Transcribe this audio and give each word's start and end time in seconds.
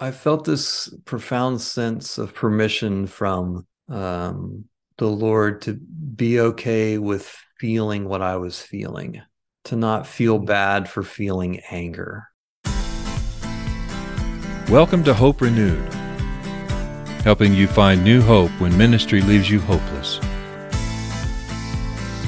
I 0.00 0.12
felt 0.12 0.44
this 0.44 0.94
profound 1.06 1.60
sense 1.60 2.18
of 2.18 2.32
permission 2.32 3.08
from 3.08 3.66
um, 3.88 4.66
the 4.96 5.08
Lord 5.08 5.62
to 5.62 5.74
be 5.74 6.38
okay 6.38 6.98
with 6.98 7.26
feeling 7.58 8.04
what 8.04 8.22
I 8.22 8.36
was 8.36 8.62
feeling, 8.62 9.20
to 9.64 9.74
not 9.74 10.06
feel 10.06 10.38
bad 10.38 10.88
for 10.88 11.02
feeling 11.02 11.58
anger. 11.72 12.28
Welcome 14.68 15.02
to 15.02 15.12
Hope 15.12 15.40
Renewed, 15.40 15.92
helping 17.24 17.52
you 17.52 17.66
find 17.66 18.04
new 18.04 18.22
hope 18.22 18.52
when 18.60 18.78
ministry 18.78 19.20
leaves 19.20 19.50
you 19.50 19.58
hopeless. 19.58 20.18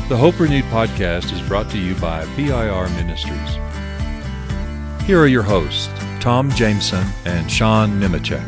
The 0.09 0.17
Hope 0.17 0.41
Renewed 0.41 0.65
podcast 0.65 1.33
is 1.33 1.41
brought 1.47 1.71
to 1.71 1.79
you 1.79 1.95
by 2.01 2.25
PIR 2.35 2.89
Ministries. 2.97 3.55
Here 5.07 5.21
are 5.21 5.29
your 5.29 5.45
hosts, 5.45 5.89
Tom 6.21 6.51
Jameson 6.51 7.07
and 7.25 7.51
Sean 7.51 7.99
Nemecek. 7.99 8.47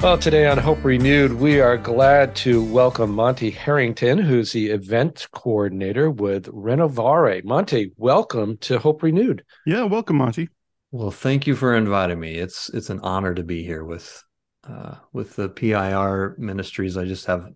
Well, 0.00 0.18
today 0.18 0.46
on 0.46 0.58
Hope 0.58 0.84
Renewed, 0.84 1.32
we 1.32 1.60
are 1.60 1.76
glad 1.76 2.36
to 2.36 2.62
welcome 2.62 3.10
Monty 3.10 3.50
Harrington, 3.50 4.18
who's 4.18 4.52
the 4.52 4.70
event 4.70 5.26
coordinator 5.32 6.10
with 6.10 6.46
Renovare. 6.46 7.42
Monty, 7.42 7.92
welcome 7.96 8.56
to 8.58 8.78
Hope 8.78 9.02
Renewed. 9.02 9.44
Yeah, 9.66 9.84
welcome, 9.84 10.16
Monty. 10.16 10.48
Well, 10.92 11.10
thank 11.10 11.48
you 11.48 11.56
for 11.56 11.74
inviting 11.74 12.20
me. 12.20 12.36
It's 12.36 12.68
it's 12.68 12.90
an 12.90 13.00
honor 13.00 13.34
to 13.34 13.42
be 13.42 13.64
here 13.64 13.82
with 13.82 14.22
uh, 14.68 14.96
with 15.12 15.34
the 15.34 15.48
PIR 15.48 16.36
ministries. 16.38 16.96
I 16.96 17.04
just 17.04 17.26
have 17.26 17.48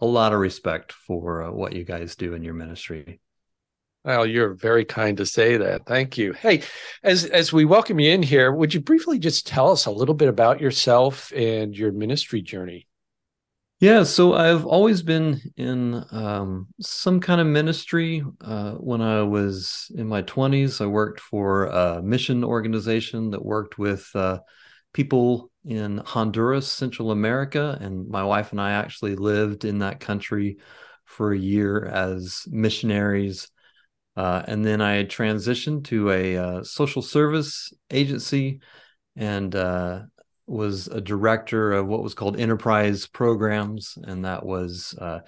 a 0.00 0.04
lot 0.06 0.34
of 0.34 0.40
respect 0.40 0.92
for 0.92 1.44
uh, 1.44 1.52
what 1.52 1.72
you 1.72 1.84
guys 1.84 2.16
do 2.16 2.34
in 2.34 2.42
your 2.42 2.54
ministry. 2.54 3.20
Well, 4.04 4.26
you're 4.26 4.52
very 4.52 4.84
kind 4.84 5.16
to 5.16 5.24
say 5.24 5.56
that. 5.56 5.86
Thank 5.86 6.18
you. 6.18 6.34
Hey, 6.34 6.62
as 7.02 7.24
as 7.24 7.54
we 7.54 7.64
welcome 7.64 7.98
you 7.98 8.10
in 8.10 8.22
here, 8.22 8.52
would 8.52 8.74
you 8.74 8.80
briefly 8.80 9.18
just 9.18 9.46
tell 9.46 9.70
us 9.70 9.86
a 9.86 9.90
little 9.90 10.14
bit 10.14 10.28
about 10.28 10.60
yourself 10.60 11.32
and 11.34 11.74
your 11.74 11.90
ministry 11.90 12.42
journey? 12.42 12.86
Yeah, 13.80 14.02
so 14.02 14.34
I've 14.34 14.66
always 14.66 15.02
been 15.02 15.40
in 15.56 16.04
um, 16.10 16.68
some 16.80 17.18
kind 17.18 17.40
of 17.40 17.46
ministry. 17.46 18.22
Uh, 18.42 18.72
when 18.72 19.00
I 19.00 19.22
was 19.22 19.90
in 19.94 20.06
my 20.06 20.22
20s, 20.22 20.82
I 20.82 20.86
worked 20.86 21.20
for 21.20 21.66
a 21.66 22.02
mission 22.02 22.44
organization 22.44 23.30
that 23.30 23.44
worked 23.44 23.78
with 23.78 24.08
uh, 24.14 24.40
people 24.92 25.50
in 25.64 25.98
Honduras, 25.98 26.70
Central 26.70 27.10
America, 27.10 27.78
and 27.80 28.06
my 28.08 28.22
wife 28.22 28.52
and 28.52 28.60
I 28.60 28.72
actually 28.72 29.16
lived 29.16 29.64
in 29.64 29.78
that 29.78 30.00
country 30.00 30.58
for 31.06 31.32
a 31.32 31.38
year 31.38 31.84
as 31.86 32.44
missionaries 32.50 33.48
uh, 34.16 34.42
and 34.46 34.64
then 34.64 34.80
I 34.80 35.04
transitioned 35.04 35.84
to 35.84 36.10
a 36.10 36.36
uh, 36.36 36.62
social 36.62 37.02
service 37.02 37.72
agency 37.90 38.60
and 39.16 39.54
uh, 39.54 40.02
was 40.46 40.86
a 40.86 41.00
director 41.00 41.72
of 41.72 41.86
what 41.86 42.02
was 42.02 42.14
called 42.14 42.38
enterprise 42.38 43.06
programs. 43.06 43.98
And 44.02 44.24
that 44.24 44.46
was 44.46 44.94
uh, 45.00 45.20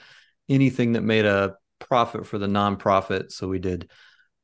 anything 0.48 0.92
that 0.92 1.02
made 1.02 1.24
a 1.24 1.56
profit 1.80 2.26
for 2.26 2.38
the 2.38 2.46
nonprofit. 2.46 3.32
So 3.32 3.48
we 3.48 3.58
did 3.58 3.90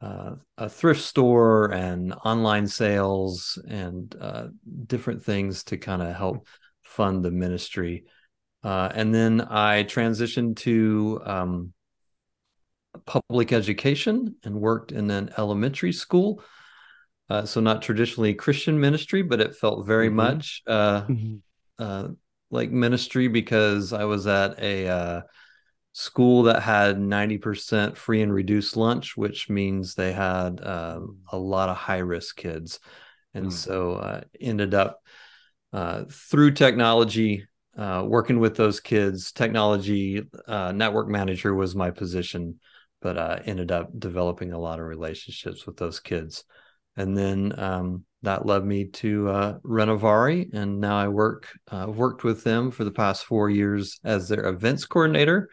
uh, 0.00 0.32
a 0.58 0.68
thrift 0.68 1.02
store 1.02 1.72
and 1.72 2.12
online 2.24 2.66
sales 2.66 3.62
and 3.68 4.12
uh, 4.20 4.48
different 4.86 5.22
things 5.22 5.62
to 5.64 5.76
kind 5.76 6.02
of 6.02 6.16
help 6.16 6.48
fund 6.82 7.24
the 7.24 7.30
ministry. 7.30 8.04
and 8.64 9.14
then 9.14 9.40
I 9.40 9.84
transitioned 9.84 10.56
to 10.56 11.22
um, 11.24 11.72
public 13.06 13.52
education 13.52 14.36
and 14.44 14.60
worked 14.60 14.92
in 14.92 15.10
an 15.10 15.30
elementary 15.38 15.92
school. 15.92 16.42
Uh, 17.30 17.44
so 17.44 17.60
not 17.60 17.82
traditionally 17.82 18.34
Christian 18.34 18.78
ministry, 18.78 19.22
but 19.22 19.40
it 19.40 19.56
felt 19.56 19.86
very 19.86 20.08
mm-hmm. 20.08 20.16
much 20.16 20.62
uh, 20.66 21.02
mm-hmm. 21.02 21.36
uh, 21.78 22.08
like 22.50 22.70
ministry 22.70 23.28
because 23.28 23.92
I 23.92 24.04
was 24.04 24.26
at 24.26 24.58
a 24.58 24.88
uh, 24.88 25.20
school 25.92 26.44
that 26.44 26.62
had 26.62 26.98
90% 26.98 27.96
free 27.96 28.22
and 28.22 28.32
reduced 28.32 28.76
lunch, 28.76 29.16
which 29.16 29.48
means 29.48 29.94
they 29.94 30.12
had 30.12 30.60
um, 30.62 31.18
a 31.30 31.38
lot 31.38 31.70
of 31.70 31.76
high 31.76 31.98
risk 31.98 32.36
kids. 32.36 32.80
And 33.34 33.46
mm. 33.46 33.52
so 33.52 33.94
uh, 33.94 34.20
ended 34.38 34.74
up 34.74 35.00
uh, 35.72 36.04
through 36.10 36.50
technology 36.50 37.46
working 37.74 38.40
with 38.40 38.56
those 38.56 38.80
kids. 38.80 39.32
Technology 39.32 40.22
network 40.46 41.08
manager 41.08 41.54
was 41.54 41.74
my 41.74 41.90
position 41.90 42.60
but 43.02 43.18
uh, 43.18 43.40
ended 43.44 43.72
up 43.72 43.90
developing 43.98 44.52
a 44.52 44.58
lot 44.58 44.78
of 44.78 44.86
relationships 44.86 45.66
with 45.66 45.76
those 45.76 46.00
kids. 46.00 46.44
And 46.96 47.16
then 47.16 47.58
um, 47.58 48.04
that 48.22 48.46
led 48.46 48.64
me 48.64 48.86
to 48.86 49.28
uh, 49.28 49.58
Renovare, 49.60 50.52
and 50.52 50.80
now 50.80 50.96
I 50.96 51.08
work 51.08 51.48
uh, 51.68 51.86
worked 51.88 52.22
with 52.22 52.44
them 52.44 52.70
for 52.70 52.84
the 52.84 52.90
past 52.90 53.24
four 53.24 53.48
years 53.50 53.98
as 54.04 54.28
their 54.28 54.46
events 54.46 54.84
coordinator. 54.84 55.48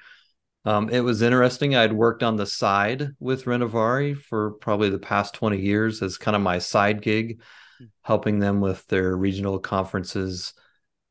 Um, 0.65 0.89
it 0.89 0.99
was 0.99 1.21
interesting. 1.21 1.75
I'd 1.75 1.93
worked 1.93 2.21
on 2.21 2.35
the 2.35 2.45
side 2.45 3.11
with 3.19 3.45
Renovare 3.45 4.17
for 4.17 4.51
probably 4.51 4.89
the 4.89 4.99
past 4.99 5.33
20 5.33 5.59
years 5.59 6.01
as 6.01 6.17
kind 6.17 6.35
of 6.35 6.41
my 6.41 6.59
side 6.59 7.01
gig, 7.01 7.41
hmm. 7.77 7.85
helping 8.01 8.39
them 8.39 8.59
with 8.59 8.85
their 8.88 9.15
regional 9.15 9.59
conferences. 9.59 10.53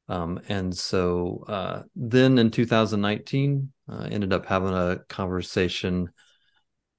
Um, 0.09 0.41
and 0.49 0.77
so 0.77 1.45
uh, 1.49 1.83
then 1.97 2.39
in 2.39 2.51
2019, 2.51 3.73
I 3.89 3.93
uh, 3.93 4.03
ended 4.05 4.33
up 4.33 4.47
having 4.47 4.75
a 4.75 5.01
conversation 5.09 6.11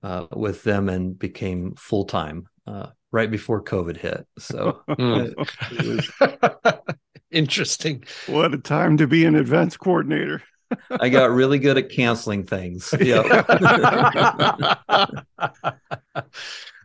uh, 0.04 0.28
with 0.36 0.64
them 0.64 0.90
and 0.90 1.18
became 1.18 1.76
full 1.76 2.06
time 2.06 2.48
uh, 2.68 2.88
right 3.12 3.30
before 3.30 3.64
COVID 3.64 3.98
hit. 3.98 4.26
So 4.38 4.82
was... 4.88 6.12
interesting. 7.32 8.04
What 8.28 8.54
a 8.54 8.58
time 8.58 8.98
to 8.98 9.08
be 9.08 9.26
an 9.26 9.36
events 9.36 9.78
coordinator. 9.78 10.44
I 10.92 11.10
got 11.10 11.32
really 11.32 11.60
good 11.60 11.78
at 11.78 11.90
canceling 11.90 12.46
things. 12.46 12.94
Yeah. 13.00 13.22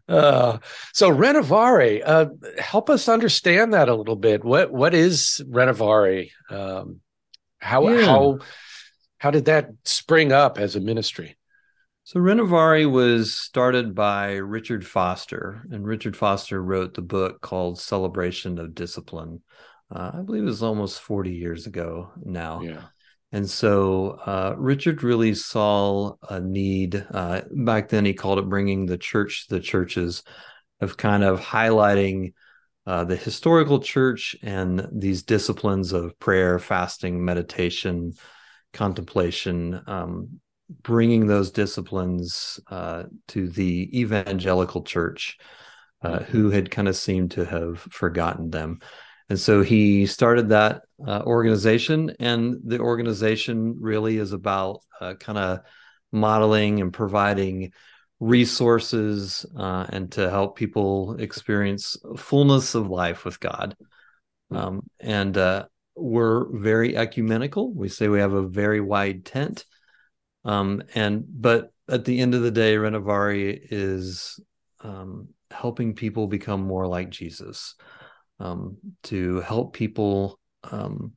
uh, 0.08 0.58
so 0.92 1.10
Renovare, 1.10 2.02
uh, 2.04 2.26
help 2.58 2.88
us 2.88 3.08
understand 3.08 3.74
that 3.74 3.88
a 3.88 3.94
little 3.94 4.16
bit. 4.16 4.42
What 4.42 4.72
what 4.72 4.94
is 4.94 5.42
Renovare? 5.48 6.30
Um, 6.50 7.00
how 7.58 7.88
yeah. 7.88 8.06
how 8.06 8.38
how 9.18 9.30
did 9.30 9.46
that 9.46 9.70
spring 9.84 10.32
up 10.32 10.58
as 10.58 10.76
a 10.76 10.80
ministry? 10.80 11.36
So 12.06 12.20
Renovare 12.20 12.90
was 12.90 13.34
started 13.34 13.94
by 13.94 14.34
Richard 14.34 14.86
Foster, 14.86 15.62
and 15.70 15.86
Richard 15.86 16.14
Foster 16.14 16.62
wrote 16.62 16.92
the 16.92 17.00
book 17.00 17.40
called 17.40 17.80
Celebration 17.80 18.58
of 18.58 18.74
Discipline. 18.74 19.40
Uh, 19.90 20.10
I 20.14 20.20
believe 20.20 20.42
it 20.42 20.46
was 20.46 20.62
almost 20.62 21.00
40 21.00 21.30
years 21.30 21.66
ago 21.66 22.12
now. 22.22 22.60
Yeah. 22.60 22.82
And 23.32 23.48
so 23.48 24.18
uh, 24.26 24.54
Richard 24.58 25.02
really 25.02 25.34
saw 25.34 26.16
a 26.28 26.40
need. 26.40 27.06
Uh, 27.10 27.40
back 27.50 27.88
then, 27.88 28.04
he 28.04 28.12
called 28.12 28.38
it 28.38 28.50
bringing 28.50 28.84
the 28.84 28.98
church 28.98 29.48
to 29.48 29.54
the 29.54 29.60
churches, 29.62 30.22
of 30.82 30.98
kind 30.98 31.24
of 31.24 31.40
highlighting 31.40 32.34
uh, 32.86 33.04
the 33.04 33.16
historical 33.16 33.80
church 33.80 34.36
and 34.42 34.86
these 34.92 35.22
disciplines 35.22 35.92
of 35.92 36.18
prayer, 36.18 36.58
fasting, 36.58 37.24
meditation, 37.24 38.12
contemplation, 38.74 39.80
um, 39.86 40.40
bringing 40.68 41.26
those 41.26 41.50
disciplines 41.50 42.58
uh, 42.70 43.04
to 43.28 43.48
the 43.48 43.90
evangelical 43.98 44.82
church, 44.82 45.38
uh, 46.02 46.18
mm-hmm. 46.18 46.24
who 46.32 46.50
had 46.50 46.70
kind 46.70 46.88
of 46.88 46.96
seemed 46.96 47.32
to 47.32 47.44
have 47.44 47.80
forgotten 47.80 48.50
them. 48.50 48.80
And 49.28 49.38
so 49.38 49.62
he 49.62 50.06
started 50.06 50.50
that 50.50 50.82
uh, 51.06 51.22
organization, 51.24 52.14
and 52.20 52.56
the 52.64 52.78
organization 52.78 53.76
really 53.80 54.18
is 54.18 54.32
about 54.32 54.80
uh, 55.00 55.14
kind 55.14 55.38
of 55.38 55.60
modeling 56.12 56.80
and 56.80 56.92
providing 56.92 57.72
resources 58.20 59.44
uh, 59.58 59.86
and 59.88 60.12
to 60.12 60.30
help 60.30 60.56
people 60.56 61.16
experience 61.18 61.96
fullness 62.16 62.74
of 62.74 62.88
life 62.88 63.24
with 63.24 63.40
God. 63.40 63.76
Mm-hmm. 64.52 64.56
Um, 64.56 64.90
and 65.00 65.36
uh, 65.36 65.66
we're 65.96 66.46
very 66.56 66.96
ecumenical. 66.96 67.72
We 67.72 67.88
say 67.88 68.08
we 68.08 68.20
have 68.20 68.32
a 68.32 68.46
very 68.46 68.80
wide 68.80 69.24
tent 69.24 69.64
um, 70.44 70.82
and 70.94 71.24
but 71.28 71.72
at 71.88 72.04
the 72.04 72.20
end 72.20 72.34
of 72.34 72.42
the 72.42 72.50
day, 72.50 72.76
Renovare 72.76 73.58
is 73.70 74.40
um, 74.80 75.28
helping 75.50 75.94
people 75.94 76.26
become 76.26 76.62
more 76.62 76.86
like 76.86 77.10
Jesus, 77.10 77.74
um, 78.40 78.76
to 79.04 79.40
help 79.40 79.74
people 79.74 80.38
um, 80.64 81.12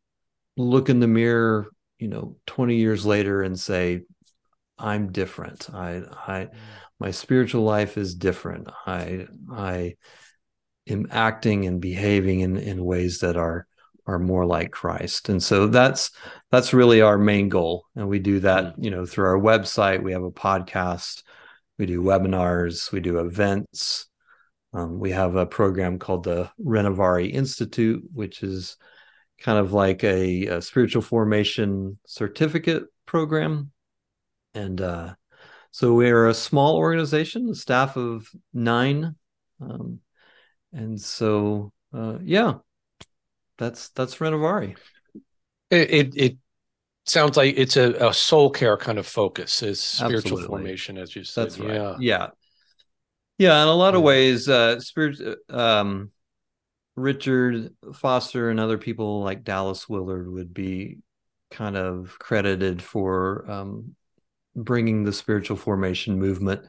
look 0.55 0.89
in 0.89 0.99
the 0.99 1.07
mirror, 1.07 1.67
you 1.99 2.07
know, 2.07 2.35
20 2.47 2.75
years 2.75 3.05
later 3.05 3.41
and 3.41 3.59
say, 3.59 4.01
I'm 4.77 5.11
different. 5.11 5.69
I, 5.73 6.01
I, 6.27 6.39
mm. 6.45 6.53
my 6.99 7.11
spiritual 7.11 7.63
life 7.63 7.97
is 7.97 8.15
different. 8.15 8.69
I, 8.85 9.27
I 9.51 9.95
am 10.87 11.07
acting 11.09 11.65
and 11.65 11.81
behaving 11.81 12.41
in, 12.41 12.57
in 12.57 12.83
ways 12.83 13.19
that 13.19 13.37
are 13.37 13.67
are 14.07 14.19
more 14.19 14.45
like 14.45 14.71
Christ. 14.71 15.29
And 15.29 15.43
so 15.43 15.67
that's 15.67 16.11
that's 16.49 16.73
really 16.73 17.01
our 17.01 17.17
main 17.17 17.49
goal. 17.49 17.85
And 17.95 18.07
we 18.07 18.19
do 18.19 18.39
that, 18.39 18.77
mm. 18.77 18.83
you 18.83 18.89
know, 18.89 19.05
through 19.05 19.25
our 19.25 19.39
website. 19.39 20.01
We 20.01 20.13
have 20.13 20.23
a 20.23 20.31
podcast, 20.31 21.23
we 21.77 21.85
do 21.85 22.01
webinars, 22.01 22.91
we 22.91 23.01
do 23.01 23.19
events. 23.19 24.07
Um, 24.73 24.99
we 24.99 25.11
have 25.11 25.35
a 25.35 25.45
program 25.45 25.99
called 25.99 26.23
the 26.23 26.49
Renovare 26.63 27.31
Institute, 27.31 28.03
which 28.13 28.43
is 28.43 28.77
kind 29.39 29.57
of 29.57 29.71
like 29.73 30.03
a, 30.03 30.47
a 30.47 30.61
spiritual 30.61 31.01
formation 31.01 31.99
certificate 32.05 32.83
program. 33.05 33.71
And 34.53 34.81
uh, 34.81 35.15
so 35.71 35.93
we're 35.93 36.27
a 36.27 36.33
small 36.33 36.75
organization, 36.75 37.49
a 37.49 37.55
staff 37.55 37.97
of 37.97 38.27
nine. 38.53 39.15
Um, 39.61 39.99
and 40.73 40.99
so, 40.99 41.71
uh, 41.93 42.17
yeah, 42.21 42.55
that's 43.57 43.89
that's 43.89 44.15
Renovare. 44.15 44.75
It, 45.69 45.91
it, 45.91 46.13
it 46.15 46.37
sounds 47.05 47.37
like 47.37 47.55
it's 47.57 47.77
a, 47.77 47.93
a 48.07 48.13
soul 48.13 48.49
care 48.49 48.77
kind 48.77 48.97
of 48.97 49.07
focus, 49.07 49.63
is 49.63 49.79
spiritual 49.79 50.17
Absolutely. 50.17 50.47
formation, 50.47 50.97
as 50.97 51.15
you 51.15 51.23
said. 51.23 51.45
That's 51.45 51.59
right. 51.59 51.73
Yeah. 51.73 51.95
Yeah. 51.99 52.27
Yeah. 53.37 53.61
In 53.61 53.67
a 53.67 53.73
lot 53.73 53.95
of 53.95 54.01
ways, 54.01 54.47
uh, 54.47 54.79
spirit, 54.79 55.19
um, 55.49 56.11
Richard 56.95 57.73
Foster 57.93 58.49
and 58.49 58.59
other 58.59 58.77
people 58.77 59.21
like 59.21 59.43
Dallas 59.43 59.87
Willard 59.87 60.31
would 60.31 60.53
be 60.53 60.97
kind 61.51 61.77
of 61.77 62.17
credited 62.19 62.81
for 62.81 63.49
um, 63.49 63.95
bringing 64.55 65.03
the 65.03 65.13
spiritual 65.13 65.57
formation 65.57 66.19
movement 66.19 66.61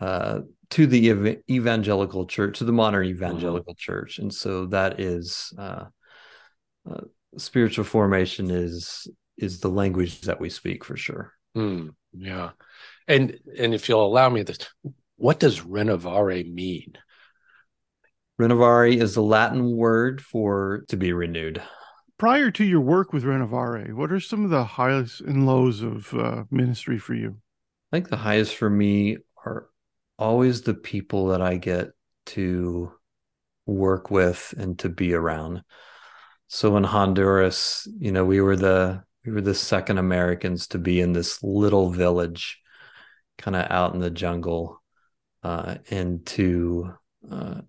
uh, 0.00 0.40
to 0.70 0.86
the 0.86 1.10
ev- 1.10 1.42
evangelical 1.48 2.26
church, 2.26 2.58
to 2.58 2.64
the 2.64 2.72
modern 2.72 3.06
evangelical 3.06 3.74
church, 3.74 4.18
and 4.18 4.34
so 4.34 4.66
that 4.66 5.00
is 5.00 5.52
uh, 5.56 5.84
uh, 6.88 7.02
spiritual 7.36 7.84
formation 7.84 8.50
is 8.50 9.08
is 9.36 9.60
the 9.60 9.68
language 9.68 10.22
that 10.22 10.40
we 10.40 10.48
speak 10.48 10.84
for 10.84 10.96
sure. 10.96 11.32
Hmm, 11.54 11.88
yeah. 12.12 12.50
And 13.08 13.38
and 13.58 13.74
if 13.74 13.88
you'll 13.88 14.06
allow 14.06 14.28
me 14.28 14.42
this, 14.42 14.58
what 15.16 15.40
does 15.40 15.60
renovare 15.60 16.52
mean? 16.52 16.94
Renovare 18.40 18.96
is 18.96 19.14
the 19.14 19.22
Latin 19.22 19.76
word 19.76 20.20
for 20.20 20.84
to 20.88 20.96
be 20.96 21.12
renewed. 21.12 21.62
Prior 22.18 22.50
to 22.52 22.64
your 22.64 22.80
work 22.80 23.12
with 23.12 23.24
Renovare, 23.24 23.92
what 23.92 24.12
are 24.12 24.20
some 24.20 24.44
of 24.44 24.50
the 24.50 24.64
highs 24.64 25.20
and 25.20 25.46
lows 25.46 25.82
of 25.82 26.12
uh, 26.14 26.44
ministry 26.50 26.98
for 26.98 27.14
you? 27.14 27.36
I 27.92 27.96
think 27.96 28.08
the 28.08 28.16
highest 28.16 28.56
for 28.56 28.70
me 28.70 29.18
are 29.44 29.68
always 30.18 30.62
the 30.62 30.74
people 30.74 31.28
that 31.28 31.42
I 31.42 31.56
get 31.56 31.90
to 32.26 32.92
work 33.66 34.10
with 34.10 34.54
and 34.56 34.78
to 34.80 34.88
be 34.88 35.14
around. 35.14 35.62
So 36.48 36.76
in 36.76 36.84
Honduras, 36.84 37.88
you 37.98 38.12
know, 38.12 38.24
we 38.24 38.40
were 38.40 38.56
the 38.56 39.02
we 39.24 39.32
were 39.32 39.40
the 39.40 39.54
second 39.54 39.98
Americans 39.98 40.66
to 40.68 40.78
be 40.78 41.00
in 41.00 41.12
this 41.12 41.42
little 41.42 41.90
village, 41.90 42.60
kind 43.38 43.56
of 43.56 43.70
out 43.70 43.94
in 43.94 44.00
the 44.00 44.10
jungle, 44.10 44.82
uh, 45.42 45.76
and 45.90 46.24
to 46.26 46.92
uh, 47.30 47.60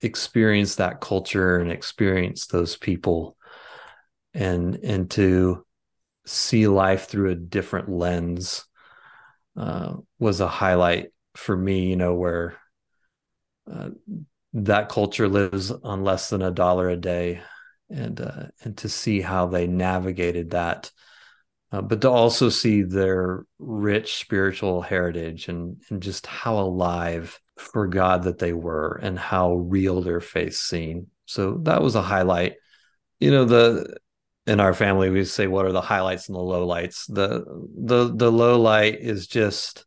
experience 0.00 0.76
that 0.76 1.00
culture 1.00 1.58
and 1.58 1.70
experience 1.70 2.46
those 2.46 2.76
people, 2.76 3.36
and 4.32 4.76
and 4.76 5.10
to 5.12 5.66
see 6.24 6.68
life 6.68 7.08
through 7.08 7.30
a 7.30 7.34
different 7.34 7.88
lens 7.88 8.64
uh, 9.56 9.94
was 10.20 10.40
a 10.40 10.48
highlight 10.48 11.08
for 11.34 11.56
me. 11.56 11.90
You 11.90 11.96
know, 11.96 12.14
where 12.14 12.56
uh, 13.70 13.90
that 14.52 14.88
culture 14.88 15.28
lives 15.28 15.72
on 15.72 16.04
less 16.04 16.30
than 16.30 16.42
a 16.42 16.50
dollar 16.52 16.88
a 16.88 16.96
day 16.96 17.42
and 17.92 18.20
uh, 18.20 18.46
and 18.62 18.76
to 18.78 18.88
see 18.88 19.20
how 19.20 19.46
they 19.46 19.66
navigated 19.66 20.50
that, 20.50 20.90
uh, 21.70 21.82
but 21.82 22.00
to 22.00 22.10
also 22.10 22.48
see 22.48 22.82
their 22.82 23.44
rich 23.58 24.16
spiritual 24.16 24.82
heritage 24.82 25.48
and 25.48 25.82
and 25.90 26.02
just 26.02 26.26
how 26.26 26.58
alive 26.58 27.40
for 27.56 27.86
God 27.86 28.24
that 28.24 28.38
they 28.38 28.52
were 28.52 28.98
and 29.02 29.18
how 29.18 29.54
real 29.54 30.00
their 30.00 30.20
faith 30.20 30.54
seemed. 30.54 31.08
So 31.26 31.58
that 31.62 31.82
was 31.82 31.94
a 31.94 32.02
highlight. 32.02 32.54
You 33.20 33.30
know, 33.30 33.44
the 33.44 33.96
in 34.46 34.58
our 34.58 34.74
family 34.74 35.08
we 35.08 35.24
say 35.24 35.46
what 35.46 35.66
are 35.66 35.72
the 35.72 35.80
highlights 35.80 36.28
and 36.28 36.36
the 36.36 36.40
lowlights. 36.40 37.04
The 37.08 37.44
the 37.76 38.12
the 38.14 38.32
low 38.32 38.60
light 38.60 38.98
is 39.00 39.26
just 39.26 39.84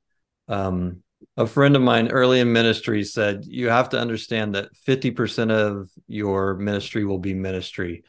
um 0.48 1.04
a 1.38 1.46
friend 1.48 1.76
of 1.76 1.82
mine 1.82 2.10
early 2.10 2.40
in 2.40 2.54
ministry 2.54 3.04
said 3.04 3.44
you 3.46 3.70
have 3.70 3.90
to 3.90 4.00
understand 4.00 4.56
that 4.56 4.70
50% 4.88 5.52
of 5.52 5.90
your 6.08 6.56
ministry 6.56 7.06
will 7.06 7.20
be 7.20 7.34
ministry 7.34 8.04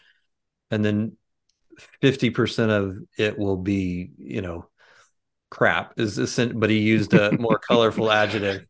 and 0.70 0.84
then 0.84 1.16
50% 2.02 2.70
of 2.70 2.98
it 3.18 3.38
will 3.38 3.56
be 3.56 4.10
you 4.18 4.42
know 4.42 4.68
crap 5.50 5.98
is 5.98 6.16
this 6.16 6.38
but 6.54 6.70
he 6.70 6.78
used 6.78 7.14
a 7.14 7.32
more 7.38 7.58
colorful 7.58 8.10
adjective 8.10 8.64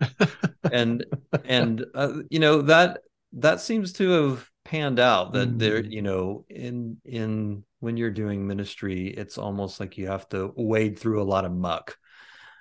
and 0.71 1.05
and 1.45 1.85
uh, 1.95 2.13
you 2.31 2.39
know 2.39 2.63
that 2.63 3.01
that 3.33 3.61
seems 3.61 3.93
to 3.95 4.11
have 4.11 4.49
panned 4.65 4.99
out 4.99 5.33
that 5.33 5.59
there 5.59 5.83
Mm. 5.83 5.93
you 5.93 6.03
know 6.03 6.45
in 6.49 6.99
in 7.05 7.65
when 7.81 7.97
you're 7.97 8.11
doing 8.11 8.47
ministry 8.47 9.09
it's 9.09 9.39
almost 9.39 9.81
like 9.81 9.97
you 9.97 10.09
have 10.09 10.29
to 10.31 10.53
wade 10.57 10.99
through 10.99 11.23
a 11.23 11.25
lot 11.25 11.45
of 11.45 11.53
muck 11.53 11.97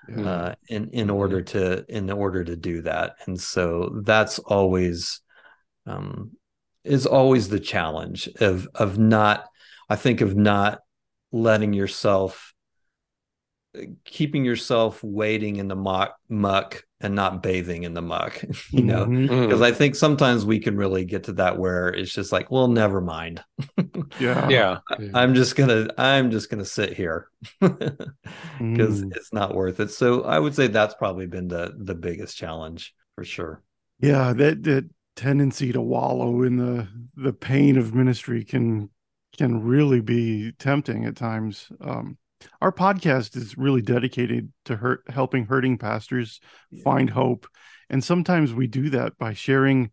Yeah. 0.07 0.29
uh, 0.29 0.55
in 0.67 0.89
in 0.89 1.09
order 1.09 1.41
to 1.41 1.85
in 1.87 2.09
order 2.11 2.43
to 2.43 2.55
do 2.55 2.81
that 2.83 3.15
and 3.25 3.39
so 3.39 4.01
that's 4.03 4.39
always 4.39 5.21
um 5.85 6.31
is 6.83 7.05
always 7.05 7.49
the 7.49 7.59
challenge 7.59 8.27
of 8.39 8.67
of 8.75 8.97
not 8.97 9.45
i 9.89 9.95
think 9.95 10.21
of 10.21 10.35
not 10.35 10.79
letting 11.31 11.73
yourself 11.73 12.53
keeping 14.05 14.45
yourself 14.45 15.03
wading 15.03 15.57
in 15.57 15.67
the 15.67 15.75
muck 15.75 16.15
muck 16.29 16.83
and 17.01 17.13
not 17.15 17.43
bathing 17.43 17.83
in 17.83 17.93
the 17.93 18.01
muck 18.01 18.41
you 18.71 18.81
know 18.83 19.05
Mhm. 19.05 19.27
Hmm, 19.27 19.41
because 19.43 19.61
i 19.61 19.71
think 19.71 19.95
sometimes 19.95 20.45
we 20.45 20.59
can 20.59 20.77
really 20.77 21.05
get 21.05 21.25
to 21.25 21.33
that 21.33 21.57
where 21.57 21.89
it's 21.89 22.11
just 22.13 22.31
like 22.31 22.49
well 22.51 22.67
never 22.67 23.01
mind 23.01 23.43
yeah. 24.19 24.49
yeah. 24.49 24.79
i'm 25.13 25.35
just 25.35 25.55
gonna 25.55 25.87
i'm 25.97 26.31
just 26.31 26.49
gonna 26.49 26.65
sit 26.65 26.93
here 26.93 27.27
because 27.61 29.03
Mm. 29.03 29.15
it's 29.15 29.33
not 29.33 29.53
worth 29.55 29.79
it 29.79 29.91
so 29.91 30.23
i 30.23 30.39
would 30.39 30.55
say 30.55 30.67
that's 30.67 30.95
probably 30.95 31.27
been 31.27 31.47
the 31.47 31.73
the 31.77 31.95
biggest 31.95 32.37
challenge 32.37 32.93
for 33.15 33.23
sure 33.23 33.61
Yeah, 33.99 34.33
that 34.33 34.63
that 34.63 34.89
tendency 35.15 35.71
to 35.71 35.81
wallow 35.81 36.43
in 36.43 36.57
the 36.57 36.87
the 37.15 37.33
pain 37.33 37.77
of 37.77 37.93
ministry 37.95 38.43
can 38.43 38.89
can 39.37 39.63
really 39.63 40.01
be 40.01 40.51
tempting 40.59 41.05
at 41.05 41.15
times. 41.15 41.69
Um, 41.81 42.17
our 42.61 42.71
podcast 42.71 43.35
is 43.35 43.57
really 43.57 43.81
dedicated 43.81 44.51
to 44.65 44.75
hurt, 44.75 45.03
helping 45.09 45.45
hurting 45.45 45.77
pastors 45.77 46.39
find 46.83 47.09
hope, 47.09 47.47
and 47.89 48.03
sometimes 48.03 48.53
we 48.53 48.67
do 48.67 48.89
that 48.91 49.17
by 49.17 49.33
sharing 49.33 49.91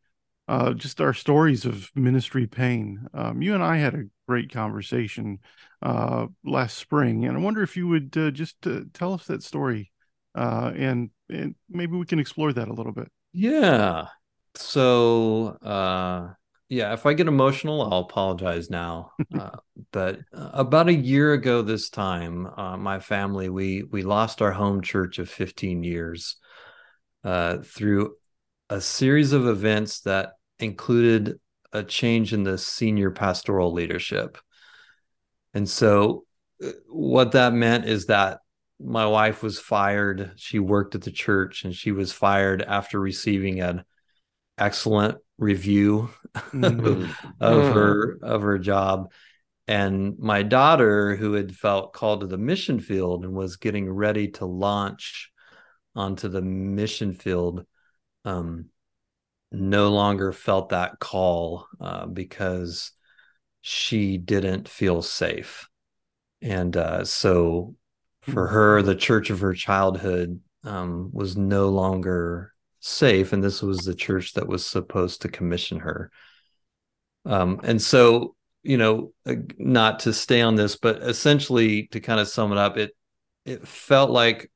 uh, 0.48 0.72
just 0.74 1.00
our 1.00 1.14
stories 1.14 1.64
of 1.64 1.90
ministry 1.94 2.46
pain. 2.46 3.06
Um, 3.14 3.42
you 3.42 3.54
and 3.54 3.62
I 3.62 3.76
had 3.76 3.94
a 3.94 4.04
great 4.26 4.52
conversation 4.52 5.38
uh, 5.82 6.26
last 6.44 6.78
spring, 6.78 7.24
and 7.24 7.36
I 7.36 7.40
wonder 7.40 7.62
if 7.62 7.76
you 7.76 7.88
would 7.88 8.16
uh, 8.16 8.30
just 8.30 8.66
uh, 8.66 8.80
tell 8.92 9.14
us 9.14 9.26
that 9.26 9.42
story, 9.42 9.90
uh, 10.34 10.72
and 10.74 11.10
and 11.28 11.54
maybe 11.68 11.96
we 11.96 12.06
can 12.06 12.18
explore 12.18 12.52
that 12.52 12.68
a 12.68 12.74
little 12.74 12.92
bit. 12.92 13.08
Yeah. 13.32 14.08
So, 14.54 15.56
uh, 15.62 16.34
yeah, 16.72 16.94
if 16.94 17.04
I 17.04 17.12
get 17.12 17.28
emotional, 17.28 17.82
I'll 17.82 18.00
apologize 18.00 18.70
now. 18.70 19.12
Uh, 19.38 19.50
but 19.92 20.20
uh, 20.32 20.50
about 20.54 20.88
a 20.88 20.94
year 20.94 21.34
ago 21.34 21.60
this 21.60 21.90
time, 21.90 22.46
uh, 22.46 22.78
my 22.78 22.98
family 22.98 23.50
we 23.50 23.82
we 23.82 24.02
lost 24.02 24.40
our 24.40 24.52
home 24.52 24.80
church 24.80 25.18
of 25.18 25.28
15 25.28 25.84
years 25.84 26.36
uh, 27.24 27.58
through 27.58 28.14
a 28.70 28.80
series 28.80 29.34
of 29.34 29.46
events 29.46 30.00
that 30.00 30.30
included 30.60 31.38
a 31.74 31.82
change 31.82 32.32
in 32.32 32.42
the 32.42 32.56
senior 32.56 33.10
pastoral 33.10 33.74
leadership. 33.74 34.38
And 35.52 35.68
so, 35.68 36.24
uh, 36.64 36.70
what 36.88 37.32
that 37.32 37.52
meant 37.52 37.84
is 37.84 38.06
that 38.06 38.38
my 38.80 39.04
wife 39.04 39.42
was 39.42 39.60
fired. 39.60 40.32
She 40.36 40.58
worked 40.58 40.94
at 40.94 41.02
the 41.02 41.12
church 41.12 41.64
and 41.64 41.74
she 41.74 41.92
was 41.92 42.14
fired 42.14 42.62
after 42.62 42.98
receiving 42.98 43.60
an 43.60 43.84
excellent 44.56 45.18
review 45.42 46.10
Mhm. 46.54 47.16
of 47.40 47.66
Mm. 47.66 47.74
her 47.74 48.18
of 48.22 48.42
her 48.42 48.58
job. 48.58 49.12
And 49.68 50.18
my 50.18 50.42
daughter, 50.42 51.16
who 51.16 51.34
had 51.34 51.54
felt 51.54 51.92
called 51.92 52.20
to 52.22 52.26
the 52.26 52.38
mission 52.38 52.80
field 52.80 53.24
and 53.24 53.34
was 53.34 53.56
getting 53.56 53.90
ready 53.90 54.28
to 54.32 54.46
launch 54.46 55.30
onto 55.94 56.28
the 56.28 56.42
mission 56.42 57.14
field, 57.14 57.66
um, 58.24 58.66
no 59.52 59.90
longer 59.90 60.32
felt 60.32 60.70
that 60.70 60.98
call 61.00 61.66
uh, 61.80 62.06
because 62.06 62.92
she 63.62 64.18
didn't 64.18 64.68
feel 64.68 65.02
safe. 65.02 65.68
And 66.42 66.76
uh, 66.76 67.04
so 67.04 67.76
for 68.22 68.48
her, 68.48 68.82
the 68.82 68.96
church 68.96 69.30
of 69.30 69.40
her 69.40 69.54
childhood 69.54 70.40
um, 70.64 71.10
was 71.12 71.36
no 71.36 71.68
longer 71.68 72.51
safe. 72.82 73.32
And 73.32 73.42
this 73.42 73.62
was 73.62 73.78
the 73.78 73.94
church 73.94 74.34
that 74.34 74.48
was 74.48 74.66
supposed 74.66 75.22
to 75.22 75.28
commission 75.28 75.80
her. 75.80 76.10
Um, 77.24 77.60
and 77.62 77.80
so, 77.80 78.34
you 78.62 78.76
know, 78.76 79.12
not 79.56 80.00
to 80.00 80.12
stay 80.12 80.42
on 80.42 80.56
this, 80.56 80.76
but 80.76 81.02
essentially 81.02 81.86
to 81.92 82.00
kind 82.00 82.20
of 82.20 82.28
sum 82.28 82.52
it 82.52 82.58
up, 82.58 82.76
it 82.76 82.94
it 83.44 83.66
felt 83.66 84.10
like 84.10 84.50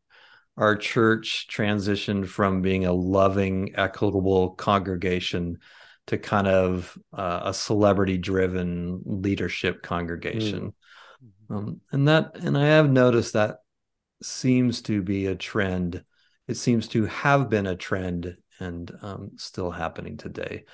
our 0.56 0.76
church 0.76 1.49
transitioned 1.50 2.28
from 2.28 2.62
being 2.62 2.87
a 2.87 2.92
loving, 2.92 3.75
equitable 3.76 4.50
congregation 4.50 5.59
to 6.06 6.18
kind 6.18 6.47
of 6.47 6.97
uh, 7.12 7.42
a 7.45 7.54
celebrity 7.54 8.16
driven 8.16 9.02
leadership 9.04 9.83
congregation. 9.83 10.73
Mm-hmm. 11.49 11.54
Um, 11.54 11.80
and 11.92 12.09
that, 12.09 12.37
and 12.37 12.56
I 12.56 12.66
have 12.66 12.90
noticed 12.90 13.33
that 13.33 13.59
seems 14.23 14.83
to 14.83 15.02
be 15.02 15.26
a 15.26 15.35
trend. 15.35 16.04
It 16.49 16.57
seems 16.57 16.88
to 16.88 17.07
have 17.07 17.49
been 17.49 17.67
a 17.67 17.76
trend 17.76 18.37
and 18.59 18.91
um, 19.03 19.31
still 19.37 19.71
happening 19.71 20.17
today. 20.17 20.65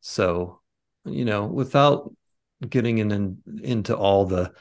So, 0.00 0.60
you 1.04 1.24
know, 1.24 1.46
without 1.46 2.12
getting 2.68 2.98
in, 2.98 3.10
in 3.12 3.38
into 3.62 3.96
all 3.96 4.24
the 4.24 4.52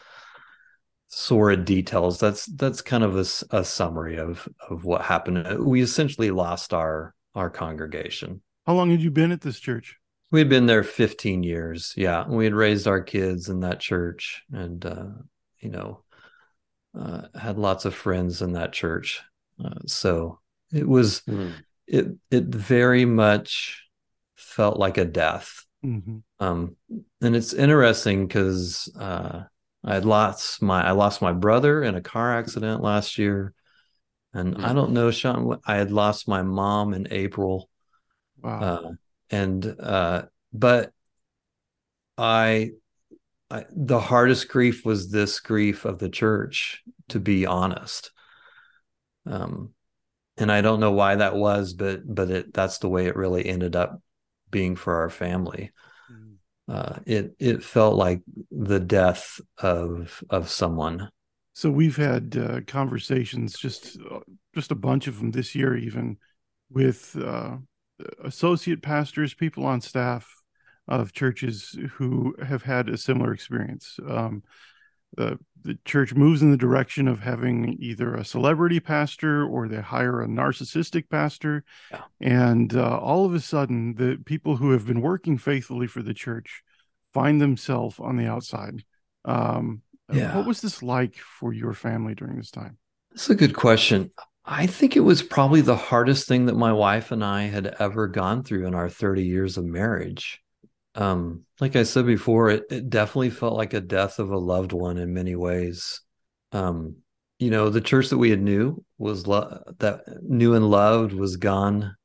sordid 1.08 1.66
details, 1.66 2.20
that's 2.20 2.46
that's 2.46 2.82
kind 2.82 3.04
of 3.04 3.16
a, 3.16 3.58
a 3.58 3.64
summary 3.64 4.18
of 4.18 4.48
of 4.70 4.84
what 4.84 5.02
happened. 5.04 5.66
We 5.66 5.82
essentially 5.82 6.32
lost 6.32 6.74
our 6.74 7.14
our 7.36 7.50
congregation. 7.50 8.42
How 8.66 8.74
long 8.74 8.92
had 8.92 9.02
you 9.02 9.12
been 9.12 9.32
at 9.32 9.42
this 9.42 9.60
church? 9.60 9.98
We 10.30 10.40
had 10.40 10.50
been 10.50 10.66
there 10.66 10.84
15 10.84 11.44
years. 11.44 11.94
Yeah. 11.96 12.28
We 12.28 12.44
had 12.44 12.54
raised 12.54 12.88
our 12.88 13.02
kids 13.02 13.48
in 13.48 13.62
that 13.62 13.80
church 13.80 14.44
and, 14.52 14.86
uh, 14.86 15.06
you 15.60 15.70
know, 15.70 16.04
uh, 16.98 17.28
had 17.40 17.58
lots 17.58 17.86
of 17.86 17.96
friends 17.96 18.42
in 18.42 18.54
that 18.54 18.74
church. 18.74 19.22
Uh, 19.64 19.80
so 19.86 20.40
it 20.74 20.88
was, 20.88 21.22
mm. 21.22 21.54
it, 21.86 22.08
it 22.32 22.46
very 22.46 23.06
much 23.06 23.86
felt 24.36 24.78
like 24.78 24.98
a 24.98 25.06
death. 25.06 25.66
Mm-hmm. 25.86 26.18
Um, 26.40 26.76
and 27.22 27.36
it's 27.36 27.54
interesting 27.54 28.28
because, 28.28 28.94
uh, 29.00 29.44
I 29.84 29.94
had 29.94 30.06
lost 30.06 30.62
my, 30.62 30.86
I 30.86 30.92
lost 30.92 31.22
my 31.22 31.34
brother 31.34 31.84
in 31.84 31.96
a 31.96 32.02
car 32.02 32.38
accident 32.38 32.82
last 32.82 33.18
year. 33.18 33.54
And 34.34 34.58
mm. 34.58 34.64
I 34.64 34.74
don't 34.74 34.92
know, 34.92 35.12
Sean, 35.12 35.60
I 35.66 35.76
had 35.76 35.92
lost 35.92 36.28
my 36.28 36.42
mom 36.42 36.94
in 36.94 37.08
April. 37.12 37.70
Wow. 38.42 38.60
Uh, 38.60 38.92
and 39.30 39.76
uh 39.80 40.24
but 40.54 40.92
I, 42.18 42.72
I 43.50 43.66
the 43.76 44.00
hardest 44.00 44.48
grief 44.48 44.86
was 44.86 45.10
this 45.10 45.40
grief 45.40 45.86
of 45.86 46.00
the 46.00 46.10
church 46.10 46.82
to 47.10 47.20
be 47.20 47.46
honest 47.46 48.12
um 49.26 49.74
and 50.38 50.52
i 50.52 50.62
don't 50.62 50.80
know 50.80 50.92
why 50.92 51.16
that 51.16 51.36
was 51.36 51.74
but 51.74 52.02
but 52.06 52.30
it 52.30 52.54
that's 52.54 52.80
the 52.80 52.90
way 52.90 53.06
it 53.06 53.16
really 53.16 53.46
ended 53.46 53.76
up 53.76 54.02
being 54.50 54.76
for 54.76 54.96
our 55.02 55.10
family 55.10 55.72
mm. 56.12 56.36
uh 56.70 57.00
it 57.06 57.36
it 57.40 57.64
felt 57.64 57.96
like 57.96 58.22
the 58.52 58.80
death 58.80 59.40
of 59.58 60.24
of 60.30 60.50
someone 60.50 61.10
so 61.54 61.72
we've 61.72 61.98
had 61.98 62.38
uh, 62.38 62.62
conversations 62.68 63.58
just 63.58 63.98
uh, 64.12 64.20
just 64.54 64.72
a 64.72 64.76
bunch 64.76 65.08
of 65.08 65.18
them 65.18 65.32
this 65.32 65.56
year 65.56 65.76
even 65.76 66.18
with 66.70 67.16
uh 67.24 67.58
associate 68.24 68.82
pastors, 68.82 69.34
people 69.34 69.66
on 69.66 69.82
staff 69.82 70.42
of 70.88 71.14
churches 71.14 71.78
who 71.94 72.36
have 72.44 72.64
had 72.64 72.90
a 72.90 72.98
similar 72.98 73.34
experience. 73.34 74.00
Um, 74.08 74.44
the 75.16 75.40
the 75.64 75.78
church 75.84 76.14
moves 76.14 76.42
in 76.42 76.52
the 76.52 76.58
direction 76.58 77.08
of 77.08 77.20
having 77.20 77.76
either 77.80 78.16
a 78.16 78.24
celebrity 78.24 78.80
pastor 78.80 79.46
or 79.46 79.68
they 79.68 79.82
hire 79.82 80.22
a 80.22 80.28
narcissistic 80.28 81.10
pastor, 81.10 81.64
yeah. 81.92 82.04
and 82.22 82.76
uh, 82.76 82.98
all 83.00 83.26
of 83.26 83.34
a 83.34 83.40
sudden, 83.40 83.96
the 83.96 84.18
people 84.26 84.56
who 84.56 84.72
have 84.72 84.86
been 84.86 85.02
working 85.02 85.38
faithfully 85.38 85.88
for 85.88 86.02
the 86.02 86.14
church 86.14 86.64
find 87.14 87.42
themselves 87.42 88.00
on 88.00 88.16
the 88.16 88.28
outside. 88.28 88.84
Um, 89.26 89.82
yeah. 90.12 90.36
What 90.36 90.46
was 90.46 90.62
this 90.62 90.82
like 90.82 91.16
for 91.16 91.52
your 91.52 91.74
family 91.74 92.16
during 92.16 92.38
this 92.38 92.52
time? 92.52 92.78
That's 93.12 93.30
a 93.30 93.36
good 93.36 93.56
question. 93.56 94.12
I 94.46 94.68
think 94.68 94.96
it 94.96 95.02
was 95.02 95.22
probably 95.22 95.60
the 95.60 95.76
hardest 95.76 96.28
thing 96.28 96.46
that 96.46 96.56
my 96.56 96.72
wife 96.72 97.12
and 97.12 97.24
I 97.24 97.44
had 97.44 97.76
ever 97.80 98.08
gone 98.08 98.44
through 98.44 98.66
in 98.66 98.74
our 98.74 98.90
30 98.90 99.24
years 99.24 99.58
of 99.58 99.66
marriage. 99.66 100.42
Um, 100.98 101.46
like 101.62 101.76
I 101.76 101.84
said 101.84 102.08
before, 102.08 102.50
it, 102.50 102.64
it 102.72 102.90
definitely 102.90 103.30
felt 103.30 103.56
like 103.56 103.74
a 103.74 103.82
death 103.82 104.18
of 104.18 104.32
a 104.32 104.38
loved 104.38 104.74
one 104.74 104.98
in 104.98 105.14
many 105.14 105.36
ways. 105.36 106.02
Um, 106.52 106.98
you 107.38 107.52
know, 107.52 107.70
the 107.70 107.82
church 107.82 108.10
that 108.10 108.18
we 108.18 108.32
had 108.32 108.42
knew 108.42 108.84
was 108.98 109.28
lo- 109.28 109.62
that 109.78 110.02
knew 110.24 110.56
and 110.56 110.70
loved 110.70 111.14
was 111.14 111.38
gone. 111.38 111.96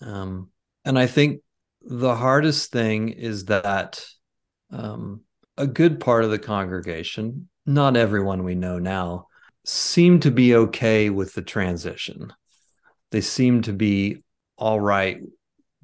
Um, 0.00 0.50
and 0.84 0.98
I 0.98 1.06
think 1.06 1.42
the 1.80 2.16
hardest 2.16 2.72
thing 2.72 3.10
is 3.10 3.44
that 3.46 4.04
um, 4.72 5.22
a 5.56 5.68
good 5.68 6.00
part 6.00 6.24
of 6.24 6.30
the 6.30 6.38
congregation, 6.38 7.48
not 7.66 7.96
everyone 7.96 8.42
we 8.42 8.56
know 8.56 8.80
now, 8.80 9.28
seemed 9.64 10.22
to 10.22 10.32
be 10.32 10.56
okay 10.56 11.08
with 11.08 11.34
the 11.34 11.42
transition. 11.42 12.32
They 13.12 13.20
seemed 13.20 13.64
to 13.64 13.72
be 13.72 14.24
all 14.56 14.80
right 14.80 15.20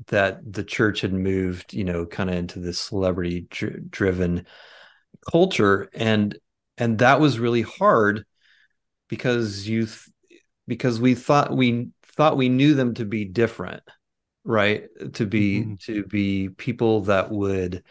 that 0.08 0.40
the 0.50 0.64
church 0.64 1.00
had 1.00 1.12
moved, 1.12 1.72
you 1.72 1.84
know, 1.84 2.06
kind 2.06 2.30
of 2.30 2.36
into 2.36 2.60
this 2.60 2.78
celebrity 2.78 3.46
dr- 3.50 3.90
driven 3.90 4.46
culture 5.30 5.88
and 5.94 6.38
and 6.78 6.98
that 6.98 7.20
was 7.20 7.38
really 7.38 7.62
hard 7.62 8.24
because 9.08 9.66
you 9.66 9.86
th- 9.86 10.42
because 10.68 11.00
we 11.00 11.14
thought 11.14 11.56
we 11.56 11.88
thought 12.16 12.36
we 12.36 12.48
knew 12.48 12.74
them 12.74 12.94
to 12.94 13.04
be 13.04 13.24
different 13.24 13.82
right 14.44 14.84
to 15.14 15.26
be 15.26 15.62
mm-hmm. 15.62 15.74
to 15.80 16.04
be 16.04 16.50
people 16.50 17.00
that 17.00 17.30
would 17.30 17.82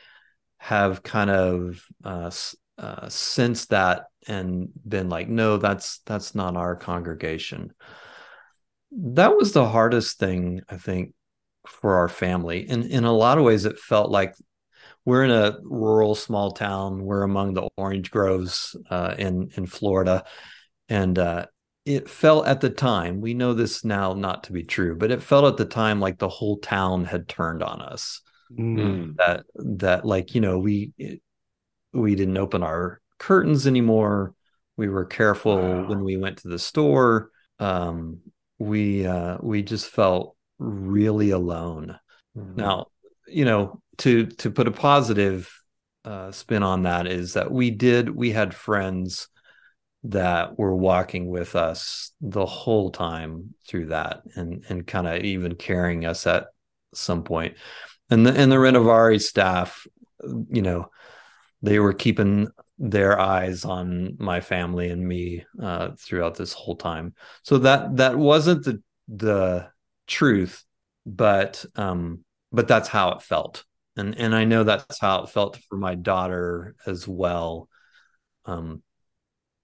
have 0.57 1.03
kind 1.03 1.29
of 1.29 1.85
uh, 2.03 2.31
uh, 2.77 3.07
sensed 3.07 3.69
that 3.69 4.05
and 4.27 4.69
been 4.87 5.09
like, 5.09 5.29
no, 5.29 5.57
that's 5.57 5.99
that's 6.05 6.33
not 6.33 6.55
our 6.55 6.75
congregation. 6.75 7.71
That 8.91 9.35
was 9.37 9.51
the 9.51 9.67
hardest 9.67 10.17
thing, 10.17 10.61
I 10.67 10.77
think, 10.77 11.13
for 11.67 11.95
our 11.95 12.09
family. 12.09 12.67
And 12.69 12.85
in 12.85 13.03
a 13.03 13.13
lot 13.13 13.37
of 13.37 13.43
ways, 13.43 13.65
it 13.65 13.79
felt 13.79 14.09
like 14.09 14.33
we're 15.05 15.23
in 15.23 15.31
a 15.31 15.57
rural 15.63 16.15
small 16.15 16.51
town. 16.51 17.03
We're 17.03 17.23
among 17.23 17.53
the 17.53 17.69
orange 17.77 18.11
groves 18.11 18.75
uh, 18.89 19.15
in 19.17 19.51
in 19.55 19.67
Florida, 19.67 20.25
and 20.89 21.17
uh, 21.17 21.45
it 21.85 22.09
felt 22.09 22.47
at 22.47 22.61
the 22.61 22.71
time. 22.71 23.21
We 23.21 23.35
know 23.35 23.53
this 23.53 23.85
now 23.85 24.13
not 24.13 24.45
to 24.45 24.51
be 24.51 24.63
true, 24.63 24.95
but 24.95 25.11
it 25.11 25.21
felt 25.21 25.45
at 25.45 25.57
the 25.57 25.65
time 25.65 25.99
like 25.99 26.17
the 26.17 26.29
whole 26.29 26.57
town 26.57 27.05
had 27.05 27.27
turned 27.27 27.61
on 27.61 27.81
us. 27.81 28.21
Mm. 28.51 29.15
That 29.17 29.45
that 29.55 30.05
like 30.05 30.33
you 30.33 30.41
know 30.41 30.57
we 30.57 30.91
we 31.93 32.15
didn't 32.15 32.37
open 32.37 32.63
our 32.63 33.01
curtains 33.19 33.67
anymore. 33.67 34.33
We 34.77 34.89
were 34.89 35.05
careful 35.05 35.57
wow. 35.57 35.87
when 35.87 36.03
we 36.03 36.17
went 36.17 36.39
to 36.39 36.47
the 36.47 36.59
store. 36.59 37.29
Um, 37.59 38.19
we 38.57 39.05
uh, 39.05 39.37
we 39.41 39.61
just 39.61 39.89
felt 39.89 40.34
really 40.59 41.31
alone. 41.31 41.99
Mm-hmm. 42.37 42.55
Now, 42.55 42.87
you 43.27 43.45
know, 43.45 43.81
to 43.99 44.27
to 44.27 44.51
put 44.51 44.67
a 44.67 44.71
positive 44.71 45.51
uh, 46.03 46.31
spin 46.31 46.63
on 46.63 46.83
that 46.83 47.07
is 47.07 47.33
that 47.33 47.51
we 47.51 47.71
did 47.71 48.09
we 48.09 48.31
had 48.31 48.53
friends 48.53 49.27
that 50.03 50.59
were 50.59 50.75
walking 50.75 51.27
with 51.27 51.55
us 51.55 52.11
the 52.21 52.45
whole 52.45 52.91
time 52.91 53.55
through 53.67 53.87
that 53.87 54.21
and 54.35 54.63
and 54.69 54.85
kind 54.85 55.07
of 55.07 55.23
even 55.23 55.55
carrying 55.55 56.05
us 56.05 56.27
at 56.27 56.47
some 56.93 57.23
point. 57.23 57.53
point 57.53 57.61
and 58.09 58.25
the 58.25 58.33
and 58.35 58.51
the 58.51 58.57
Renovare 58.57 59.21
staff 59.21 59.87
you 60.49 60.61
know 60.61 60.89
they 61.61 61.79
were 61.79 61.93
keeping 61.93 62.47
their 62.77 63.19
eyes 63.19 63.65
on 63.65 64.15
my 64.19 64.41
family 64.41 64.89
and 64.89 65.07
me 65.07 65.45
uh, 65.61 65.91
throughout 65.97 66.35
this 66.35 66.53
whole 66.53 66.75
time. 66.75 67.13
So 67.43 67.59
that 67.59 67.97
that 67.97 68.17
wasn't 68.17 68.65
the 68.65 68.81
the 69.07 69.67
truth, 70.07 70.63
but 71.05 71.65
um, 71.75 72.23
but 72.51 72.67
that's 72.67 72.89
how 72.89 73.11
it 73.11 73.21
felt, 73.21 73.63
and 73.95 74.15
and 74.17 74.35
I 74.35 74.45
know 74.45 74.63
that's 74.63 74.99
how 74.99 75.23
it 75.23 75.29
felt 75.29 75.57
for 75.69 75.77
my 75.77 75.95
daughter 75.95 76.75
as 76.85 77.07
well. 77.07 77.69
Um, 78.45 78.83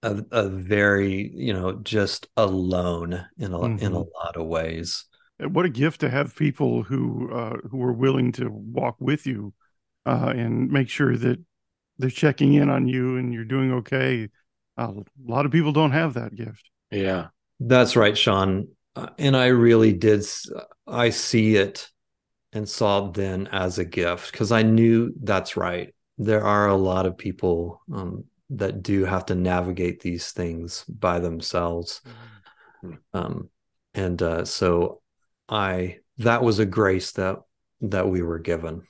a, 0.02 0.24
a 0.30 0.48
very 0.48 1.30
you 1.34 1.52
know 1.52 1.72
just 1.72 2.26
alone 2.36 3.26
in 3.38 3.52
a 3.52 3.58
mm-hmm. 3.58 3.84
in 3.84 3.92
a 3.92 3.96
mm-hmm. 4.00 4.24
lot 4.24 4.36
of 4.36 4.46
ways. 4.46 5.04
What 5.38 5.64
a 5.64 5.70
gift 5.70 6.00
to 6.00 6.10
have 6.10 6.36
people 6.36 6.82
who 6.82 7.32
uh, 7.32 7.56
who 7.70 7.82
are 7.82 7.92
willing 7.92 8.32
to 8.32 8.48
walk 8.48 8.96
with 9.00 9.26
you 9.26 9.54
uh, 10.06 10.32
and 10.36 10.70
make 10.70 10.88
sure 10.88 11.16
that 11.16 11.40
they're 11.98 12.10
checking 12.10 12.54
in 12.54 12.70
on 12.70 12.86
you 12.86 13.16
and 13.16 13.32
you're 13.32 13.44
doing 13.44 13.72
okay. 13.72 14.28
Uh, 14.78 14.92
a 14.92 15.30
lot 15.30 15.46
of 15.46 15.52
people 15.52 15.72
don't 15.72 15.92
have 15.92 16.14
that 16.14 16.34
gift. 16.34 16.70
Yeah, 16.90 17.28
that's 17.60 17.96
right, 17.96 18.16
Sean. 18.16 18.68
Uh, 18.94 19.08
and 19.18 19.36
I 19.36 19.46
really 19.46 19.92
did. 19.92 20.24
I 20.86 21.10
see 21.10 21.56
it 21.56 21.88
and 22.52 22.68
saw 22.68 23.06
it 23.06 23.14
then 23.14 23.48
as 23.48 23.78
a 23.78 23.84
gift 23.84 24.32
because 24.32 24.52
I 24.52 24.62
knew 24.62 25.12
that's 25.22 25.56
right. 25.56 25.94
There 26.18 26.44
are 26.44 26.68
a 26.68 26.76
lot 26.76 27.06
of 27.06 27.16
people 27.16 27.80
um, 27.92 28.24
that 28.50 28.82
do 28.82 29.04
have 29.04 29.26
to 29.26 29.34
navigate 29.34 30.00
these 30.00 30.32
things 30.32 30.84
by 30.84 31.18
themselves. 31.18 32.02
Mm-hmm. 32.84 32.94
Um, 33.14 33.50
and 33.94 34.20
uh, 34.22 34.44
so 34.44 35.00
I 35.48 35.98
that 36.18 36.42
was 36.42 36.58
a 36.58 36.66
grace 36.66 37.12
that 37.12 37.38
that 37.80 38.08
we 38.08 38.22
were 38.22 38.38
given 38.38 38.82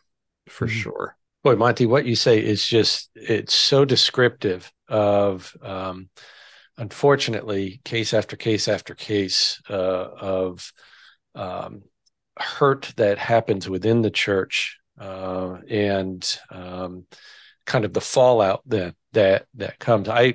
for 0.49 0.67
mm-hmm. 0.67 0.77
sure. 0.77 1.17
Boy, 1.45 1.57
Monty, 1.57 1.87
what 1.87 2.07
you 2.07 2.15
say 2.15 2.39
is 2.39 2.67
just 2.67 3.11
it's 3.15 3.55
so 3.55 3.85
descriptive 3.85 4.73
of 4.89 5.57
um, 5.63 6.09
unfortunately, 6.79 7.81
case 7.85 8.15
after 8.15 8.37
case 8.37 8.69
after 8.69 8.95
case 8.95 9.61
uh, 9.69 9.75
of 9.75 10.73
um, 11.35 11.83
hurt 12.39 12.93
that 12.97 13.19
happens 13.19 13.69
within 13.69 14.03
the 14.03 14.11
church 14.11 14.79
uh, 15.01 15.59
and 15.69 16.39
um, 16.51 17.07
kind 17.67 17.85
of 17.85 17.93
the 17.93 18.01
fallout 18.01 18.63
that 18.67 18.95
that 19.13 19.47
that 19.55 19.79
comes. 19.79 20.09
I 20.09 20.35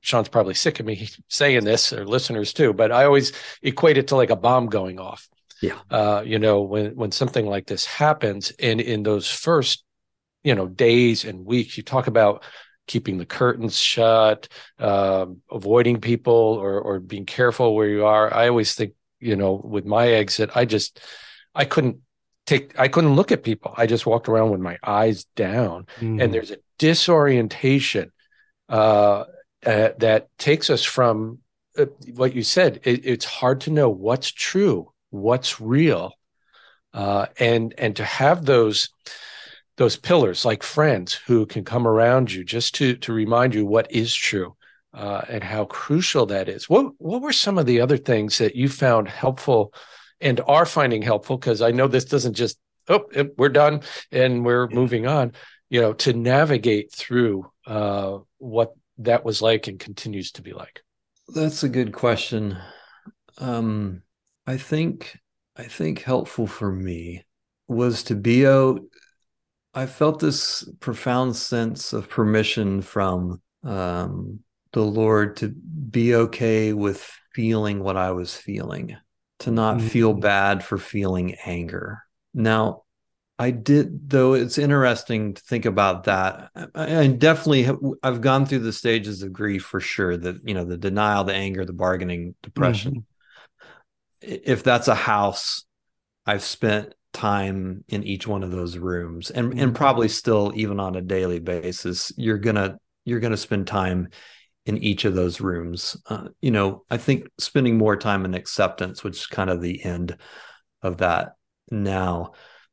Sean's 0.00 0.28
probably 0.28 0.54
sick 0.54 0.80
of 0.80 0.86
me 0.86 1.08
saying 1.28 1.64
this, 1.64 1.92
or 1.92 2.06
listeners 2.06 2.52
too, 2.52 2.72
but 2.72 2.92
I 2.92 3.04
always 3.04 3.32
equate 3.62 3.98
it 3.98 4.08
to 4.08 4.16
like 4.16 4.30
a 4.30 4.36
bomb 4.36 4.66
going 4.66 4.98
off. 4.98 5.28
Yeah. 5.62 5.78
Uh, 5.90 6.22
you 6.24 6.38
know, 6.38 6.62
when 6.62 6.94
when 6.96 7.12
something 7.12 7.46
like 7.46 7.66
this 7.66 7.86
happens, 7.86 8.52
and 8.58 8.80
in 8.80 9.02
those 9.02 9.30
first, 9.30 9.84
you 10.44 10.54
know, 10.54 10.66
days 10.66 11.24
and 11.24 11.44
weeks, 11.46 11.76
you 11.76 11.82
talk 11.82 12.06
about 12.06 12.44
keeping 12.86 13.18
the 13.18 13.26
curtains 13.26 13.78
shut, 13.78 14.48
uh, 14.78 15.26
avoiding 15.50 16.00
people, 16.00 16.32
or 16.34 16.80
or 16.80 17.00
being 17.00 17.26
careful 17.26 17.74
where 17.74 17.88
you 17.88 18.04
are. 18.06 18.32
I 18.32 18.48
always 18.48 18.74
think, 18.74 18.94
you 19.20 19.36
know, 19.36 19.54
with 19.54 19.84
my 19.84 20.08
exit, 20.08 20.50
I 20.54 20.64
just 20.64 21.00
I 21.54 21.64
couldn't 21.64 21.98
take 22.46 22.78
I 22.78 22.88
couldn't 22.88 23.16
look 23.16 23.32
at 23.32 23.42
people. 23.42 23.74
I 23.76 23.86
just 23.86 24.06
walked 24.06 24.28
around 24.28 24.50
with 24.50 24.60
my 24.60 24.78
eyes 24.82 25.24
down, 25.36 25.86
mm. 26.00 26.22
and 26.22 26.32
there's 26.32 26.50
a 26.50 26.58
disorientation 26.78 28.12
uh, 28.68 29.24
uh, 29.64 29.90
that 29.98 30.28
takes 30.38 30.70
us 30.70 30.84
from 30.84 31.38
uh, 31.78 31.86
what 32.14 32.34
you 32.34 32.42
said. 32.42 32.80
It, 32.84 33.04
it's 33.04 33.24
hard 33.24 33.62
to 33.62 33.70
know 33.70 33.88
what's 33.88 34.30
true, 34.30 34.92
what's 35.10 35.60
real, 35.60 36.14
uh, 36.94 37.26
and 37.38 37.74
and 37.78 37.96
to 37.96 38.04
have 38.04 38.44
those 38.44 38.88
those 39.76 39.96
pillars 39.96 40.44
like 40.44 40.62
friends 40.62 41.14
who 41.14 41.46
can 41.46 41.64
come 41.64 41.86
around 41.86 42.32
you 42.32 42.44
just 42.44 42.74
to 42.76 42.96
to 42.96 43.12
remind 43.12 43.54
you 43.54 43.66
what 43.66 43.90
is 43.90 44.14
true 44.14 44.56
uh, 44.94 45.22
and 45.28 45.44
how 45.44 45.64
crucial 45.66 46.26
that 46.26 46.48
is. 46.48 46.68
What 46.68 46.92
what 46.98 47.22
were 47.22 47.32
some 47.32 47.58
of 47.58 47.66
the 47.66 47.80
other 47.80 47.96
things 47.96 48.38
that 48.38 48.56
you 48.56 48.68
found 48.68 49.08
helpful 49.08 49.72
and 50.20 50.40
are 50.46 50.66
finding 50.66 51.02
helpful? 51.02 51.36
Because 51.36 51.62
I 51.62 51.70
know 51.70 51.88
this 51.88 52.06
doesn't 52.06 52.34
just 52.34 52.58
oh 52.88 53.06
we're 53.36 53.50
done 53.50 53.82
and 54.10 54.44
we're 54.44 54.68
moving 54.68 55.06
on. 55.06 55.32
You 55.68 55.80
know, 55.80 55.92
to 55.94 56.12
navigate 56.12 56.92
through 56.92 57.50
uh, 57.66 58.18
what 58.38 58.74
that 58.98 59.24
was 59.24 59.42
like 59.42 59.66
and 59.66 59.78
continues 59.78 60.32
to 60.32 60.42
be 60.42 60.52
like? 60.52 60.82
That's 61.28 61.64
a 61.64 61.68
good 61.68 61.92
question. 61.92 62.56
Um, 63.38 64.02
I 64.46 64.56
think 64.56 65.18
I 65.56 65.64
think 65.64 66.02
helpful 66.02 66.46
for 66.46 66.70
me 66.70 67.24
was 67.68 68.04
to 68.04 68.14
be 68.14 68.46
out. 68.46 68.80
I 69.76 69.84
felt 69.84 70.20
this 70.20 70.66
profound 70.80 71.36
sense 71.36 71.92
of 71.92 72.08
permission 72.08 72.80
from 72.80 73.42
um, 73.62 74.40
the 74.72 74.82
Lord 74.82 75.36
to 75.36 75.48
be 75.48 76.14
okay 76.14 76.72
with 76.72 76.98
feeling 77.34 77.80
what 77.80 77.98
I 77.98 78.12
was 78.12 78.34
feeling, 78.34 78.96
to 79.40 79.50
not 79.50 79.76
mm-hmm. 79.76 79.88
feel 79.88 80.14
bad 80.14 80.64
for 80.64 80.78
feeling 80.78 81.36
anger. 81.44 82.02
Now, 82.32 82.84
I 83.38 83.50
did, 83.50 84.08
though. 84.08 84.32
It's 84.32 84.56
interesting 84.56 85.34
to 85.34 85.42
think 85.42 85.66
about 85.66 86.04
that. 86.04 86.50
I, 86.74 87.00
I 87.00 87.06
definitely 87.08 87.64
have, 87.64 87.78
I've 88.02 88.22
gone 88.22 88.46
through 88.46 88.60
the 88.60 88.72
stages 88.72 89.22
of 89.22 89.34
grief 89.34 89.62
for 89.62 89.78
sure. 89.78 90.16
That 90.16 90.40
you 90.48 90.54
know, 90.54 90.64
the 90.64 90.78
denial, 90.78 91.24
the 91.24 91.34
anger, 91.34 91.66
the 91.66 91.74
bargaining, 91.74 92.34
depression. 92.42 93.04
Mm-hmm. 94.22 94.36
If 94.46 94.62
that's 94.62 94.88
a 94.88 94.94
house, 94.94 95.66
I've 96.24 96.42
spent 96.42 96.94
time 97.16 97.84
in 97.88 98.04
each 98.04 98.26
one 98.26 98.42
of 98.42 98.50
those 98.50 98.76
rooms, 98.76 99.30
and 99.30 99.50
mm-hmm. 99.50 99.58
and 99.58 99.74
probably 99.74 100.08
still, 100.08 100.52
even 100.54 100.78
on 100.78 100.94
a 100.94 101.02
daily 101.02 101.40
basis, 101.40 102.12
you're 102.16 102.38
gonna 102.38 102.78
you're 103.04 103.20
gonna 103.20 103.36
spend 103.36 103.66
time 103.66 104.08
in 104.66 104.78
each 104.78 105.04
of 105.04 105.14
those 105.14 105.40
rooms. 105.40 105.96
Uh, 106.08 106.28
you 106.40 106.50
know, 106.50 106.84
I 106.90 106.98
think 106.98 107.28
spending 107.38 107.78
more 107.78 107.96
time 107.96 108.24
in 108.24 108.34
acceptance, 108.34 109.02
which 109.02 109.16
is 109.16 109.26
kind 109.26 109.50
of 109.50 109.60
the 109.60 109.84
end 109.84 110.16
of 110.82 110.98
that 110.98 111.36
now, 111.70 112.32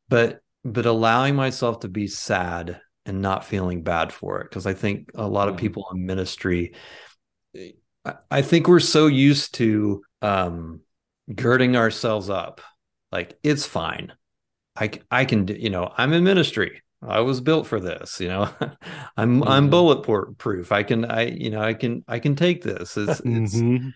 but 0.10 0.42
but 0.64 0.86
allowing 0.86 1.36
myself 1.36 1.80
to 1.80 1.88
be 1.88 2.08
sad 2.08 2.80
and 3.06 3.22
not 3.22 3.46
feeling 3.46 3.84
bad 3.84 4.14
for 4.14 4.42
it 4.42 4.50
because 4.50 4.66
i 4.66 4.74
think 4.74 5.12
a 5.16 5.28
lot 5.28 5.48
of 5.48 5.56
mm-hmm. 5.56 5.62
people 5.62 5.88
in 5.94 6.06
ministry 6.06 6.74
i 8.32 8.42
think 8.42 8.68
we're 8.68 8.80
so 8.80 9.08
used 9.08 9.54
to 9.56 10.02
um 10.22 10.80
girding 11.34 11.76
ourselves 11.76 12.30
up 12.30 12.62
like 13.12 13.38
it's 13.44 13.66
fine 13.66 14.14
i 14.76 14.90
i 15.12 15.26
can 15.26 15.48
you 15.48 15.70
know 15.70 15.92
i'm 15.98 16.14
in 16.14 16.24
ministry 16.24 16.82
i 17.02 17.20
was 17.20 17.42
built 17.42 17.68
for 17.68 17.80
this 17.80 18.20
you 18.20 18.28
know 18.28 18.50
i'm 19.18 19.40
mm-hmm. 19.40 19.48
i'm 19.48 19.70
bulletproof 19.70 20.38
proof 20.38 20.72
i 20.72 20.84
can 20.84 21.06
i 21.06 21.28
you 21.28 21.50
know 21.50 21.62
i 21.62 21.74
can 21.74 22.04
i 22.08 22.20
can 22.20 22.36
take 22.36 22.64
this 22.64 22.98
it's, 22.98 23.22
mm-hmm. 23.22 23.44
it's 23.44 23.96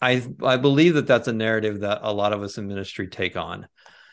I 0.00 0.26
I 0.42 0.56
believe 0.56 0.94
that 0.94 1.06
that's 1.06 1.28
a 1.28 1.34
narrative 1.34 1.80
that 1.80 1.98
a 2.00 2.14
lot 2.14 2.32
of 2.32 2.42
us 2.42 2.56
in 2.56 2.66
ministry 2.66 3.08
take 3.08 3.36
on. 3.36 3.68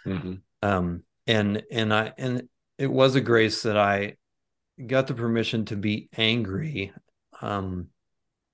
Mm-hmm. 0.06 0.34
Um, 0.62 1.04
and 1.28 1.64
and 1.70 1.94
i 1.94 2.14
and 2.18 2.48
it 2.78 2.88
was 2.88 3.16
a 3.16 3.22
grace 3.22 3.64
that 3.64 3.78
i 3.78 4.16
got 4.84 5.08
the 5.08 5.14
permission 5.14 5.66
to 5.66 5.76
be 5.76 6.10
angry 6.18 6.94
um 7.42 7.88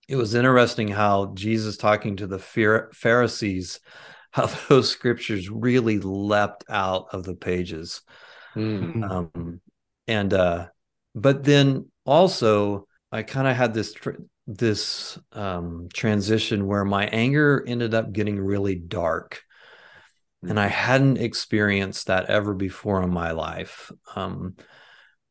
it 0.07 0.15
was 0.15 0.33
interesting 0.33 0.87
how 0.87 1.27
jesus 1.35 1.77
talking 1.77 2.17
to 2.17 2.27
the 2.27 2.39
pharisees 2.39 3.79
how 4.33 4.45
those 4.69 4.89
scriptures 4.89 5.49
really 5.49 5.99
leapt 5.99 6.65
out 6.69 7.07
of 7.13 7.23
the 7.23 7.35
pages 7.35 8.01
mm. 8.55 9.09
um 9.09 9.61
and 10.07 10.33
uh 10.33 10.67
but 11.15 11.43
then 11.43 11.89
also 12.05 12.87
i 13.11 13.23
kind 13.23 13.47
of 13.47 13.55
had 13.55 13.73
this 13.73 13.93
tr- 13.93 14.21
this 14.45 15.17
um 15.31 15.87
transition 15.93 16.67
where 16.67 16.83
my 16.83 17.05
anger 17.07 17.63
ended 17.65 17.93
up 17.93 18.11
getting 18.11 18.37
really 18.37 18.75
dark 18.75 19.41
and 20.47 20.59
I 20.59 20.67
hadn't 20.67 21.17
experienced 21.17 22.07
that 22.07 22.25
ever 22.25 22.53
before 22.53 23.01
in 23.01 23.09
my 23.09 23.31
life, 23.31 23.91
um, 24.15 24.55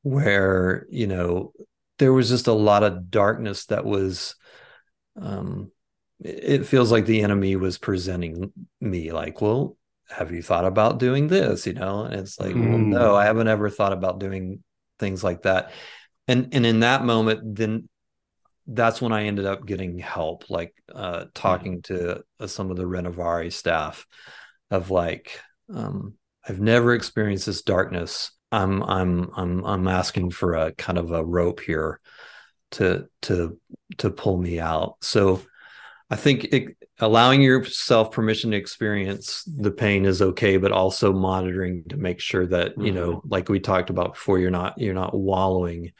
where 0.03 0.87
you 0.91 1.07
know 1.07 1.53
there 1.99 2.13
was 2.13 2.31
just 2.31 2.47
a 2.47 2.53
lot 2.53 2.83
of 2.83 3.11
darkness 3.11 3.67
that 3.67 3.85
was. 3.85 4.35
Um, 5.21 5.71
it 6.25 6.67
feels 6.67 6.93
like 6.93 7.07
the 7.07 7.23
enemy 7.23 7.57
was 7.57 7.79
presenting 7.79 8.53
me 8.81 9.13
like, 9.13 9.41
well, 9.41 9.77
have 10.09 10.33
you 10.33 10.43
thought 10.43 10.65
about 10.65 10.99
doing 10.99 11.29
this? 11.29 11.67
You 11.67 11.75
know, 11.75 12.05
and 12.05 12.15
it's 12.15 12.39
like, 12.39 12.55
mm. 12.55 12.69
well, 12.69 12.79
no, 12.79 13.17
I 13.17 13.25
haven't 13.25 13.49
ever 13.49 13.71
thought 13.71 13.93
about 13.93 14.21
doing 14.21 14.63
things 14.99 15.25
like 15.25 15.43
that. 15.43 15.73
And 16.29 16.55
and 16.55 16.65
in 16.65 16.81
that 16.81 17.05
moment, 17.05 17.57
then 17.57 17.89
that's 18.67 19.03
when 19.03 19.13
I 19.13 19.25
ended 19.25 19.47
up 19.47 19.67
getting 19.67 19.99
help, 19.99 20.49
like 20.49 20.75
uh, 20.95 21.25
talking 21.35 21.79
mm. 21.79 21.85
to 21.85 22.23
uh, 22.39 22.47
some 22.47 22.71
of 22.71 22.77
the 22.77 22.85
Renovare 22.85 23.53
staff 23.53 24.07
of 24.71 24.91
like 24.91 25.41
um, 25.73 26.15
I've 26.49 26.61
never 26.61 26.95
experienced 26.95 27.47
this 27.47 27.63
darkness. 27.63 28.33
I'm 28.51 28.83
I'm 28.83 29.31
I'm 29.37 29.65
I'm 29.65 29.89
asking 29.89 30.31
for 30.31 30.55
a 30.55 30.73
kind 30.73 30.99
of 30.99 31.11
a 31.11 31.25
rope 31.25 31.61
here 31.61 31.99
to 32.73 33.07
to 33.23 33.59
to 33.99 34.11
pull 34.11 34.37
me 34.37 34.61
out. 34.61 34.97
So 35.01 35.43
I 36.13 36.17
think 36.17 36.45
it, 36.45 36.77
allowing 36.99 37.43
yourself 37.43 38.13
permission 38.13 38.51
to 38.51 38.57
experience 38.57 39.45
the 39.45 39.71
pain 39.71 40.05
is 40.05 40.21
okay, 40.21 40.57
but 40.59 40.73
also 40.73 41.13
monitoring 41.13 41.85
to 41.89 41.97
make 41.97 42.21
sure 42.21 42.47
that 42.47 42.73
mm-hmm. 42.73 42.83
you 42.83 42.93
know, 42.93 43.23
like 43.27 43.49
we 43.49 43.61
talked 43.61 43.91
about 43.91 44.15
before, 44.15 44.39
you're 44.39 44.51
not 44.51 44.79
you're 44.79 44.95
not 44.95 45.15
wallowing. 45.15 45.93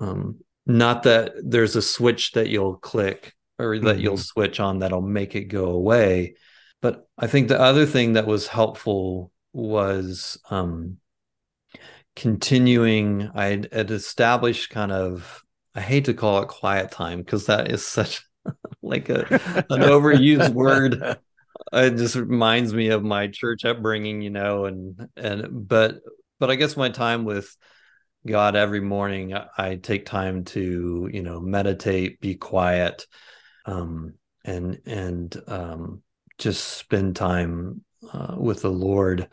Um, 0.00 0.40
not 0.66 1.04
that 1.04 1.32
there's 1.42 1.76
a 1.76 1.82
switch 1.82 2.32
that 2.32 2.48
you'll 2.48 2.76
click 2.76 3.34
or 3.58 3.78
that 3.78 3.84
mm-hmm. 3.84 4.00
you'll 4.00 4.16
switch 4.16 4.58
on 4.60 4.80
that'll 4.80 5.00
make 5.00 5.34
it 5.34 5.44
go 5.44 5.66
away 5.66 6.34
but 6.82 7.08
I 7.16 7.28
think 7.28 7.48
the 7.48 7.60
other 7.60 7.86
thing 7.86 8.14
that 8.14 8.26
was 8.26 8.48
helpful 8.48 9.30
was 9.52 10.38
um, 10.50 10.98
continuing. 12.16 13.30
I 13.34 13.64
had 13.72 13.90
established 13.90 14.70
kind 14.70 14.90
of, 14.90 15.44
I 15.76 15.80
hate 15.80 16.06
to 16.06 16.14
call 16.14 16.42
it 16.42 16.48
quiet 16.48 16.90
time 16.90 17.20
because 17.20 17.46
that 17.46 17.70
is 17.70 17.86
such 17.86 18.26
like 18.82 19.08
a 19.08 19.20
an 19.70 19.82
overused 19.82 20.52
word. 20.52 21.18
It 21.72 21.96
just 21.96 22.16
reminds 22.16 22.74
me 22.74 22.88
of 22.88 23.02
my 23.02 23.28
church 23.28 23.64
upbringing, 23.64 24.22
you 24.22 24.30
know, 24.30 24.64
and 24.66 25.08
and 25.16 25.68
but 25.68 26.00
but 26.38 26.50
I 26.50 26.56
guess 26.56 26.76
my 26.76 26.88
time 26.88 27.24
with 27.24 27.56
God 28.26 28.56
every 28.56 28.80
morning, 28.80 29.34
I 29.56 29.76
take 29.76 30.06
time 30.06 30.44
to 30.46 31.08
you 31.12 31.22
know 31.22 31.40
meditate, 31.40 32.20
be 32.20 32.34
quiet, 32.34 33.06
um, 33.66 34.14
and 34.44 34.80
and 34.86 35.42
um, 35.46 36.02
just 36.38 36.64
spend 36.64 37.16
time 37.16 37.84
uh, 38.12 38.34
with 38.36 38.62
the 38.62 38.70
Lord. 38.70 39.28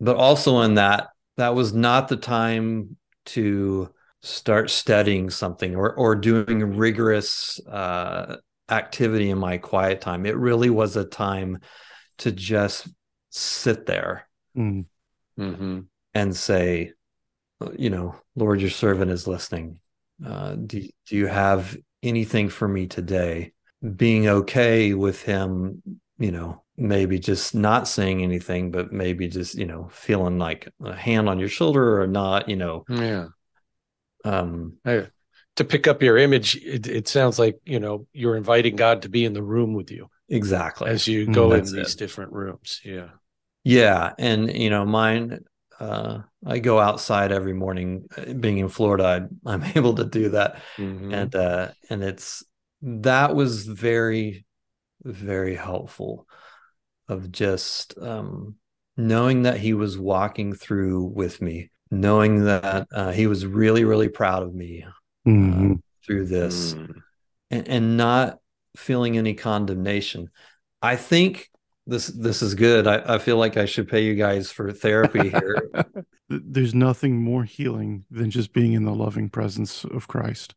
But 0.00 0.16
also 0.16 0.60
in 0.62 0.74
that, 0.74 1.08
that 1.36 1.54
was 1.54 1.72
not 1.72 2.08
the 2.08 2.16
time 2.16 2.96
to 3.26 3.90
start 4.22 4.70
studying 4.70 5.30
something 5.30 5.74
or 5.74 5.92
or 5.94 6.14
doing 6.14 6.76
rigorous 6.76 7.60
uh, 7.66 8.36
activity 8.68 9.30
in 9.30 9.38
my 9.38 9.58
quiet 9.58 10.00
time. 10.00 10.26
It 10.26 10.36
really 10.36 10.70
was 10.70 10.96
a 10.96 11.04
time 11.04 11.58
to 12.18 12.32
just 12.32 12.88
sit 13.30 13.86
there 13.86 14.28
mm. 14.56 14.84
mm-hmm. 15.38 15.80
and 16.14 16.36
say, 16.36 16.92
you 17.76 17.90
know, 17.90 18.14
Lord, 18.36 18.60
your 18.60 18.70
servant 18.70 19.10
is 19.10 19.26
listening. 19.26 19.78
Uh, 20.24 20.54
do 20.54 20.88
do 21.06 21.16
you 21.16 21.26
have 21.26 21.76
anything 22.02 22.48
for 22.48 22.68
me 22.68 22.86
today. 22.86 23.52
Being 23.96 24.28
okay 24.28 24.94
with 24.94 25.22
him, 25.22 25.82
you 26.18 26.30
know, 26.30 26.62
maybe 26.76 27.18
just 27.18 27.54
not 27.54 27.88
saying 27.88 28.22
anything, 28.22 28.70
but 28.70 28.92
maybe 28.92 29.28
just, 29.28 29.56
you 29.56 29.66
know, 29.66 29.88
feeling 29.92 30.38
like 30.38 30.68
a 30.84 30.94
hand 30.94 31.28
on 31.28 31.38
your 31.38 31.48
shoulder 31.48 32.00
or 32.00 32.06
not, 32.06 32.48
you 32.48 32.56
know. 32.56 32.84
Yeah. 32.88 33.26
Um, 34.24 34.78
I, 34.84 35.08
to 35.56 35.64
pick 35.64 35.86
up 35.86 36.02
your 36.02 36.16
image, 36.16 36.56
it, 36.56 36.86
it, 36.86 37.08
sounds 37.08 37.38
like, 37.38 37.58
you 37.64 37.80
know, 37.80 38.06
you're 38.12 38.36
inviting 38.36 38.76
God 38.76 39.02
to 39.02 39.08
be 39.08 39.24
in 39.24 39.32
the 39.32 39.42
room 39.42 39.74
with 39.74 39.90
you. 39.90 40.08
Exactly. 40.28 40.90
As 40.90 41.06
you 41.06 41.26
go 41.26 41.50
mm, 41.50 41.58
in 41.58 41.76
these 41.76 41.94
it. 41.94 41.98
different 41.98 42.32
rooms. 42.32 42.80
Yeah. 42.84 43.08
Yeah. 43.64 44.12
And, 44.18 44.54
you 44.56 44.70
know, 44.70 44.86
mine, 44.86 45.40
uh, 45.82 46.22
I 46.46 46.60
go 46.60 46.78
outside 46.78 47.32
every 47.32 47.54
morning. 47.54 48.06
Uh, 48.16 48.34
being 48.34 48.58
in 48.58 48.68
Florida, 48.68 49.28
I, 49.44 49.52
am 49.52 49.64
able 49.74 49.96
to 49.96 50.04
do 50.04 50.28
that, 50.30 50.62
mm-hmm. 50.76 51.12
and 51.12 51.34
uh, 51.34 51.68
and 51.90 52.04
it's 52.04 52.44
that 52.82 53.34
was 53.34 53.66
very, 53.66 54.46
very 55.02 55.56
helpful. 55.56 56.28
Of 57.08 57.32
just 57.32 57.98
um, 57.98 58.54
knowing 58.96 59.42
that 59.42 59.58
he 59.58 59.74
was 59.74 59.98
walking 59.98 60.54
through 60.54 61.02
with 61.06 61.42
me, 61.42 61.71
knowing 61.92 62.44
that 62.46 62.88
uh, 62.90 63.12
he 63.12 63.26
was 63.26 63.44
really, 63.44 63.84
really 63.84 64.08
proud 64.08 64.42
of 64.42 64.54
me 64.54 64.82
uh, 64.82 65.28
mm-hmm. 65.28 65.74
through 66.04 66.24
this, 66.24 66.72
mm. 66.72 67.02
and, 67.50 67.68
and 67.68 67.96
not 67.98 68.38
feeling 68.76 69.18
any 69.18 69.34
condemnation. 69.34 70.30
I 70.80 70.96
think 70.96 71.50
this 71.86 72.06
this 72.06 72.40
is 72.40 72.54
good. 72.54 72.86
I, 72.86 73.16
I 73.16 73.18
feel 73.18 73.36
like 73.36 73.58
I 73.58 73.66
should 73.66 73.88
pay 73.88 74.04
you 74.04 74.14
guys 74.14 74.50
for 74.50 74.72
therapy 74.72 75.28
here. 75.28 75.70
There's 76.28 76.74
nothing 76.74 77.22
more 77.22 77.44
healing 77.44 78.06
than 78.10 78.30
just 78.30 78.54
being 78.54 78.72
in 78.72 78.84
the 78.84 78.94
loving 78.94 79.28
presence 79.28 79.84
of 79.84 80.08
Christ, 80.08 80.54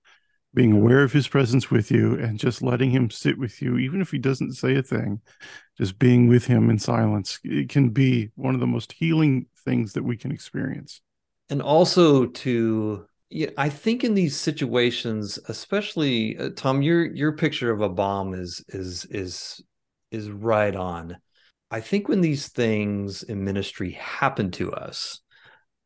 being 0.54 0.72
aware 0.72 1.04
of 1.04 1.12
his 1.12 1.28
presence 1.28 1.70
with 1.70 1.92
you 1.92 2.14
and 2.14 2.40
just 2.40 2.62
letting 2.62 2.92
him 2.92 3.10
sit 3.10 3.38
with 3.38 3.62
you, 3.62 3.78
even 3.78 4.00
if 4.00 4.10
he 4.10 4.20
doesn't 4.20 4.54
say 4.54 4.78
a 4.78 4.82
thing, 4.82 5.20
just 5.78 6.00
being 6.00 6.30
with 6.30 6.46
him 6.46 6.70
in 6.70 6.80
silence. 6.80 7.40
It 7.44 7.68
can 7.68 7.90
be 7.90 8.32
one 8.36 8.54
of 8.54 8.62
the 8.62 8.68
most 8.68 8.94
healing 8.94 9.48
things 9.66 9.92
that 9.94 10.04
we 10.04 10.16
can 10.16 10.32
experience. 10.32 11.02
And 11.50 11.62
also 11.62 12.26
to 12.26 13.06
yeah, 13.30 13.50
I 13.58 13.70
think 13.70 14.04
in 14.04 14.14
these 14.14 14.38
situations, 14.38 15.40
especially 15.50 16.38
uh, 16.38 16.50
Tom, 16.56 16.82
your 16.82 17.06
your 17.06 17.34
picture 17.34 17.72
of 17.72 17.82
a 17.82 17.90
bomb 17.90 18.34
is 18.34 18.64
is 18.70 19.06
is 19.06 19.62
is 20.12 20.30
right 20.30 20.76
on. 20.76 21.18
I 21.72 21.82
think 21.82 22.08
when 22.08 22.22
these 22.22 22.48
things 22.50 23.24
in 23.24 23.44
ministry 23.44 23.92
happen 23.92 24.52
to 24.52 24.72
us, 24.72 25.20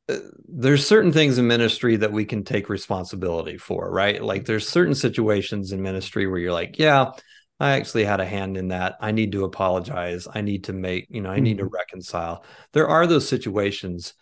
uh, 0.09 0.17
there's 0.47 0.85
certain 0.85 1.13
things 1.13 1.37
in 1.37 1.47
ministry 1.47 1.95
that 1.95 2.11
we 2.11 2.25
can 2.25 2.43
take 2.43 2.69
responsibility 2.69 3.57
for, 3.57 3.89
right? 3.89 4.21
Like 4.21 4.45
there's 4.45 4.67
certain 4.67 4.95
situations 4.95 5.71
in 5.71 5.81
ministry 5.81 6.27
where 6.27 6.39
you're 6.39 6.53
like, 6.53 6.77
yeah, 6.77 7.11
I 7.59 7.71
actually 7.71 8.05
had 8.05 8.19
a 8.19 8.25
hand 8.25 8.57
in 8.57 8.69
that. 8.69 8.95
I 9.01 9.11
need 9.11 9.31
to 9.33 9.45
apologize. 9.45 10.27
I 10.33 10.41
need 10.41 10.65
to 10.65 10.73
make, 10.73 11.07
you 11.09 11.21
know, 11.21 11.29
I 11.29 11.39
need 11.39 11.57
mm-hmm. 11.57 11.67
to 11.67 11.71
reconcile. 11.71 12.43
There 12.73 12.87
are 12.87 13.07
those 13.07 13.27
situations, 13.27 14.13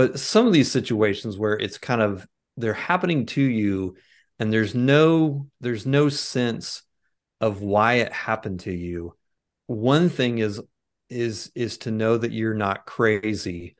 but 0.00 0.18
some 0.18 0.46
of 0.46 0.54
these 0.54 0.72
situations 0.72 1.36
where 1.36 1.58
it's 1.58 1.76
kind 1.76 2.00
of 2.00 2.26
they're 2.56 2.72
happening 2.72 3.26
to 3.26 3.42
you 3.42 3.96
and 4.38 4.50
there's 4.50 4.74
no 4.74 5.46
there's 5.60 5.84
no 5.84 6.08
sense 6.08 6.82
of 7.42 7.60
why 7.60 7.96
it 7.96 8.10
happened 8.10 8.60
to 8.60 8.72
you 8.72 9.14
one 9.66 10.08
thing 10.08 10.38
is 10.38 10.58
is 11.10 11.52
is 11.54 11.76
to 11.76 11.90
know 11.90 12.16
that 12.16 12.32
you're 12.32 12.54
not 12.54 12.86
crazy. 12.86 13.76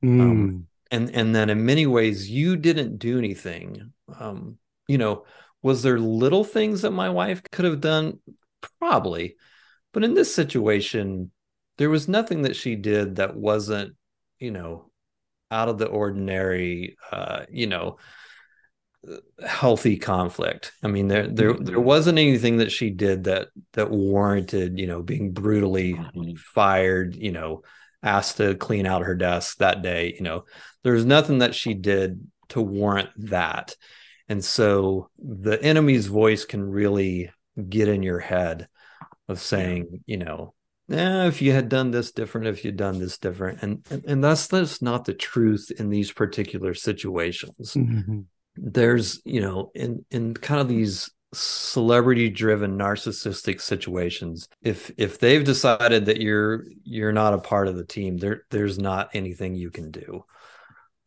Um, 0.00 0.08
mm. 0.08 0.20
um, 0.20 0.66
and 0.92 1.10
and 1.10 1.34
then 1.34 1.50
in 1.50 1.66
many 1.66 1.86
ways 1.86 2.30
you 2.30 2.56
didn't 2.56 2.98
do 2.98 3.18
anything. 3.18 3.92
Um, 4.20 4.58
you 4.86 4.96
know 4.96 5.24
was 5.60 5.82
there 5.82 5.98
little 5.98 6.44
things 6.44 6.82
that 6.82 6.92
my 6.92 7.10
wife 7.10 7.42
could 7.50 7.64
have 7.64 7.80
done? 7.80 8.20
Probably. 8.78 9.34
But 9.92 10.04
in 10.04 10.14
this 10.14 10.32
situation 10.32 11.32
there 11.78 11.90
was 11.90 12.06
nothing 12.06 12.42
that 12.42 12.54
she 12.54 12.76
did 12.76 13.16
that 13.16 13.34
wasn't 13.34 13.96
you 14.38 14.52
know 14.52 14.92
out 15.54 15.68
of 15.68 15.78
the 15.78 15.86
ordinary 15.86 16.96
uh, 17.12 17.44
you 17.48 17.66
know 17.66 17.96
healthy 19.46 19.96
conflict. 19.96 20.72
I 20.82 20.88
mean, 20.88 21.08
there 21.08 21.28
there 21.28 21.54
mm-hmm. 21.54 21.64
there 21.64 21.80
wasn't 21.80 22.18
anything 22.18 22.58
that 22.58 22.72
she 22.72 22.90
did 22.90 23.24
that 23.24 23.48
that 23.72 23.90
warranted, 23.90 24.78
you 24.78 24.86
know, 24.86 25.02
being 25.02 25.32
brutally 25.32 25.94
mm-hmm. 25.94 26.34
fired, 26.54 27.14
you 27.14 27.32
know, 27.32 27.62
asked 28.02 28.38
to 28.38 28.54
clean 28.54 28.86
out 28.86 29.02
her 29.02 29.14
desk 29.14 29.58
that 29.58 29.82
day. 29.82 30.14
You 30.16 30.22
know, 30.22 30.44
there's 30.82 31.04
nothing 31.04 31.38
that 31.38 31.54
she 31.54 31.74
did 31.74 32.26
to 32.50 32.60
warrant 32.60 33.10
that. 33.30 33.74
And 34.28 34.44
so 34.44 35.10
the 35.18 35.62
enemy's 35.62 36.06
voice 36.06 36.44
can 36.44 36.62
really 36.62 37.30
get 37.68 37.88
in 37.88 38.02
your 38.02 38.20
head 38.20 38.68
of 39.28 39.40
saying, 39.40 40.02
you 40.06 40.16
know, 40.16 40.54
eh, 40.90 41.26
if 41.26 41.42
you 41.42 41.52
had 41.52 41.68
done 41.68 41.90
this 41.90 42.12
different, 42.12 42.46
if 42.46 42.64
you'd 42.64 42.76
done 42.76 42.98
this 42.98 43.18
different. 43.18 43.62
And 43.62 43.86
and, 43.90 44.04
and 44.04 44.24
that's 44.24 44.46
that's 44.46 44.82
not 44.82 45.04
the 45.04 45.14
truth 45.14 45.70
in 45.78 45.90
these 45.90 46.12
particular 46.12 46.74
situations. 46.74 47.74
Mm-hmm 47.74 48.20
there's 48.56 49.20
you 49.24 49.40
know 49.40 49.70
in 49.74 50.04
in 50.10 50.34
kind 50.34 50.60
of 50.60 50.68
these 50.68 51.10
celebrity 51.32 52.30
driven 52.30 52.78
narcissistic 52.78 53.60
situations 53.60 54.48
if 54.62 54.92
if 54.96 55.18
they've 55.18 55.44
decided 55.44 56.06
that 56.06 56.20
you're 56.20 56.64
you're 56.84 57.12
not 57.12 57.34
a 57.34 57.38
part 57.38 57.66
of 57.66 57.76
the 57.76 57.84
team 57.84 58.16
there 58.16 58.44
there's 58.50 58.78
not 58.78 59.10
anything 59.14 59.54
you 59.54 59.70
can 59.70 59.90
do 59.90 60.24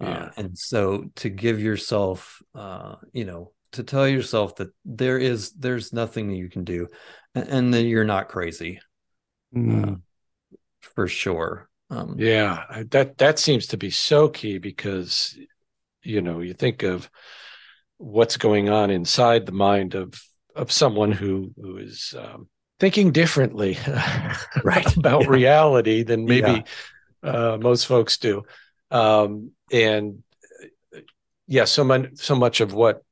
uh, 0.04 0.06
yeah. 0.06 0.24
Uh, 0.24 0.32
and 0.38 0.58
so 0.58 1.06
to 1.16 1.30
give 1.30 1.62
yourself 1.62 2.42
uh 2.56 2.96
you 3.14 3.24
know 3.24 3.52
to 3.72 3.84
tell 3.84 4.08
yourself 4.08 4.56
that 4.58 4.70
there 4.84 5.18
is 5.18 5.52
there's 5.52 5.94
nothing 5.94 6.28
that 6.28 6.36
you 6.36 6.50
can 6.50 6.66
do 6.66 6.88
and, 7.34 7.48
and 7.48 7.74
that 7.74 7.84
you're 7.84 8.04
not 8.04 8.28
crazy 8.28 8.80
mm. 9.66 9.94
uh, 9.94 9.96
for 10.82 11.08
sure 11.08 11.70
um 11.90 12.16
yeah 12.18 12.84
that 12.90 13.18
that 13.18 13.40
seems 13.40 13.68
to 13.68 13.78
be 13.78 13.90
so 13.90 14.28
key 14.28 14.58
because 14.58 15.38
you 16.04 16.22
know 16.22 16.40
you 16.40 16.54
think 16.54 16.84
of 16.84 17.10
what's 17.98 18.38
going 18.38 18.70
on 18.70 18.90
inside 18.90 19.46
the 19.46 19.52
mind 19.52 19.96
of 19.96 20.14
of 20.56 20.72
someone 20.72 21.12
who 21.12 21.52
who 21.60 21.78
is 21.78 22.14
um, 22.18 22.48
thinking 22.80 23.12
differently 23.12 23.78
right 24.64 24.96
about 24.98 25.24
yeah. 25.24 25.30
reality 25.30 26.04
than 26.04 26.26
maybe 26.26 26.64
yeah. 27.24 27.30
uh, 27.30 27.58
most 27.60 27.86
folks 27.86 28.18
do 28.18 28.44
um, 28.92 29.52
and 29.72 30.24
yeah 31.48 31.66
so 31.66 31.84
much 31.84 32.10
so 32.16 32.36
much 32.36 32.62
of 32.62 32.74
what 32.74 33.04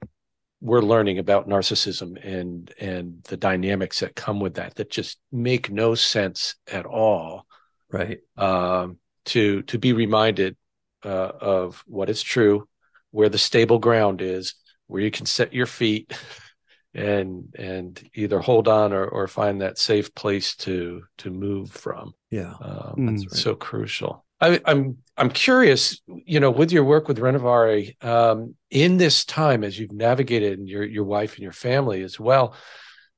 we're 0.62 0.82
learning 0.82 1.20
about 1.20 1.48
narcissism 1.48 2.18
and 2.26 2.74
and 2.80 3.24
the 3.26 3.38
dynamics 3.38 4.00
that 4.00 4.16
come 4.16 4.40
with 4.40 4.56
that 4.56 4.76
that 4.76 4.90
just 4.90 5.20
make 5.32 5.70
no 5.70 5.96
sense 5.96 6.56
at 6.72 6.86
all 6.86 7.46
right 7.92 8.20
um, 8.38 8.98
to 9.26 9.62
to 9.64 9.78
be 9.78 9.94
reminded 9.94 10.56
uh, 11.04 11.32
of 11.40 11.84
what 11.88 12.10
is 12.10 12.24
true 12.24 12.68
where 13.16 13.30
the 13.30 13.38
stable 13.38 13.80
ground 13.80 14.22
is, 14.22 14.56
where 14.88 15.02
you 15.02 15.10
can 15.10 15.26
set 15.26 15.54
your 15.54 15.66
feet 15.66 16.12
and 16.94 17.56
and 17.58 18.10
either 18.14 18.40
hold 18.40 18.68
on 18.68 18.92
or, 18.92 19.06
or 19.06 19.26
find 19.28 19.62
that 19.62 19.78
safe 19.78 20.14
place 20.14 20.54
to 20.58 21.02
to 21.18 21.32
move 21.32 21.72
from. 21.72 22.14
Yeah, 22.30 22.54
um, 22.62 22.96
mm. 22.98 23.10
that's 23.10 23.34
right. 23.34 23.42
so 23.42 23.56
crucial. 23.56 24.25
I, 24.46 24.56
am 24.56 24.62
I'm, 24.66 24.98
I'm 25.18 25.30
curious, 25.30 26.02
you 26.08 26.40
know, 26.40 26.52
with 26.52 26.72
your 26.72 26.84
work 26.84 27.08
with 27.08 27.20
Renovare, 27.20 28.04
um, 28.04 28.56
in 28.70 28.98
this 28.98 29.26
time 29.26 29.64
as 29.64 29.78
you've 29.80 29.92
navigated 29.92 30.60
and 30.60 30.68
your 30.68 30.84
your 30.84 31.04
wife 31.04 31.36
and 31.36 31.44
your 31.44 31.52
family 31.52 32.02
as 32.04 32.20
well, 32.20 32.56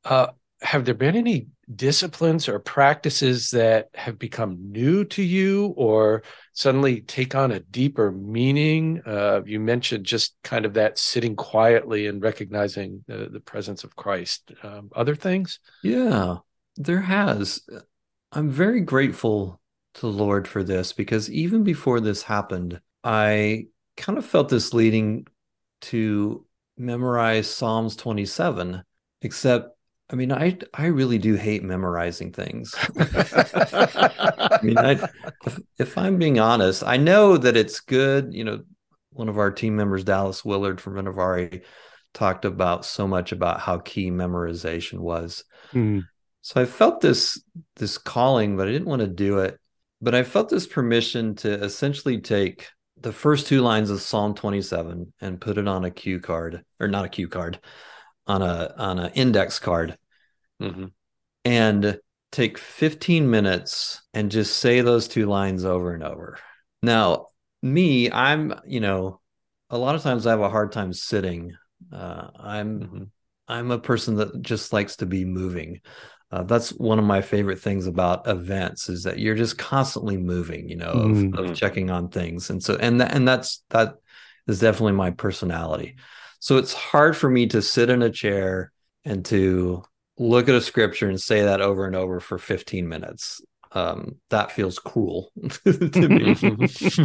uh, 0.05 0.27
have 0.61 0.85
there 0.85 0.95
been 0.95 1.15
any 1.15 1.47
disciplines 1.73 2.47
or 2.47 2.59
practices 2.59 3.51
that 3.51 3.89
have 3.93 4.17
become 4.17 4.71
new 4.71 5.03
to 5.03 5.21
you 5.21 5.73
or 5.77 6.23
suddenly 6.53 7.01
take 7.01 7.35
on 7.35 7.51
a 7.51 7.59
deeper 7.59 8.11
meaning? 8.11 9.01
Uh, 9.05 9.41
you 9.45 9.59
mentioned 9.59 10.05
just 10.05 10.35
kind 10.43 10.65
of 10.65 10.73
that 10.75 10.97
sitting 10.97 11.35
quietly 11.35 12.07
and 12.07 12.23
recognizing 12.23 13.03
the, 13.07 13.29
the 13.31 13.39
presence 13.39 13.83
of 13.83 13.95
christ 13.95 14.51
um, 14.63 14.89
other 14.95 15.15
things? 15.15 15.59
Yeah 15.83 16.37
there 16.77 17.01
has. 17.01 17.61
I'm 18.31 18.49
very 18.49 18.81
grateful 18.81 19.59
to 19.97 20.01
the 20.01 20.07
lord 20.07 20.47
for 20.47 20.63
this 20.63 20.93
because 20.93 21.29
even 21.29 21.63
before 21.63 21.99
this 21.99 22.23
happened 22.23 22.79
i 23.03 23.65
kind 23.95 24.17
of 24.17 24.25
felt 24.25 24.49
this 24.49 24.73
leading 24.73 25.25
to 25.81 26.45
memorize 26.77 27.49
psalms 27.49 27.95
27 27.95 28.83
except 29.21 29.77
I 30.09 30.15
mean, 30.15 30.31
I 30.31 30.57
I 30.73 30.85
really 30.85 31.17
do 31.17 31.35
hate 31.35 31.63
memorizing 31.63 32.31
things. 32.31 32.73
I 32.97 34.59
mean, 34.63 34.77
I, 34.77 34.91
if, 35.45 35.59
if 35.77 35.97
I'm 35.97 36.17
being 36.17 36.39
honest, 36.39 36.81
I 36.83 36.95
know 36.95 37.35
that 37.35 37.57
it's 37.57 37.81
good. 37.81 38.33
You 38.33 38.45
know, 38.45 38.63
one 39.11 39.27
of 39.27 39.37
our 39.37 39.51
team 39.51 39.75
members, 39.75 40.05
Dallas 40.05 40.45
Willard 40.45 40.79
from 40.79 40.93
Renovare, 40.93 41.61
talked 42.13 42.45
about 42.45 42.85
so 42.85 43.05
much 43.05 43.33
about 43.33 43.59
how 43.59 43.79
key 43.79 44.09
memorization 44.09 44.99
was. 44.99 45.43
Mm. 45.73 46.03
So 46.41 46.61
I 46.61 46.65
felt 46.65 47.01
this 47.01 47.41
this 47.75 47.97
calling, 47.97 48.55
but 48.55 48.69
I 48.69 48.71
didn't 48.71 48.87
want 48.87 49.01
to 49.01 49.07
do 49.07 49.39
it. 49.39 49.59
But 50.01 50.15
I 50.15 50.23
felt 50.23 50.49
this 50.49 50.67
permission 50.67 51.35
to 51.37 51.51
essentially 51.63 52.21
take 52.21 52.69
the 52.99 53.11
first 53.11 53.47
two 53.47 53.61
lines 53.61 53.89
of 53.89 54.01
Psalm 54.01 54.33
27 54.35 55.13
and 55.21 55.41
put 55.41 55.57
it 55.57 55.67
on 55.67 55.85
a 55.85 55.91
cue 55.91 56.19
card, 56.19 56.63
or 56.79 56.87
not 56.87 57.05
a 57.05 57.09
cue 57.09 57.27
card, 57.27 57.59
on 58.25 58.41
a 58.41 58.73
on 58.77 58.99
an 58.99 59.11
index 59.13 59.59
card 59.59 59.97
Mhm. 60.61 60.91
and 61.45 61.99
take 62.31 62.57
15 62.57 63.29
minutes 63.29 64.01
and 64.13 64.31
just 64.31 64.57
say 64.57 64.81
those 64.81 65.07
two 65.07 65.27
lines 65.27 65.63
over 65.63 65.93
and 65.93 66.03
over. 66.03 66.37
Now, 66.81 67.27
me, 67.61 68.11
I'm, 68.11 68.53
you 68.65 68.79
know, 68.79 69.21
a 69.69 69.77
lot 69.77 69.95
of 69.95 70.01
times 70.01 70.27
I 70.27 70.31
have 70.31 70.41
a 70.41 70.49
hard 70.49 70.71
time 70.71 70.93
sitting. 70.93 71.55
Uh, 71.91 72.29
I'm 72.37 72.79
Mhm. 72.79 73.09
I'm 73.47 73.71
a 73.71 73.79
person 73.79 74.15
that 74.15 74.41
just 74.41 74.73
likes 74.73 74.97
to 74.97 75.05
be 75.05 75.23
moving. 75.23 75.79
Uh, 76.31 76.43
that's 76.43 76.71
one 76.71 76.99
of 76.99 77.05
my 77.05 77.21
favorite 77.21 77.59
things 77.59 77.87
about 77.87 78.27
events 78.27 78.89
is 78.89 79.03
that 79.03 79.17
you're 79.19 79.35
just 79.35 79.57
constantly 79.57 80.17
moving, 80.17 80.67
you 80.67 80.75
know, 80.75 80.91
of, 80.91 81.25
Mhm. 81.25 81.37
of 81.37 81.53
checking 81.53 81.89
on 81.89 82.09
things, 82.09 82.49
and 82.49 82.61
so 82.61 82.75
and 82.75 82.99
that 82.99 83.13
and 83.15 83.27
that's 83.27 83.63
that 83.69 83.95
is 84.47 84.59
definitely 84.59 84.93
my 84.93 85.11
personality. 85.11 85.95
So 86.39 86.57
it's 86.57 86.73
hard 86.73 87.15
for 87.15 87.29
me 87.29 87.47
to 87.47 87.61
sit 87.61 87.89
in 87.89 88.01
a 88.01 88.09
chair 88.09 88.71
and 89.05 89.23
to 89.25 89.83
look 90.17 90.49
at 90.49 90.55
a 90.55 90.61
scripture 90.61 91.07
and 91.09 91.19
say 91.19 91.43
that 91.43 91.61
over 91.61 91.85
and 91.85 91.95
over 91.95 92.19
for 92.19 92.37
15 92.37 92.87
minutes. 92.89 93.41
Um, 93.71 94.15
that 94.29 94.51
feels 94.51 94.79
cruel 94.79 95.31
to 95.65 96.09
me. 96.09 96.37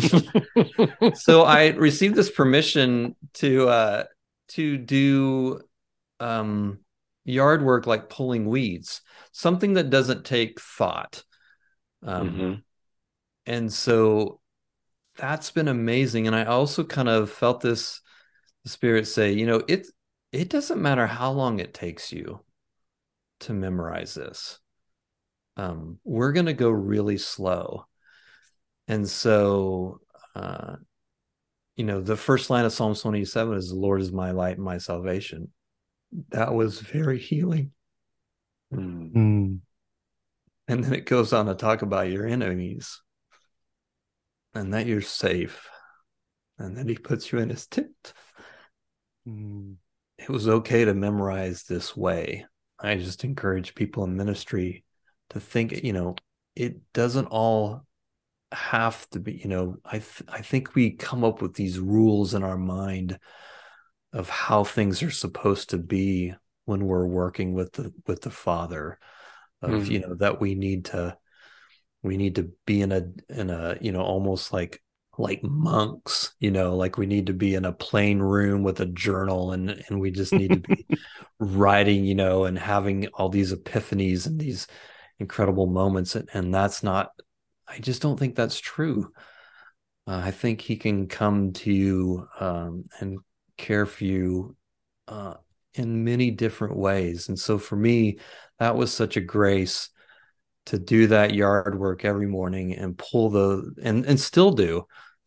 so 1.13 1.43
I 1.43 1.69
received 1.71 2.15
this 2.15 2.31
permission 2.31 3.17
to 3.35 3.69
uh, 3.69 4.05
to 4.49 4.79
do 4.79 5.61
um, 6.21 6.81
yard 7.25 7.65
work 7.65 7.87
like 7.87 8.09
pulling 8.09 8.47
weeds, 8.47 9.03
something 9.33 9.75
that 9.75 9.90
doesn't 9.90 10.25
take 10.25 10.61
thought. 10.61 11.25
Um, 12.03 12.31
Mhm. 12.31 12.62
And 13.47 13.73
so 13.73 14.40
that's 15.16 15.51
been 15.51 15.68
amazing. 15.68 16.27
And 16.27 16.37
I 16.37 16.45
also 16.45 16.85
kind 16.85 17.09
of 17.09 17.31
felt 17.31 17.61
this 17.61 18.01
spirit 18.64 19.07
say, 19.07 19.33
you 19.33 19.47
know, 19.47 19.62
it 19.68 19.88
it 20.33 20.49
doesn't 20.49 20.81
matter 20.81 21.07
how 21.07 21.31
long 21.33 21.59
it 21.59 21.75
takes 21.75 22.12
you 22.12 22.45
to 23.40 23.53
memorize 23.53 24.14
this. 24.14 24.59
Um, 25.57 25.99
we're 26.05 26.33
gonna 26.33 26.55
go 26.55 26.71
really 26.71 27.18
slow. 27.18 27.87
And 28.88 29.09
so 29.09 30.01
uh 30.35 30.77
you 31.77 31.85
know, 31.85 32.01
the 32.01 32.16
first 32.16 32.51
line 32.51 32.64
of 32.64 32.73
Psalm 32.73 32.95
27 32.95 33.57
is 33.57 33.71
the 33.71 33.77
Lord 33.77 34.01
is 34.03 34.12
my 34.12 34.31
light 34.33 34.57
and 34.57 34.64
my 34.64 34.79
salvation. 34.79 35.53
That 36.31 36.55
was 36.55 36.81
very 36.81 37.18
healing. 37.31 37.73
Mm. 38.73 39.13
Mm. 39.13 39.59
And 40.69 40.85
then 40.85 40.95
it 40.95 41.07
goes 41.07 41.33
on 41.33 41.47
to 41.47 41.55
talk 41.55 41.83
about 41.83 42.11
your 42.11 42.27
enemies 42.27 43.01
and 44.55 44.73
that 44.75 44.87
you're 44.87 45.03
safe. 45.03 45.69
And 46.59 46.77
then 46.77 46.89
he 46.89 46.97
puts 46.97 47.33
you 47.33 47.39
in 47.39 47.51
his 47.51 47.67
tent. 47.67 48.13
Mm. 49.29 49.77
It 50.19 50.29
was 50.29 50.49
okay 50.49 50.85
to 50.85 50.95
memorize 50.95 51.65
this 51.65 51.97
way. 51.97 52.47
I 52.79 52.97
just 52.97 53.25
encourage 53.25 53.75
people 53.75 54.05
in 54.05 54.17
ministry 54.17 54.85
to 55.31 55.41
think, 55.41 55.83
you 55.85 55.93
know, 55.93 56.17
it 56.55 56.93
doesn't 56.93 57.27
all 57.27 57.87
have 58.53 59.09
to 59.11 59.21
be, 59.21 59.35
you 59.35 59.49
know, 59.49 59.77
I 59.85 59.99
th- 59.99 60.29
I 60.29 60.43
think 60.43 60.75
we 60.75 60.91
come 60.91 61.25
up 61.25 61.41
with 61.41 61.55
these 61.55 61.79
rules 61.79 62.35
in 62.35 62.43
our 62.43 62.59
mind 62.59 63.19
of 64.13 64.29
how 64.29 64.63
things 64.65 65.03
are 65.03 65.11
supposed 65.11 65.71
to 65.71 65.79
be 65.79 66.35
when 66.64 66.87
we're 66.87 67.07
working 67.07 67.55
with 67.55 67.72
the 67.72 67.92
with 68.07 68.22
the 68.22 68.31
father 68.31 68.98
of 69.61 69.70
Mm. 69.70 69.90
you 69.90 70.01
know 70.01 70.14
that 70.14 70.40
we 70.40 70.55
need 70.55 70.87
to 70.87 71.16
we 72.03 72.16
need 72.16 72.37
to 72.37 72.51
be 72.66 72.83
in 72.83 72.92
a 72.92 73.03
in 73.29 73.51
a 73.51 73.77
you 73.81 73.92
know 73.92 74.03
almost 74.03 74.53
like 74.53 74.83
like 75.18 75.42
monks 75.42 76.35
you 76.40 76.51
know 76.51 76.75
like 76.75 76.96
we 76.96 77.07
need 77.07 77.27
to 77.27 77.35
be 77.35 77.55
in 77.55 77.64
a 77.64 77.72
plain 77.72 78.18
room 78.18 78.62
with 78.62 78.81
a 78.81 78.87
journal 78.87 79.53
and 79.53 79.70
and 79.88 80.01
we 80.01 80.11
just 80.11 80.35
need 80.37 80.53
to 80.53 80.61
be 80.61 80.87
writing 81.38 82.05
you 82.05 82.14
know 82.14 82.44
and 82.44 82.59
having 82.59 83.07
all 83.09 83.29
these 83.29 83.53
epiphanies 83.53 84.27
and 84.27 84.40
these 84.40 84.66
incredible 85.18 85.66
moments 85.66 86.14
and, 86.16 86.29
and 86.33 86.55
that's 86.55 86.83
not 86.83 87.11
i 87.68 87.79
just 87.79 88.01
don't 88.03 88.18
think 88.18 88.35
that's 88.35 88.59
true 88.59 89.12
uh, 90.07 90.20
i 90.25 90.31
think 90.31 90.61
he 90.61 90.77
can 90.77 91.07
come 91.07 91.53
to 91.53 91.72
you 91.72 92.27
um, 92.40 92.85
and 93.01 93.18
care 93.59 93.87
for 93.87 94.05
you 94.05 94.57
uh, 95.09 95.35
in 95.75 96.05
many 96.05 96.31
different 96.31 96.77
ways 96.77 97.29
and 97.29 97.39
so 97.39 97.59
for 97.59 97.77
me 97.77 98.19
that 98.59 98.77
was 98.77 98.93
such 98.93 99.17
a 99.17 99.21
grace 99.21 99.91
to 100.67 100.79
do 100.79 101.09
that 101.09 101.35
yard 101.35 101.79
work 101.79 102.05
every 102.05 102.27
morning 102.27 102.75
and 102.75 102.97
pull 102.99 103.31
the 103.31 103.75
and 103.83 104.05
and 104.07 104.21
still 104.21 104.53
do 104.53 104.87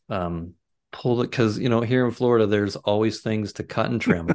um 0.10 0.54
pull 0.92 1.22
it 1.22 1.30
because 1.30 1.60
you 1.60 1.70
know 1.70 1.82
here 1.82 2.06
in 2.06 2.12
florida 2.12 2.46
there's 2.48 2.76
always 2.78 3.22
things 3.22 3.54
to 3.54 3.64
cut 3.64 3.90
and 3.90 4.02
trim 4.02 4.34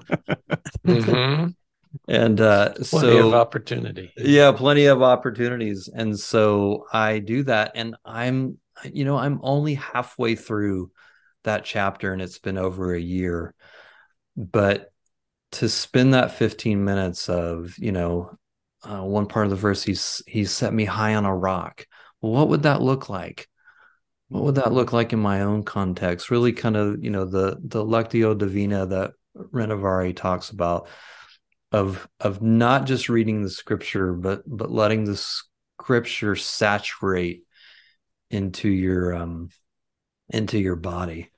Mhm. 0.87 1.55
and 2.09 2.40
uh 2.40 2.75
Plenty 2.75 3.18
so 3.18 3.29
of 3.29 3.35
opportunity. 3.35 4.12
yeah 4.16 4.53
plenty 4.53 4.87
of 4.87 5.03
opportunities 5.03 5.88
and 5.92 6.18
so 6.18 6.87
i 6.92 7.18
do 7.18 7.42
that 7.44 7.73
and 7.75 7.96
i'm 8.05 8.59
you 8.92 9.05
know 9.05 9.16
i'm 9.16 9.40
only 9.42 9.75
halfway 9.75 10.35
through 10.35 10.90
that 11.44 11.64
chapter 11.64 12.12
and 12.12 12.20
it's 12.23 12.38
been 12.38 12.59
over 12.59 12.94
a 12.94 13.01
year 13.01 13.55
but 14.37 14.92
to 15.52 15.68
spend 15.68 16.14
that 16.14 16.32
15 16.32 16.84
minutes 16.84 17.28
of 17.28 17.76
you 17.78 17.92
know 17.92 18.36
uh, 18.82 19.02
one 19.02 19.26
part 19.26 19.46
of 19.46 19.50
the 19.50 19.56
verse 19.56 19.82
he's 19.82 20.22
he 20.26 20.44
set 20.44 20.72
me 20.72 20.84
high 20.84 21.14
on 21.14 21.26
a 21.26 21.34
rock. 21.34 21.86
Well 22.20 22.32
what 22.32 22.48
would 22.48 22.62
that 22.64 22.82
look 22.82 23.08
like? 23.08 23.48
What 24.28 24.44
would 24.44 24.54
that 24.56 24.72
look 24.72 24.92
like 24.92 25.12
in 25.12 25.18
my 25.18 25.42
own 25.42 25.64
context? 25.64 26.30
Really 26.30 26.52
kind 26.52 26.76
of 26.76 27.02
you 27.02 27.10
know 27.10 27.24
the 27.24 27.58
the 27.62 27.84
lectio 27.84 28.36
divina 28.36 28.86
that 28.86 29.12
renovare 29.36 30.14
talks 30.14 30.50
about 30.50 30.88
of 31.72 32.08
of 32.18 32.42
not 32.42 32.86
just 32.86 33.08
reading 33.08 33.42
the 33.42 33.50
scripture 33.50 34.12
but 34.12 34.42
but 34.46 34.70
letting 34.70 35.04
the 35.04 35.16
scripture 35.16 36.34
saturate 36.34 37.44
into 38.30 38.68
your 38.68 39.14
um 39.14 39.50
into 40.28 40.58
your 40.58 40.76
body 40.76 41.30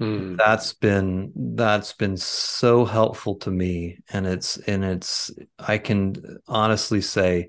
Mm. 0.00 0.36
that's 0.38 0.72
been 0.72 1.32
that's 1.54 1.92
been 1.92 2.16
so 2.16 2.84
helpful 2.84 3.36
to 3.36 3.50
me 3.50 3.98
and 4.10 4.26
it's 4.26 4.56
and 4.58 4.84
it's 4.84 5.30
i 5.58 5.76
can 5.78 6.38
honestly 6.48 7.00
say 7.00 7.48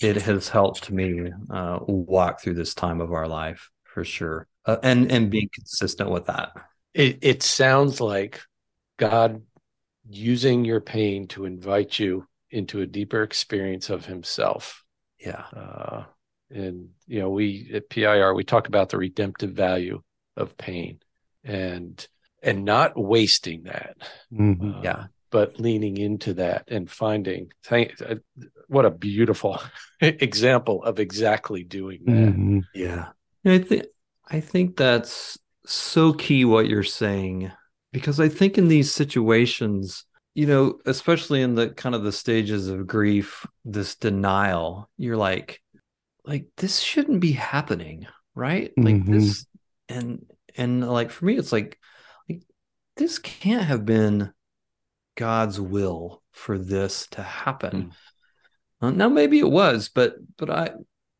it 0.00 0.22
has 0.22 0.48
helped 0.48 0.90
me 0.90 1.30
uh, 1.50 1.78
walk 1.86 2.40
through 2.40 2.54
this 2.54 2.74
time 2.74 3.00
of 3.00 3.12
our 3.12 3.28
life 3.28 3.70
for 3.84 4.04
sure 4.04 4.46
uh, 4.66 4.78
and 4.82 5.10
and 5.12 5.30
being 5.30 5.48
consistent 5.54 6.10
with 6.10 6.26
that 6.26 6.52
It 6.94 7.18
it 7.22 7.42
sounds 7.42 8.00
like 8.00 8.40
God 8.98 9.42
using 10.08 10.64
your 10.64 10.80
pain 10.80 11.28
to 11.28 11.44
invite 11.44 11.98
you 11.98 12.26
into 12.50 12.80
a 12.80 12.86
deeper 12.86 13.22
experience 13.22 13.90
of 13.90 14.06
Himself. 14.06 14.84
yeah 15.18 15.44
Uh, 15.54 16.04
and 16.50 16.90
you 17.06 17.20
know, 17.20 17.30
we 17.30 17.70
at 17.74 17.88
PIR 17.90 18.34
we 18.34 18.44
talk 18.44 18.68
about 18.68 18.88
the 18.90 18.98
redemptive 18.98 19.52
value 19.52 20.02
of 20.36 20.56
pain, 20.56 21.00
and 21.44 22.06
and 22.42 22.64
not 22.64 22.92
wasting 22.96 23.64
that. 23.64 23.96
Mhm. 24.32 24.78
Uh, 24.78 24.80
Yeah. 24.82 25.06
but 25.30 25.60
leaning 25.60 25.96
into 25.96 26.34
that 26.34 26.64
and 26.68 26.90
finding 26.90 27.52
thank 27.62 28.00
uh, 28.02 28.16
what 28.66 28.84
a 28.86 28.90
beautiful 28.90 29.60
example 30.00 30.82
of 30.82 30.98
exactly 30.98 31.62
doing 31.64 32.00
that. 32.06 32.34
Mhm. 32.34 32.62
yeah 32.74 33.10
i 33.44 33.58
think 33.58 33.84
i 34.28 34.40
think 34.40 34.76
that's 34.76 35.38
so 35.66 36.12
key 36.12 36.44
what 36.44 36.66
you're 36.68 36.82
saying 36.82 37.52
because 37.92 38.18
i 38.18 38.28
think 38.28 38.58
in 38.58 38.66
these 38.68 38.90
situations 38.92 40.04
you 40.34 40.46
know 40.46 40.78
especially 40.86 41.42
in 41.42 41.54
the 41.54 41.70
kind 41.70 41.94
of 41.94 42.02
the 42.02 42.12
stages 42.12 42.66
of 42.68 42.86
grief 42.88 43.46
this 43.64 43.94
denial 43.96 44.88
you're 44.96 45.16
like 45.16 45.60
like 46.24 46.46
this 46.56 46.80
shouldn't 46.80 47.20
be 47.20 47.32
happening 47.32 48.06
right 48.34 48.72
like 48.76 48.96
Mhm. 48.96 49.06
this 49.12 49.46
and 49.88 50.26
and 50.56 50.88
like 50.88 51.10
for 51.10 51.24
me 51.24 51.36
it's 51.36 51.52
like 51.52 51.78
like 52.28 52.42
this 52.96 53.18
can't 53.18 53.64
have 53.64 53.84
been 53.84 54.32
god's 55.16 55.60
will 55.60 56.22
for 56.32 56.56
this 56.56 57.06
to 57.08 57.22
happen. 57.22 57.92
Uh, 58.80 58.90
now 58.90 59.08
maybe 59.08 59.38
it 59.38 59.50
was 59.50 59.90
but 59.90 60.14
but 60.38 60.48
i 60.48 60.70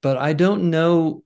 but 0.01 0.16
i 0.16 0.33
don't 0.33 0.71
know 0.71 1.23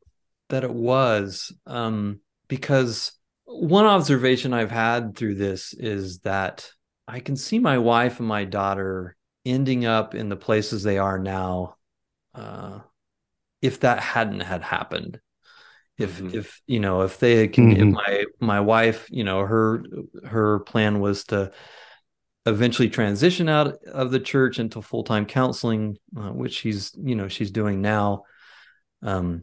that 0.49 0.65
it 0.65 0.75
was 0.75 1.53
um 1.67 2.21
because 2.49 3.13
one 3.45 3.85
observation 3.85 4.53
i've 4.53 4.71
had 4.71 5.17
through 5.17 5.37
this 5.37 5.73
is 5.75 6.19
that 6.21 6.69
i 7.07 7.21
can 7.21 7.37
see 7.37 7.59
my 7.61 7.79
wife 7.79 8.19
and 8.19 8.27
my 8.27 8.45
daughter 8.45 9.17
ending 9.45 9.85
up 9.85 10.15
in 10.15 10.29
the 10.29 10.37
places 10.37 10.83
they 10.83 10.99
are 10.99 11.19
now 11.19 11.77
uh 12.35 12.81
if 13.63 13.81
that 13.81 14.01
hadn't 14.01 14.41
had 14.41 14.63
happened 14.63 15.21
if 15.99 16.21
Mhm. 16.21 16.35
if 16.35 16.61
you 16.67 16.81
know 16.81 17.03
if 17.03 17.19
they 17.19 17.37
had 17.37 17.55
con- 17.55 17.77
if 17.77 17.87
my 17.87 18.25
my 18.41 18.61
wife 18.61 19.07
you 19.11 19.25
know 19.25 19.41
her 19.41 19.85
her 20.25 20.61
plan 20.61 21.01
was 21.01 21.25
to 21.25 21.53
eventually 22.47 22.91
transition 22.91 23.49
out 23.49 23.77
of 23.87 24.11
the 24.11 24.21
church 24.21 24.59
into 24.59 24.83
full-time 24.83 25.25
counseling 25.25 25.97
uh, 26.17 26.31
which 26.31 26.55
she's 26.55 26.93
you 27.03 27.15
know 27.15 27.29
she's 27.29 27.51
doing 27.51 27.81
now 27.81 28.25
um 29.03 29.43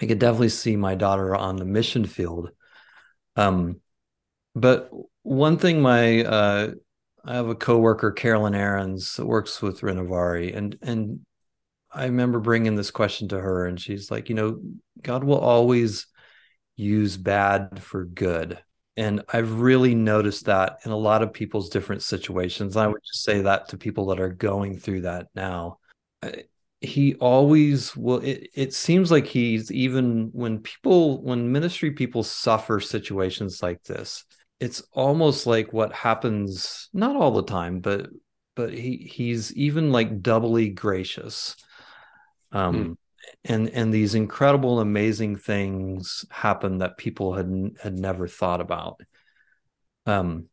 i 0.00 0.06
could 0.06 0.18
definitely 0.18 0.48
see 0.48 0.76
my 0.76 0.94
daughter 0.94 1.34
on 1.36 1.56
the 1.56 1.64
mission 1.64 2.06
field 2.06 2.50
um 3.36 3.80
but 4.54 4.90
one 5.22 5.58
thing 5.58 5.82
my 5.82 6.24
uh 6.24 6.70
I 7.22 7.34
have 7.34 7.48
a 7.48 7.54
coworker, 7.54 8.12
Carolyn 8.12 8.54
Aarons, 8.54 9.16
that 9.16 9.26
works 9.26 9.60
with 9.60 9.82
Renovare, 9.82 10.56
and 10.56 10.78
and 10.80 11.20
I 11.92 12.04
remember 12.04 12.38
bringing 12.38 12.76
this 12.76 12.90
question 12.90 13.28
to 13.28 13.40
her, 13.40 13.66
and 13.66 13.80
she's 13.80 14.10
like, 14.10 14.28
you 14.28 14.34
know, 14.34 14.60
God 15.02 15.24
will 15.24 15.38
always 15.38 16.06
use 16.76 17.16
bad 17.16 17.82
for 17.82 18.04
good. 18.04 18.58
And 18.96 19.22
I've 19.32 19.60
really 19.60 19.94
noticed 19.94 20.46
that 20.46 20.78
in 20.84 20.90
a 20.90 20.96
lot 20.96 21.22
of 21.22 21.32
people's 21.32 21.68
different 21.68 22.02
situations. 22.02 22.76
I 22.76 22.86
would 22.86 23.02
just 23.04 23.24
say 23.24 23.42
that 23.42 23.68
to 23.70 23.78
people 23.78 24.06
that 24.06 24.20
are 24.20 24.32
going 24.32 24.78
through 24.78 25.02
that 25.02 25.28
now. 25.34 25.78
He 26.80 27.14
always 27.14 27.96
will. 27.96 28.18
It, 28.20 28.48
it 28.54 28.74
seems 28.74 29.10
like 29.10 29.26
he's 29.26 29.70
even 29.70 30.30
when 30.32 30.60
people, 30.60 31.22
when 31.22 31.52
ministry 31.52 31.92
people 31.92 32.22
suffer 32.22 32.80
situations 32.80 33.62
like 33.62 33.82
this, 33.84 34.24
it's 34.60 34.82
almost 34.92 35.46
like 35.46 35.72
what 35.72 35.92
happens, 35.92 36.88
not 36.92 37.16
all 37.16 37.32
the 37.32 37.44
time, 37.44 37.80
but 37.80 38.08
but 38.54 38.72
he 38.72 39.10
he's 39.10 39.54
even 39.54 39.92
like 39.92 40.20
doubly 40.22 40.68
gracious 40.68 41.56
um, 42.52 42.74
mm. 42.74 42.96
and 43.44 43.68
and 43.70 43.92
these 43.92 44.14
incredible, 44.14 44.80
amazing 44.80 45.36
things 45.36 46.24
happen 46.30 46.78
that 46.78 46.98
people 46.98 47.34
had 47.34 47.76
had 47.82 47.98
never 47.98 48.26
thought 48.28 48.60
about. 48.60 49.00
Um, 50.06 50.46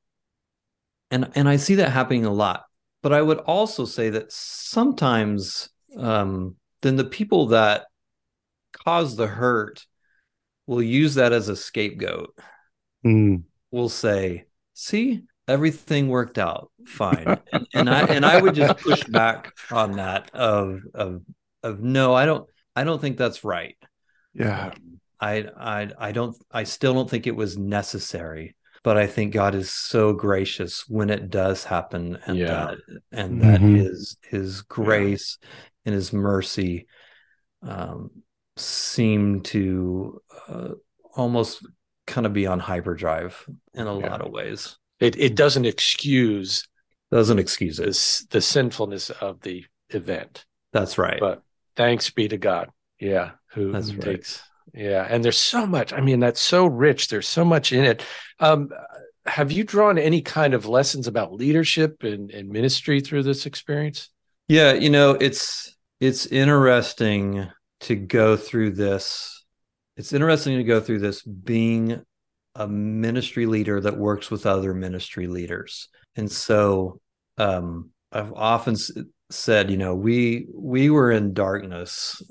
and 1.11 1.31
and 1.35 1.47
I 1.47 1.57
see 1.57 1.75
that 1.75 1.91
happening 1.91 2.25
a 2.25 2.33
lot. 2.33 2.63
But 3.03 3.13
I 3.13 3.21
would 3.21 3.37
also 3.39 3.85
say 3.85 4.09
that 4.09 4.31
sometimes, 4.31 5.69
um, 5.95 6.55
then 6.81 6.95
the 6.95 7.05
people 7.05 7.47
that 7.47 7.85
cause 8.73 9.15
the 9.15 9.27
hurt 9.27 9.85
will 10.65 10.81
use 10.81 11.15
that 11.15 11.31
as 11.31 11.47
a 11.47 11.55
scapegoat. 11.55 12.37
Mm. 13.05 13.43
Will 13.71 13.89
say, 13.89 14.45
"See, 14.73 15.23
everything 15.47 16.09
worked 16.09 16.37
out 16.37 16.71
fine," 16.85 17.39
and, 17.51 17.67
and 17.73 17.89
I 17.89 18.01
and 18.01 18.25
I 18.25 18.41
would 18.41 18.55
just 18.55 18.79
push 18.79 19.03
back 19.03 19.53
on 19.71 19.93
that 19.93 20.29
of 20.33 20.81
of 20.93 21.21
of 21.63 21.79
no, 21.79 22.13
I 22.13 22.25
don't 22.25 22.49
I 22.75 22.83
don't 22.83 23.01
think 23.01 23.17
that's 23.17 23.43
right. 23.43 23.75
Yeah. 24.33 24.67
Um, 24.67 24.99
I 25.19 25.45
I 25.57 25.89
I 25.97 26.11
don't 26.11 26.35
I 26.51 26.63
still 26.63 26.93
don't 26.93 27.09
think 27.09 27.27
it 27.27 27.35
was 27.35 27.57
necessary, 27.57 28.55
but 28.83 28.97
I 28.97 29.07
think 29.07 29.33
God 29.33 29.55
is 29.55 29.71
so 29.71 30.13
gracious 30.13 30.85
when 30.87 31.09
it 31.09 31.29
does 31.29 31.63
happen 31.63 32.19
and 32.25 32.37
yeah. 32.37 32.47
that 32.47 32.77
and 33.11 33.41
that 33.41 33.61
mm-hmm. 33.61 33.75
his 33.75 34.17
his 34.23 34.61
grace 34.61 35.37
yeah. 35.41 35.47
and 35.85 35.95
his 35.95 36.13
mercy 36.13 36.87
um 37.63 38.11
seem 38.57 39.41
to 39.41 40.21
uh, 40.47 40.69
almost 41.15 41.65
kind 42.05 42.25
of 42.25 42.33
be 42.33 42.47
on 42.47 42.59
hyperdrive 42.59 43.43
in 43.73 43.87
a 43.87 43.99
yeah. 43.99 44.09
lot 44.09 44.21
of 44.21 44.31
ways. 44.31 44.77
It 44.99 45.17
it 45.17 45.35
doesn't 45.35 45.65
excuse 45.65 46.67
doesn't 47.11 47.39
excuse 47.39 47.79
it. 47.79 48.29
the 48.31 48.41
sinfulness 48.41 49.09
of 49.09 49.41
the 49.41 49.65
event. 49.89 50.45
That's 50.73 50.97
right. 50.97 51.19
But 51.19 51.41
Thanks 51.77 52.09
be 52.09 52.27
to 52.27 52.37
God. 52.37 52.69
Yeah. 52.99 53.31
Who 53.53 53.71
That's 53.71 53.93
right. 53.93 54.03
takes 54.03 54.43
yeah. 54.73 55.07
And 55.09 55.23
there's 55.23 55.37
so 55.37 55.65
much. 55.65 55.93
I 55.93 56.01
mean, 56.01 56.19
that's 56.19 56.41
so 56.41 56.65
rich. 56.65 57.07
There's 57.07 57.27
so 57.27 57.43
much 57.43 57.71
in 57.71 57.83
it. 57.83 58.03
Um, 58.39 58.69
have 59.25 59.51
you 59.51 59.63
drawn 59.63 59.97
any 59.97 60.21
kind 60.21 60.53
of 60.53 60.65
lessons 60.65 61.07
about 61.07 61.33
leadership 61.33 62.03
and, 62.03 62.31
and 62.31 62.49
ministry 62.49 63.01
through 63.01 63.23
this 63.23 63.45
experience? 63.45 64.09
Yeah, 64.47 64.73
you 64.73 64.89
know, 64.89 65.11
it's 65.11 65.75
it's 65.99 66.27
interesting 66.27 67.47
to 67.81 67.95
go 67.95 68.37
through 68.37 68.71
this. 68.71 69.45
It's 69.97 70.13
interesting 70.13 70.57
to 70.57 70.63
go 70.63 70.79
through 70.79 70.99
this 70.99 71.23
being 71.23 72.03
a 72.55 72.67
ministry 72.67 73.45
leader 73.45 73.81
that 73.81 73.97
works 73.97 74.31
with 74.31 74.45
other 74.45 74.73
ministry 74.73 75.27
leaders. 75.27 75.89
And 76.15 76.31
so 76.31 76.99
um, 77.37 77.91
I've 78.11 78.33
often 78.33 78.75
said, 79.29 79.69
you 79.71 79.77
know, 79.77 79.95
we 79.95 80.47
we 80.53 80.89
were 80.89 81.11
in 81.11 81.33
darkness. 81.33 82.21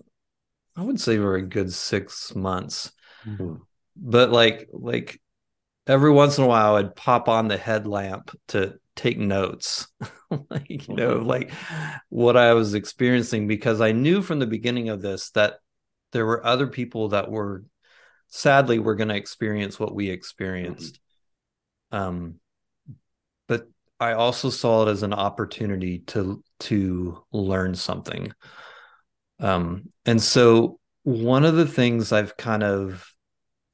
I 0.77 0.83
would 0.83 1.01
say 1.01 1.19
we 1.19 1.25
were 1.25 1.37
a 1.37 1.43
good 1.43 1.73
six 1.73 2.35
months, 2.35 2.93
mm-hmm. 3.25 3.55
but 3.97 4.31
like 4.31 4.69
like 4.73 5.21
every 5.87 6.11
once 6.11 6.39
in 6.39 6.45
a 6.45 6.49
while, 6.49 6.77
I'd 6.77 6.97
pop 6.97 7.29
on 7.29 7.49
the 7.49 7.57
headlamp 7.57 8.37
to 8.49 8.79
take 8.95 9.19
notes, 9.19 9.89
like 10.51 10.69
you 10.69 10.95
know, 10.95 11.17
mm-hmm. 11.17 11.27
like 11.27 11.53
what 12.09 12.37
I 12.37 12.55
was 12.55 12.75
experiencing 12.75 13.47
because 13.47 13.81
I 13.81 13.93
knew 13.93 14.23
from 14.23 14.39
the 14.39 14.47
beginning 14.47 14.89
of 14.89 15.03
this 15.03 15.31
that 15.31 15.55
there 16.13 16.27
were 16.27 16.45
other 16.45 16.67
people 16.67 17.09
that 17.11 17.31
were 17.31 17.65
sadly 18.29 18.79
were 18.79 18.95
going 18.95 19.09
to 19.09 19.17
experience 19.17 19.79
what 19.79 19.95
we 19.95 20.11
experienced. 20.11 20.99
Mm-hmm. 21.93 21.97
Um, 21.97 22.35
but 23.47 23.69
I 24.01 24.13
also 24.13 24.51
saw 24.51 24.87
it 24.87 24.91
as 24.91 25.03
an 25.03 25.13
opportunity 25.13 26.01
to 26.09 26.43
to 26.61 27.23
learn 27.33 27.75
something. 27.75 28.33
Um, 29.41 29.91
and 30.05 30.23
so 30.23 30.79
one 31.03 31.45
of 31.45 31.55
the 31.55 31.67
things 31.67 32.13
I've 32.13 32.37
kind 32.37 32.63
of 32.63 33.07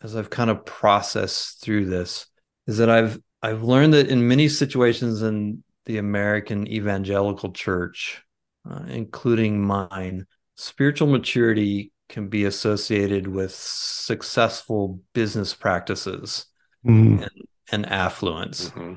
as 0.03 0.17
I've 0.17 0.31
kind 0.31 0.51
of 0.51 0.67
processed 0.67 1.63
through 1.63 1.87
this 1.87 2.27
is 2.67 2.79
that 2.79 2.91
I've 2.91 3.19
I've 3.43 3.63
learned 3.63 3.95
that 3.95 4.09
in 4.09 4.27
many 4.29 4.49
situations 4.49 5.23
in 5.23 5.63
the 5.87 5.99
American 5.99 6.67
evangelical 6.69 7.53
church, 7.53 8.23
uh, 8.69 8.85
including 8.89 9.65
mine, 9.65 10.27
spiritual 10.57 11.09
maturity 11.09 11.93
can 12.09 12.29
be 12.29 12.45
associated 12.45 13.27
with 13.27 13.53
successful 13.53 15.01
business 15.13 15.55
practices 15.55 16.47
mm-hmm. 16.87 17.23
and, 17.23 17.31
and, 17.73 17.87
affluence. 17.87 18.69
Mm-hmm. 18.71 18.95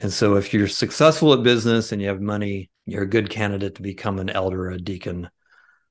And 0.00 0.12
so 0.12 0.36
if 0.36 0.52
you're 0.52 0.68
successful 0.68 1.32
at 1.32 1.42
business 1.42 1.90
and 1.90 2.02
you 2.02 2.08
have 2.08 2.20
money, 2.20 2.70
you're 2.86 3.02
a 3.02 3.08
good 3.08 3.30
candidate 3.30 3.76
to 3.76 3.82
become 3.82 4.18
an 4.18 4.30
elder, 4.30 4.68
a 4.68 4.78
deacon, 4.78 5.28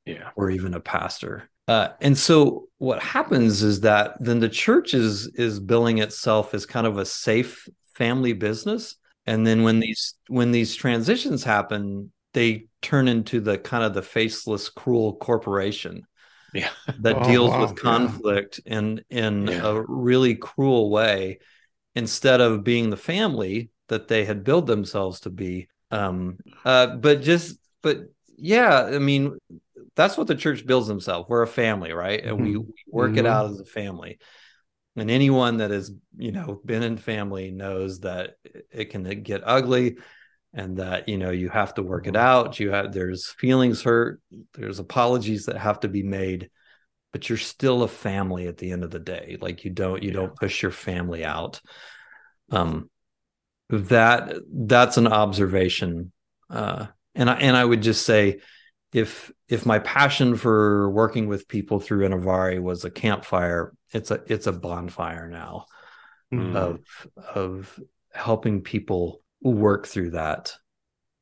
yeah, 0.05 0.29
or 0.35 0.49
even 0.49 0.73
a 0.73 0.79
pastor. 0.79 1.49
Uh, 1.67 1.89
and 2.01 2.17
so 2.17 2.67
what 2.77 3.01
happens 3.01 3.63
is 3.63 3.81
that 3.81 4.15
then 4.19 4.39
the 4.39 4.49
church 4.49 4.93
is 4.93 5.27
is 5.35 5.59
billing 5.59 5.99
itself 5.99 6.53
as 6.53 6.65
kind 6.65 6.85
of 6.85 6.97
a 6.97 7.05
safe 7.05 7.67
family 7.95 8.33
business. 8.33 8.95
And 9.25 9.47
then 9.47 9.63
when 9.63 9.79
these 9.79 10.15
when 10.27 10.51
these 10.51 10.75
transitions 10.75 11.43
happen, 11.43 12.11
they 12.33 12.67
turn 12.81 13.07
into 13.07 13.39
the 13.39 13.57
kind 13.57 13.83
of 13.83 13.93
the 13.93 14.01
faceless, 14.01 14.69
cruel 14.69 15.15
corporation 15.15 16.05
yeah. 16.53 16.69
that 16.99 17.17
oh, 17.17 17.23
deals 17.23 17.51
wow, 17.51 17.61
with 17.61 17.75
conflict 17.75 18.59
yeah. 18.65 18.77
in 18.77 19.05
in 19.09 19.47
yeah. 19.47 19.67
a 19.67 19.81
really 19.87 20.35
cruel 20.35 20.89
way 20.89 21.39
instead 21.95 22.41
of 22.41 22.63
being 22.63 22.89
the 22.89 22.97
family 22.97 23.69
that 23.87 24.07
they 24.07 24.25
had 24.25 24.43
billed 24.43 24.67
themselves 24.67 25.21
to 25.21 25.29
be. 25.29 25.67
Um, 25.93 26.37
uh, 26.65 26.95
but 26.95 27.21
just, 27.21 27.57
but 27.81 27.99
yeah, 28.37 28.83
I 28.83 28.99
mean, 28.99 29.37
that's 29.95 30.17
what 30.17 30.27
the 30.27 30.35
church 30.35 30.65
builds 30.65 30.87
themselves. 30.87 31.27
We're 31.29 31.43
a 31.43 31.47
family, 31.47 31.91
right? 31.93 32.23
And 32.23 32.37
mm-hmm. 32.37 32.45
we, 32.45 32.57
we, 32.57 32.73
work 32.87 33.11
mm-hmm. 33.11 33.19
it 33.19 33.25
out 33.25 33.51
as 33.51 33.59
a 33.59 33.65
family. 33.65 34.19
And 34.95 35.09
anyone 35.09 35.57
that 35.57 35.71
has, 35.71 35.91
you 36.17 36.31
know, 36.31 36.61
been 36.65 36.83
in 36.83 36.97
family 36.97 37.51
knows 37.51 38.01
that 38.01 38.35
it 38.71 38.85
can 38.85 39.03
get 39.23 39.41
ugly 39.43 39.97
and 40.53 40.77
that, 40.77 41.09
you 41.09 41.17
know, 41.17 41.31
you 41.31 41.49
have 41.49 41.73
to 41.75 41.83
work 41.83 42.07
it 42.07 42.15
out. 42.15 42.59
You 42.59 42.71
have, 42.71 42.93
there's 42.93 43.29
feelings 43.29 43.81
hurt, 43.81 44.21
there's 44.53 44.79
apologies 44.79 45.45
that 45.45 45.57
have 45.57 45.79
to 45.81 45.87
be 45.87 46.03
made 46.03 46.49
but 47.13 47.29
you're 47.29 47.37
still 47.37 47.83
a 47.83 47.87
family 47.87 48.47
at 48.47 48.57
the 48.57 48.71
end 48.71 48.83
of 48.83 48.91
the 48.91 48.99
day 48.99 49.37
like 49.39 49.63
you 49.63 49.71
don't 49.71 50.03
you 50.03 50.09
yeah. 50.09 50.15
don't 50.15 50.35
push 50.35 50.61
your 50.61 50.71
family 50.71 51.23
out 51.23 51.61
um 52.51 52.89
that 53.69 54.35
that's 54.51 54.97
an 54.97 55.07
observation 55.07 56.11
uh, 56.49 56.87
and 57.15 57.29
I 57.29 57.33
and 57.35 57.55
I 57.57 57.63
would 57.63 57.81
just 57.81 58.05
say 58.05 58.39
if 58.93 59.31
if 59.47 59.65
my 59.65 59.79
passion 59.79 60.35
for 60.35 60.89
working 60.91 61.27
with 61.27 61.47
people 61.47 61.79
through 61.79 62.07
Renovare 62.07 62.61
was 62.61 62.85
a 62.85 62.91
campfire, 62.91 63.73
it's 63.91 64.11
a 64.11 64.21
it's 64.27 64.47
a 64.47 64.53
bonfire 64.53 65.27
now 65.27 65.65
mm. 66.33 66.55
of 66.55 66.79
of 67.33 67.79
helping 68.13 68.61
people 68.61 69.21
work 69.41 69.87
through 69.87 70.11
that. 70.11 70.53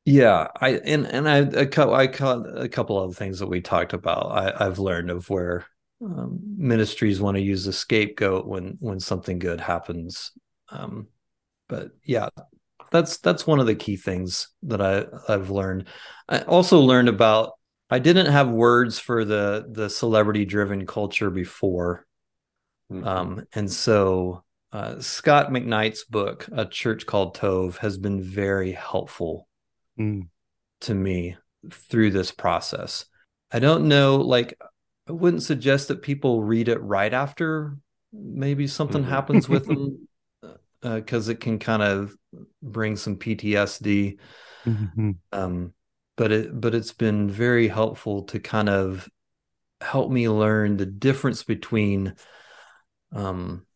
Yeah, 0.04 0.48
I 0.60 0.70
and 0.84 1.06
and 1.06 1.28
I 1.28 1.38
a 1.38 1.66
couple 1.66 1.94
a 1.94 2.68
couple 2.68 2.98
other 2.98 3.14
things 3.14 3.38
that 3.38 3.48
we 3.48 3.60
talked 3.60 3.92
about. 3.92 4.32
I, 4.32 4.66
I've 4.66 4.78
learned 4.78 5.10
of 5.10 5.30
where 5.30 5.66
um, 6.02 6.40
ministries 6.56 7.20
want 7.20 7.36
to 7.36 7.42
use 7.42 7.66
a 7.66 7.72
scapegoat 7.72 8.46
when 8.46 8.76
when 8.80 9.00
something 9.00 9.38
good 9.38 9.60
happens. 9.60 10.32
Um, 10.68 11.08
but 11.72 11.88
yeah 12.04 12.28
that's 12.90 13.16
that's 13.18 13.46
one 13.46 13.58
of 13.58 13.66
the 13.66 13.74
key 13.74 13.96
things 13.96 14.48
that 14.62 14.82
i 14.82 15.04
i've 15.32 15.48
learned 15.48 15.86
i 16.28 16.40
also 16.42 16.80
learned 16.80 17.08
about 17.08 17.52
i 17.88 17.98
didn't 17.98 18.26
have 18.26 18.50
words 18.50 18.98
for 18.98 19.24
the 19.24 19.66
the 19.70 19.88
celebrity 19.88 20.44
driven 20.44 20.86
culture 20.86 21.30
before 21.30 22.06
mm-hmm. 22.92 23.08
um 23.08 23.46
and 23.54 23.72
so 23.72 24.44
uh, 24.72 24.98
scot 25.00 25.50
mcknight's 25.50 26.04
book 26.04 26.46
a 26.52 26.66
church 26.66 27.06
called 27.06 27.34
tov 27.36 27.78
has 27.78 27.96
been 27.96 28.22
very 28.22 28.72
helpful 28.72 29.48
mm. 29.98 30.28
to 30.80 30.94
me 30.94 31.36
through 31.70 32.10
this 32.10 32.30
process 32.30 33.06
i 33.50 33.58
don't 33.58 33.88
know 33.88 34.16
like 34.16 34.58
i 35.08 35.12
wouldn't 35.12 35.42
suggest 35.42 35.88
that 35.88 36.02
people 36.02 36.42
read 36.42 36.68
it 36.68 36.82
right 36.82 37.14
after 37.14 37.78
maybe 38.12 38.66
something 38.66 39.02
mm-hmm. 39.02 39.10
happens 39.10 39.48
with 39.48 39.66
them 39.66 40.08
because 40.82 41.28
uh, 41.28 41.32
it 41.32 41.40
can 41.40 41.58
kind 41.58 41.82
of 41.82 42.16
bring 42.62 42.96
some 42.96 43.16
PTSD. 43.16 44.18
Mm-hmm. 44.66 45.12
Um, 45.32 45.72
but 46.16 46.32
it 46.32 46.60
but 46.60 46.74
it's 46.74 46.92
been 46.92 47.30
very 47.30 47.68
helpful 47.68 48.24
to 48.24 48.38
kind 48.38 48.68
of 48.68 49.08
help 49.80 50.10
me 50.10 50.28
learn 50.28 50.76
the 50.76 50.86
difference 50.86 51.42
between 51.42 52.14
um 53.12 53.66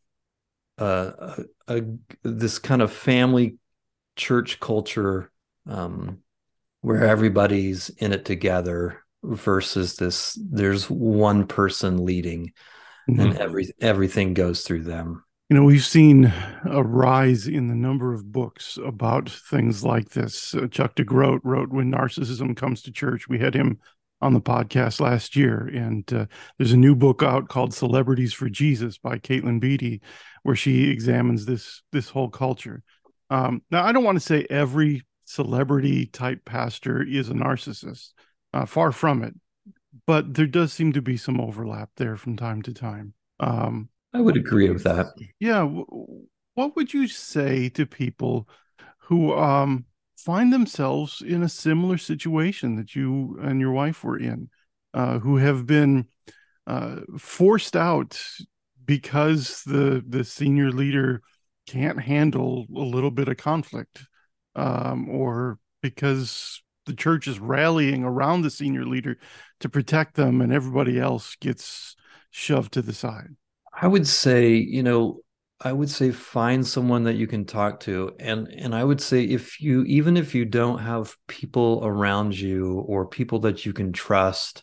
uh, 0.78 1.36
a, 1.68 1.78
a 1.78 1.82
this 2.22 2.59
kind 2.59 2.82
of 2.82 2.92
family 2.92 3.57
church 4.16 4.61
culture 4.61 5.30
um 5.68 6.18
where 6.82 7.04
everybody's 7.04 7.88
in 7.90 8.12
it 8.12 8.24
together 8.24 9.04
versus 9.22 9.96
this 9.96 10.38
there's 10.40 10.88
one 10.90 11.46
person 11.46 12.04
leading 12.04 12.52
Mm-hmm. 13.09 13.20
and 13.20 13.38
every 13.38 13.72
everything 13.80 14.34
goes 14.34 14.62
through 14.62 14.82
them 14.82 15.24
You 15.49 15.55
know, 15.55 15.62
we've 15.62 15.84
seen 15.84 16.32
a 16.64 16.82
rise 16.82 17.47
in 17.47 17.68
the 17.68 17.74
number 17.76 18.12
of 18.12 18.32
books 18.32 18.80
about 18.84 19.30
things 19.30 19.84
like 19.84 20.11
this. 20.11 20.57
Uh, 20.57 20.66
Chuck 20.66 20.97
DeGroat 20.97 21.38
wrote 21.44 21.70
When 21.70 21.92
Narcissism 21.92 22.57
Comes 22.57 22.82
to 22.82 22.90
Church. 22.90 23.28
We 23.28 23.38
had 23.38 23.55
him 23.55 23.78
on 24.20 24.32
the 24.32 24.40
podcast 24.40 25.01
last 25.01 25.36
year. 25.36 25.70
And 25.72 26.12
uh, 26.12 26.26
there's 26.59 26.72
a 26.72 26.76
new 26.76 26.97
book 26.97 27.22
out 27.22 27.49
called 27.49 27.72
Celebrities 27.72 28.32
for 28.32 28.49
Jesus 28.49 28.99
by 28.99 29.18
Katelyn 29.18 29.61
Beaty, 29.61 30.01
where 30.42 30.57
she 30.57 30.90
examines 30.90 31.47
this 31.47 31.82
this 31.92 32.09
whole 32.09 32.28
culture. 32.28 32.82
Um, 33.30 33.62
now, 33.70 33.84
I 33.84 33.92
don't 33.92 34.05
want 34.05 34.16
to 34.16 34.26
say 34.26 34.49
every 34.51 35.05
celebrity 35.26 36.07
type 36.07 36.44
pastor 36.44 37.05
is 37.05 37.28
a 37.28 37.34
narcissist. 37.34 38.09
Uh, 38.53 38.66
far 38.66 38.90
from 38.90 39.22
it. 39.22 39.34
But 40.09 40.34
there 40.34 40.47
does 40.49 40.72
seem 40.72 40.92
to 40.94 41.03
be 41.03 41.16
some 41.16 41.40
overlap 41.40 41.90
there 41.99 42.16
from 42.16 42.36
time 42.36 42.62
to 42.62 42.74
time. 42.74 43.14
Um, 43.38 43.90
i 44.17 44.21
would 44.21 44.37
agree 44.37 44.71
with 44.71 44.83
that. 44.85 45.07
Yeah 45.39 45.69
what 46.57 46.75
would 46.75 46.93
you 46.93 47.07
say 47.07 47.69
to 47.69 47.87
people 47.87 48.49
who 48.99 49.33
um 49.35 49.85
find 50.17 50.53
themselves 50.53 51.23
in 51.25 51.43
a 51.43 51.49
similar 51.49 51.99
situation 51.99 52.77
that 52.77 52.97
you 52.97 53.39
and 53.43 53.61
your 53.61 53.71
wife 53.73 54.03
were 54.03 54.19
in 54.19 54.49
uh 54.95 55.19
who 55.21 55.37
have 55.37 55.67
been 55.67 56.07
uh 56.67 56.97
forced 57.19 57.77
out 57.77 58.21
because 58.85 59.62
the 59.64 60.03
the 60.09 60.25
senior 60.25 60.71
leader 60.73 61.23
can't 61.67 62.01
handle 62.01 62.67
a 62.75 62.81
little 62.81 63.11
bit 63.11 63.29
of 63.29 63.37
conflict 63.37 64.07
um 64.57 65.09
or 65.09 65.59
because 65.83 66.62
the 66.87 66.95
church 66.95 67.27
is 67.29 67.39
rallying 67.39 68.03
around 68.03 68.43
the 68.43 68.51
senior 68.51 68.87
leader 68.87 69.19
to 69.61 69.69
protect 69.69 70.14
them 70.14 70.41
and 70.41 70.53
everybody 70.53 70.99
else 70.99 71.37
gets 71.41 71.97
shoved 72.31 72.73
to 72.73 72.83
the 72.83 72.95
side 72.95 73.37
I 73.79 73.87
would 73.87 74.07
say, 74.07 74.55
you 74.55 74.83
know, 74.83 75.20
I 75.61 75.72
would 75.72 75.91
say 75.91 76.11
find 76.11 76.66
someone 76.66 77.05
that 77.05 77.16
you 77.16 77.27
can 77.27 77.45
talk 77.45 77.81
to. 77.81 78.14
And 78.18 78.49
and 78.49 78.74
I 78.74 78.85
would 78.85 79.01
say 79.01 79.24
if 79.24 79.61
you 79.61 79.85
even 79.85 80.16
if 80.16 80.35
you 80.35 80.45
don't 80.45 80.79
have 80.79 81.16
people 81.29 81.81
around 81.83 82.39
you 82.39 82.81
or 82.81 83.07
people 83.07 83.41
that 83.41 83.64
you 83.64 83.72
can 83.72 83.93
trust 83.93 84.62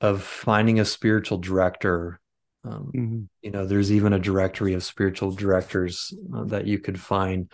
of 0.00 0.22
finding 0.22 0.80
a 0.80 0.84
spiritual 0.84 1.38
director. 1.38 2.20
Um, 2.64 2.92
Mhm. 2.94 3.28
you 3.42 3.50
know, 3.50 3.66
there's 3.66 3.92
even 3.92 4.12
a 4.12 4.18
directory 4.18 4.74
of 4.74 4.84
spiritual 4.84 5.30
directors 5.30 6.12
uh, 6.34 6.44
that 6.44 6.66
you 6.66 6.78
could 6.78 7.00
find 7.00 7.50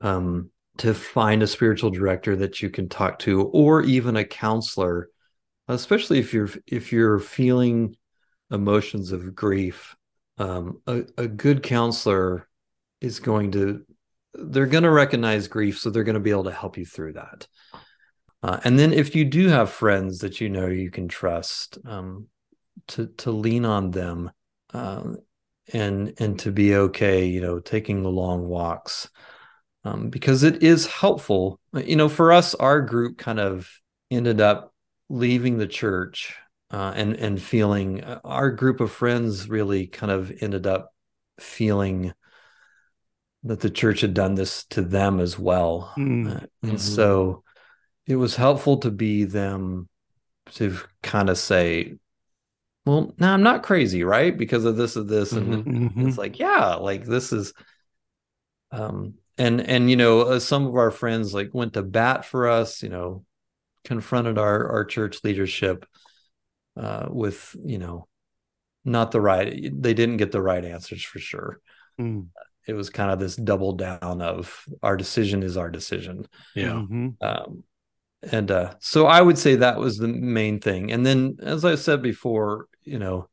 um, 0.00 0.50
to 0.78 0.94
find 0.94 1.42
a 1.42 1.46
spiritual 1.46 1.90
director 1.90 2.36
that 2.36 2.62
you 2.62 2.70
can 2.70 2.88
talk 2.88 3.18
to 3.20 3.42
or 3.42 3.82
even 3.82 4.16
a 4.16 4.24
counselor, 4.24 5.10
especially 5.68 6.18
if 6.18 6.32
you're 6.32 6.50
if 6.66 6.92
you're 6.92 7.18
feeling 7.18 7.96
emotions 8.50 9.12
of 9.12 9.34
grief, 9.34 9.96
um, 10.38 10.80
a, 10.86 11.04
a 11.16 11.28
good 11.28 11.62
counselor 11.62 12.48
is 13.00 13.20
going 13.20 13.52
to, 13.52 13.84
they're 14.34 14.66
going 14.66 14.84
to 14.84 14.90
recognize 14.90 15.48
grief. 15.48 15.78
So 15.78 15.90
they're 15.90 16.04
going 16.04 16.14
to 16.14 16.20
be 16.20 16.30
able 16.30 16.44
to 16.44 16.52
help 16.52 16.78
you 16.78 16.84
through 16.84 17.14
that. 17.14 17.46
Uh, 18.42 18.58
and 18.64 18.78
then 18.78 18.92
if 18.92 19.14
you 19.14 19.24
do 19.24 19.48
have 19.48 19.70
friends 19.70 20.20
that 20.20 20.40
you 20.40 20.48
know 20.48 20.66
you 20.66 20.90
can 20.90 21.08
trust, 21.08 21.78
um, 21.86 22.28
to, 22.88 23.06
to 23.18 23.30
lean 23.30 23.64
on 23.64 23.90
them, 23.90 24.30
um, 24.72 25.18
and, 25.72 26.14
and 26.18 26.38
to 26.40 26.50
be 26.50 26.74
okay, 26.74 27.26
you 27.26 27.40
know, 27.40 27.60
taking 27.60 28.02
the 28.02 28.08
long 28.08 28.48
walks, 28.48 29.08
um, 29.84 30.10
because 30.10 30.42
it 30.42 30.62
is 30.62 30.86
helpful. 30.86 31.60
You 31.72 31.96
know, 31.96 32.08
for 32.08 32.32
us, 32.32 32.54
our 32.54 32.80
group 32.80 33.18
kind 33.18 33.38
of 33.38 33.70
ended 34.10 34.40
up 34.40 34.74
leaving 35.08 35.58
the 35.58 35.66
church 35.66 36.34
uh, 36.70 36.92
and 36.94 37.14
and 37.16 37.40
feeling 37.42 38.02
uh, 38.04 38.20
our 38.24 38.50
group 38.50 38.80
of 38.80 38.92
friends 38.92 39.48
really 39.48 39.86
kind 39.86 40.12
of 40.12 40.32
ended 40.40 40.66
up 40.66 40.94
feeling 41.38 42.12
that 43.44 43.60
the 43.60 43.70
church 43.70 44.02
had 44.02 44.14
done 44.14 44.34
this 44.34 44.64
to 44.66 44.82
them 44.82 45.18
as 45.20 45.38
well 45.38 45.92
Mm. 45.96 46.26
Uh, 46.26 46.46
and 46.62 46.72
Mhm. 46.78 46.78
so 46.80 47.42
it 48.06 48.16
was 48.16 48.36
helpful 48.36 48.78
to 48.78 48.90
be 48.90 49.24
them 49.24 49.88
to 50.54 50.76
kind 51.02 51.30
of 51.30 51.38
say 51.38 51.96
well 52.86 53.14
now 53.18 53.34
i'm 53.34 53.42
not 53.42 53.62
crazy 53.62 54.04
right 54.04 54.36
because 54.36 54.64
of 54.64 54.76
this 54.76 54.96
of 54.96 55.08
this 55.08 55.32
and 55.32 55.54
Mhm. 55.66 56.06
it's 56.08 56.18
like 56.18 56.38
yeah 56.38 56.74
like 56.74 57.04
this 57.04 57.32
is 57.32 57.52
um 58.72 59.14
and 59.38 59.60
and 59.60 59.90
you 59.90 59.96
know 59.96 60.22
uh, 60.22 60.38
some 60.38 60.66
of 60.66 60.74
our 60.76 60.90
friends 60.90 61.34
like 61.34 61.50
went 61.52 61.72
to 61.74 61.82
bat 61.82 62.24
for 62.24 62.48
us 62.48 62.82
you 62.82 62.88
know 62.88 63.24
confronted 63.84 64.38
our 64.38 64.68
our 64.70 64.84
church 64.84 65.24
leadership 65.24 65.86
uh 66.80 67.06
with 67.10 67.54
you 67.64 67.78
know 67.78 68.08
not 68.84 69.10
the 69.10 69.20
right 69.20 69.70
they 69.86 69.94
didn't 69.94 70.16
get 70.16 70.32
the 70.32 70.42
right 70.42 70.64
answers 70.64 71.02
for 71.04 71.18
sure 71.20 71.60
Mm. 71.98 72.28
it 72.66 72.72
was 72.72 72.88
kind 72.88 73.10
of 73.10 73.18
this 73.18 73.36
double 73.36 73.72
down 73.74 74.22
of 74.22 74.64
our 74.82 74.96
decision 74.96 75.42
is 75.42 75.56
our 75.56 75.70
decision 75.70 76.26
Yeah. 76.54 76.80
Mhm. 76.80 77.16
um, 77.20 77.64
and 78.22 78.50
uh, 78.50 78.74
so 78.80 79.06
I 79.06 79.20
would 79.20 79.38
say 79.38 79.56
that 79.56 79.78
was 79.78 79.96
the 79.96 80.08
main 80.08 80.60
thing. 80.60 80.92
And 80.92 81.04
then, 81.06 81.36
as 81.42 81.64
I 81.64 81.74
said 81.76 82.02
before, 82.02 82.66
you 82.84 82.98
know, 82.98 83.28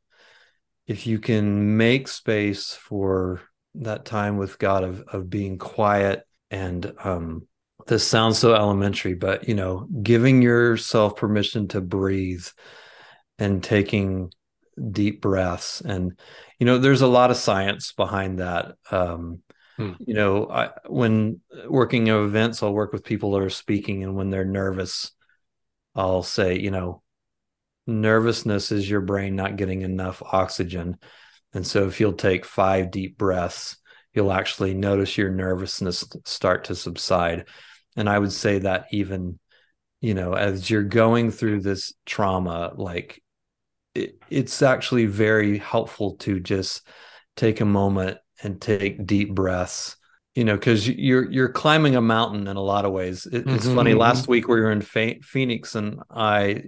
if 0.85 1.05
you 1.05 1.19
can 1.19 1.75
make 1.75 2.07
space 2.07 2.73
for 2.73 3.41
that 3.75 4.05
time 4.05 4.37
with 4.37 4.57
God 4.59 4.83
of 4.83 5.01
of 5.13 5.29
being 5.29 5.57
quiet 5.57 6.23
and 6.49 6.93
um, 7.03 7.47
this 7.87 8.07
sounds 8.07 8.37
so 8.37 8.55
elementary, 8.55 9.13
but 9.13 9.47
you 9.47 9.55
know, 9.55 9.87
giving 10.03 10.41
yourself 10.41 11.15
permission 11.17 11.67
to 11.69 11.81
breathe 11.81 12.47
and 13.39 13.63
taking 13.63 14.31
deep 14.91 15.21
breaths. 15.21 15.81
And 15.81 16.19
you 16.59 16.65
know 16.65 16.77
there's 16.77 17.01
a 17.01 17.07
lot 17.07 17.31
of 17.31 17.38
science 17.38 17.91
behind 17.91 18.39
that. 18.39 18.75
Um 18.91 19.41
Hmm. 19.77 19.91
you 19.99 20.15
know 20.15 20.49
I, 20.49 20.71
when 20.88 21.41
working 21.69 22.09
at 22.09 22.15
events 22.15 22.63
i'll 22.63 22.73
work 22.73 22.91
with 22.93 23.03
people 23.03 23.33
that 23.33 23.43
are 23.43 23.49
speaking 23.51 24.03
and 24.03 24.15
when 24.15 24.31
they're 24.31 24.43
nervous 24.43 25.11
i'll 25.95 26.23
say 26.23 26.57
you 26.57 26.71
know 26.71 27.03
nervousness 27.85 28.71
is 28.71 28.89
your 28.89 29.01
brain 29.01 29.35
not 29.35 29.55
getting 29.55 29.81
enough 29.81 30.21
oxygen. 30.21 30.97
And 31.53 31.65
so 31.65 31.88
if 31.88 31.99
you'll 31.99 32.13
take 32.13 32.45
five 32.45 32.91
deep 32.91 33.17
breaths 33.17 33.77
you'll 34.13 34.31
actually 34.31 34.73
notice 34.73 35.15
your 35.15 35.29
nervousness 35.29 36.03
start 36.25 36.65
to 36.65 36.75
subside. 36.75 37.47
And 37.95 38.09
i 38.09 38.17
would 38.17 38.33
say 38.33 38.59
that 38.59 38.88
even 38.91 39.39
you 40.01 40.13
know 40.13 40.33
as 40.33 40.69
you're 40.69 40.83
going 40.83 41.31
through 41.31 41.61
this 41.61 41.93
trauma 42.05 42.73
like 42.75 43.21
it, 43.97 44.15
it's 44.29 44.61
actually 44.61 45.05
very 45.05 45.57
helpful 45.57 46.15
to 46.17 46.39
just 46.39 46.87
take 47.35 47.61
a 47.61 47.65
moment 47.65 48.17
and 48.43 48.61
take 48.61 49.05
deep 49.05 49.33
breaths 49.33 49.95
you 50.35 50.43
know 50.45 50.55
because 50.55 50.87
you're 50.87 51.29
you're 51.31 51.49
climbing 51.51 51.95
a 51.95 52.01
mountain 52.01 52.47
in 52.47 52.57
a 52.57 52.61
lot 52.61 52.85
of 52.85 52.91
ways. 52.93 53.25
It, 53.25 53.47
it's 53.51 53.67
Mhm, 53.67 53.69
funny 53.69 53.93
last 53.95 54.27
week 54.27 54.47
we 54.47 54.61
were 54.61 54.71
in 54.71 54.81
phoenix 54.81 55.75
and 55.75 55.99
i 56.11 56.63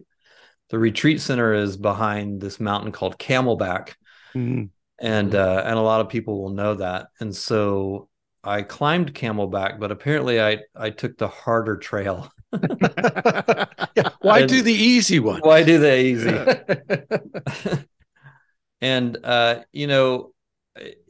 the 0.69 0.79
retreat 0.79 1.21
center 1.21 1.53
is 1.53 1.77
behind 1.77 2.41
this 2.41 2.59
mountain 2.59 2.91
called 2.91 3.19
camelback. 3.19 3.93
Mhm. 4.33 4.69
and 4.99 5.33
uh 5.35 5.63
and 5.65 5.77
a 5.77 5.81
lot 5.81 6.01
of 6.01 6.09
people 6.09 6.41
will 6.41 6.49
know 6.51 6.75
that. 6.75 7.07
And 7.19 7.35
so 7.35 8.08
i 8.43 8.61
climbed 8.61 9.13
camelback 9.13 9.79
but 9.79 9.91
apparently 9.91 10.41
i 10.41 10.57
i 10.75 10.89
took 10.89 11.17
the 11.17 11.27
harder 11.27 11.77
trail 11.77 12.31
yeah. 12.53 14.09
Why 14.21 14.39
And- 14.39 14.49
do 14.49 14.61
the 14.61 14.73
easy 14.73 15.19
one? 15.19 15.41
why 15.41 15.63
do 15.63 15.77
the 15.77 15.99
easy 15.99 17.85
and 18.81 19.17
uh 19.23 19.61
you 19.71 19.87
know 19.87 20.33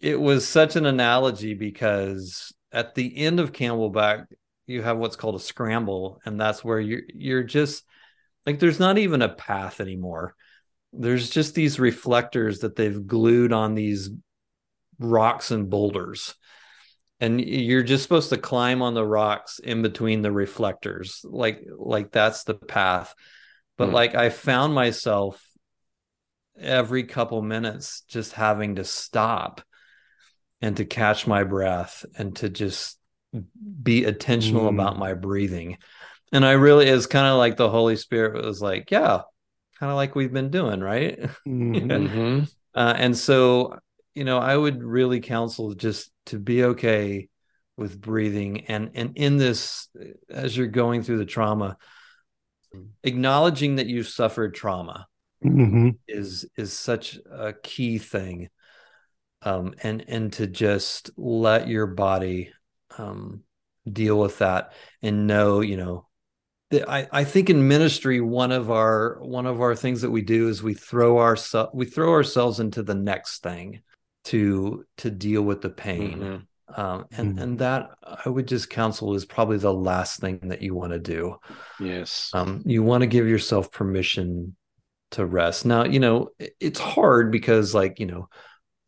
it 0.01 0.19
was 0.19 0.47
such 0.47 0.75
an 0.75 0.85
analogy 0.85 1.53
because 1.53 2.53
at 2.71 2.95
the 2.95 3.17
end 3.17 3.39
of 3.39 3.51
camelback 3.51 4.25
you 4.67 4.81
have 4.81 4.97
what's 4.97 5.15
called 5.15 5.35
a 5.35 5.39
scramble 5.39 6.19
and 6.25 6.39
that's 6.39 6.63
where 6.63 6.79
you're 6.79 7.01
you're 7.13 7.43
just 7.43 7.83
like 8.45 8.59
there's 8.59 8.79
not 8.79 8.97
even 8.97 9.21
a 9.21 9.29
path 9.29 9.79
anymore 9.81 10.35
there's 10.93 11.29
just 11.29 11.53
these 11.53 11.79
reflectors 11.79 12.59
that 12.59 12.75
they've 12.75 13.05
glued 13.05 13.53
on 13.53 13.75
these 13.75 14.09
rocks 14.99 15.51
and 15.51 15.69
boulders 15.69 16.35
and 17.19 17.41
you're 17.41 17.83
just 17.83 18.03
supposed 18.03 18.29
to 18.29 18.37
climb 18.37 18.81
on 18.81 18.93
the 18.93 19.05
rocks 19.05 19.59
in 19.59 19.81
between 19.81 20.21
the 20.21 20.31
reflectors 20.31 21.21
like 21.23 21.63
like 21.77 22.11
that's 22.11 22.43
the 22.43 22.53
path 22.53 23.13
but 23.77 23.89
Hmm. 23.89 23.95
like 23.95 24.15
i 24.15 24.29
found 24.29 24.73
myself 24.73 25.43
every 26.59 27.03
couple 27.03 27.41
minutes 27.41 28.01
just 28.07 28.33
having 28.33 28.75
to 28.75 28.83
stop 28.83 29.61
and 30.61 30.77
to 30.77 30.85
catch 30.85 31.25
my 31.25 31.43
breath 31.43 32.05
and 32.17 32.35
to 32.37 32.49
just 32.49 32.97
be 33.83 34.03
intentional 34.03 34.63
mm. 34.63 34.73
about 34.73 34.97
my 34.97 35.13
breathing. 35.13 35.77
And 36.31 36.45
I 36.45 36.53
really 36.53 36.87
is 36.87 37.07
kind 37.07 37.27
of 37.27 37.37
like 37.37 37.57
the 37.57 37.69
Holy 37.69 37.95
Spirit 37.95 38.43
was 38.43 38.61
like, 38.61 38.91
yeah, 38.91 39.21
kind 39.79 39.89
of 39.89 39.95
like 39.95 40.15
we've 40.15 40.33
been 40.33 40.51
doing, 40.51 40.79
right? 40.79 41.19
Mm-hmm. 41.47 42.43
uh, 42.75 42.93
and 42.97 43.17
so, 43.17 43.79
you 44.13 44.23
know, 44.23 44.37
I 44.37 44.55
would 44.55 44.83
really 44.83 45.21
counsel 45.21 45.73
just 45.73 46.11
to 46.29 46.39
be 46.39 46.63
okay 46.63 47.29
with 47.77 47.99
breathing. 47.99 48.65
And 48.67 48.91
and 48.95 49.17
in 49.17 49.37
this 49.37 49.87
as 50.29 50.55
you're 50.55 50.67
going 50.67 51.03
through 51.03 51.19
the 51.19 51.25
trauma 51.25 51.77
acknowledging 53.03 53.77
that 53.77 53.87
you've 53.87 54.07
suffered 54.07 54.53
trauma 54.53 55.07
mm-hmm. 55.43 55.89
is 56.07 56.45
is 56.57 56.73
such 56.73 57.17
a 57.31 57.53
key 57.53 57.97
thing. 57.97 58.49
Um 59.41 59.73
and 59.81 60.03
and 60.07 60.33
to 60.33 60.47
just 60.47 61.11
let 61.17 61.67
your 61.67 61.87
body 61.87 62.51
um 62.97 63.43
deal 63.91 64.19
with 64.19 64.39
that 64.39 64.73
and 65.01 65.25
know 65.27 65.61
you 65.61 65.77
know 65.77 66.05
I, 66.71 67.07
I 67.11 67.23
think 67.23 67.49
in 67.49 67.67
ministry 67.67 68.21
one 68.21 68.51
of 68.51 68.69
our 68.69 69.17
one 69.21 69.47
of 69.47 69.61
our 69.61 69.75
things 69.75 70.01
that 70.01 70.11
we 70.11 70.21
do 70.21 70.49
is 70.49 70.61
we 70.61 70.75
throw 70.75 71.19
ourselves 71.19 71.71
we 71.73 71.85
throw 71.85 72.11
ourselves 72.11 72.59
into 72.59 72.83
the 72.83 72.93
next 72.93 73.41
thing 73.41 73.81
to 74.25 74.85
to 74.97 75.09
deal 75.09 75.41
with 75.41 75.61
the 75.61 75.69
pain 75.69 76.19
mm-hmm. 76.19 76.81
um, 76.81 77.05
and 77.11 77.31
mm-hmm. 77.31 77.39
and 77.39 77.59
that 77.59 77.91
I 78.03 78.29
would 78.29 78.47
just 78.47 78.69
counsel 78.69 79.15
is 79.15 79.25
probably 79.25 79.57
the 79.57 79.73
last 79.73 80.19
thing 80.19 80.39
that 80.43 80.61
you 80.61 80.75
want 80.75 80.93
to 80.93 80.99
do 80.99 81.37
yes 81.79 82.31
um, 82.33 82.63
you 82.65 82.83
want 82.83 83.01
to 83.01 83.07
give 83.07 83.27
yourself 83.27 83.71
permission 83.71 84.55
to 85.11 85.25
rest 85.25 85.65
now 85.65 85.85
you 85.85 85.99
know 85.99 86.29
it's 86.59 86.79
hard 86.79 87.31
because 87.31 87.73
like 87.73 87.99
you 87.99 88.05
know 88.05 88.29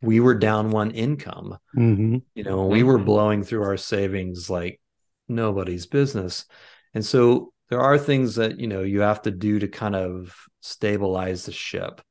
we 0.02 0.20
were 0.20 0.36
down 0.36 0.72
one 0.72 0.92
income 0.92 1.58
mm-hmm. 1.76 2.18
you 2.36 2.44
know 2.44 2.66
we 2.66 2.84
were 2.84 2.98
mm-hmm. 2.98 3.06
blowing 3.06 3.44
through 3.44 3.64
our 3.64 3.78
savings 3.78 4.50
like 4.50 4.80
nobody's 5.28 5.86
business 5.86 6.46
and 6.94 7.06
so 7.06 7.54
there 7.70 7.80
are 7.80 7.98
things 7.98 8.36
that 8.36 8.60
you 8.60 8.68
know 8.68 8.82
you 8.82 9.00
have 9.02 9.22
to 9.22 9.32
do 9.32 9.58
to 9.60 9.68
kind 9.68 9.96
of 9.96 10.36
stabilize 10.60 11.46
the 11.46 11.52
ship 11.52 12.02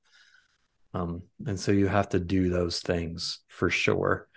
um, 0.95 1.23
and 1.47 1.59
so 1.59 1.73
you 1.73 1.87
have 1.87 2.09
to 2.11 2.21
do 2.21 2.49
those 2.49 2.81
things 2.81 3.41
for 3.49 3.71
sure. 3.71 4.29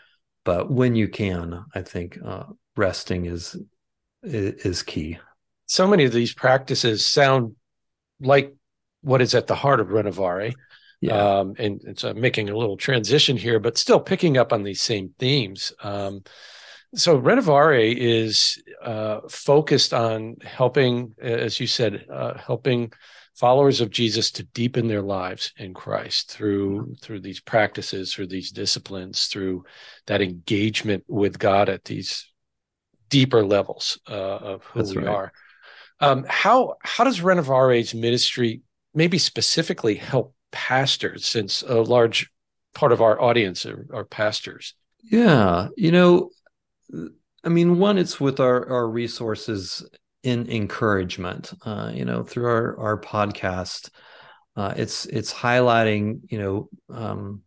But 0.45 0.69
when 0.69 0.95
you 0.95 1.07
can 1.07 1.65
i 1.73 1.81
think 1.81 2.19
uh, 2.23 2.45
resting 2.75 3.25
is 3.25 3.55
is 4.23 4.83
key. 4.83 5.17
So 5.65 5.87
many 5.87 6.05
of 6.05 6.13
these 6.13 6.33
practices 6.33 7.05
sound 7.05 7.55
like 8.19 8.55
what 9.01 9.21
is 9.21 9.35
at 9.35 9.47
the 9.47 9.55
heart 9.55 9.79
of 9.79 9.87
renovare 9.87 10.53
yeah. 11.03 11.39
Um, 11.39 11.55
and 11.59 11.81
it's 11.83 12.05
uh, 12.05 12.13
making 12.13 12.49
a 12.49 12.55
little 12.55 12.77
transition 12.77 13.35
here 13.35 13.59
but 13.59 13.77
still 13.77 13.99
picking 13.99 14.37
up 14.37 14.53
on 14.53 14.63
these 14.63 14.81
same 14.81 15.13
themes. 15.19 15.73
Um, 15.83 16.23
so 16.95 17.19
Renovare 17.19 17.93
is 17.93 18.63
uh, 18.81 19.19
focused 19.29 19.93
on 19.93 20.37
helping, 20.45 21.13
as 21.21 21.59
you 21.59 21.67
said, 21.67 22.05
uh, 22.09 22.37
helping 22.37 22.93
followers 23.35 23.81
of 23.81 23.89
Jesus 23.89 24.31
to 24.31 24.43
deepen 24.43 24.87
their 24.87 25.01
lives 25.01 25.53
in 25.57 25.73
Christ 25.73 26.31
through 26.31 26.95
through 27.01 27.21
these 27.21 27.39
practices, 27.39 28.13
through 28.13 28.27
these 28.27 28.51
disciplines, 28.51 29.25
through 29.25 29.65
that 30.07 30.21
engagement 30.21 31.03
with 31.07 31.39
God 31.39 31.69
at 31.69 31.85
these 31.85 32.31
deeper 33.09 33.43
levels 33.43 33.99
uh, 34.09 34.13
of 34.13 34.63
who 34.65 34.79
That's 34.79 34.95
we 34.95 35.03
right. 35.03 35.15
are. 35.15 35.33
Um, 35.99 36.25
how 36.27 36.75
how 36.83 37.03
does 37.03 37.21
Renovare's 37.21 37.93
ministry 37.93 38.61
maybe 38.93 39.17
specifically 39.17 39.95
help 39.95 40.35
pastors, 40.51 41.25
since 41.25 41.63
a 41.63 41.81
large 41.81 42.29
part 42.75 42.91
of 42.91 43.01
our 43.01 43.19
audience 43.19 43.65
are, 43.65 43.87
are 43.93 44.05
pastors? 44.05 44.75
Yeah, 45.01 45.69
you 45.75 45.91
know, 45.91 46.29
I 47.43 47.49
mean, 47.49 47.79
one, 47.79 47.97
it's 47.97 48.19
with 48.19 48.39
our 48.39 48.69
our 48.69 48.87
resources 48.87 49.85
in 50.23 50.49
encouragement. 50.49 51.53
Uh, 51.65 51.91
you 51.93 52.05
know, 52.05 52.23
through 52.23 52.47
our 52.47 52.79
our 52.79 53.01
podcast, 53.01 53.89
uh, 54.55 54.73
it's 54.75 55.05
it's 55.05 55.33
highlighting 55.33 56.21
you 56.29 56.39
know 56.39 56.69
um, 56.89 57.41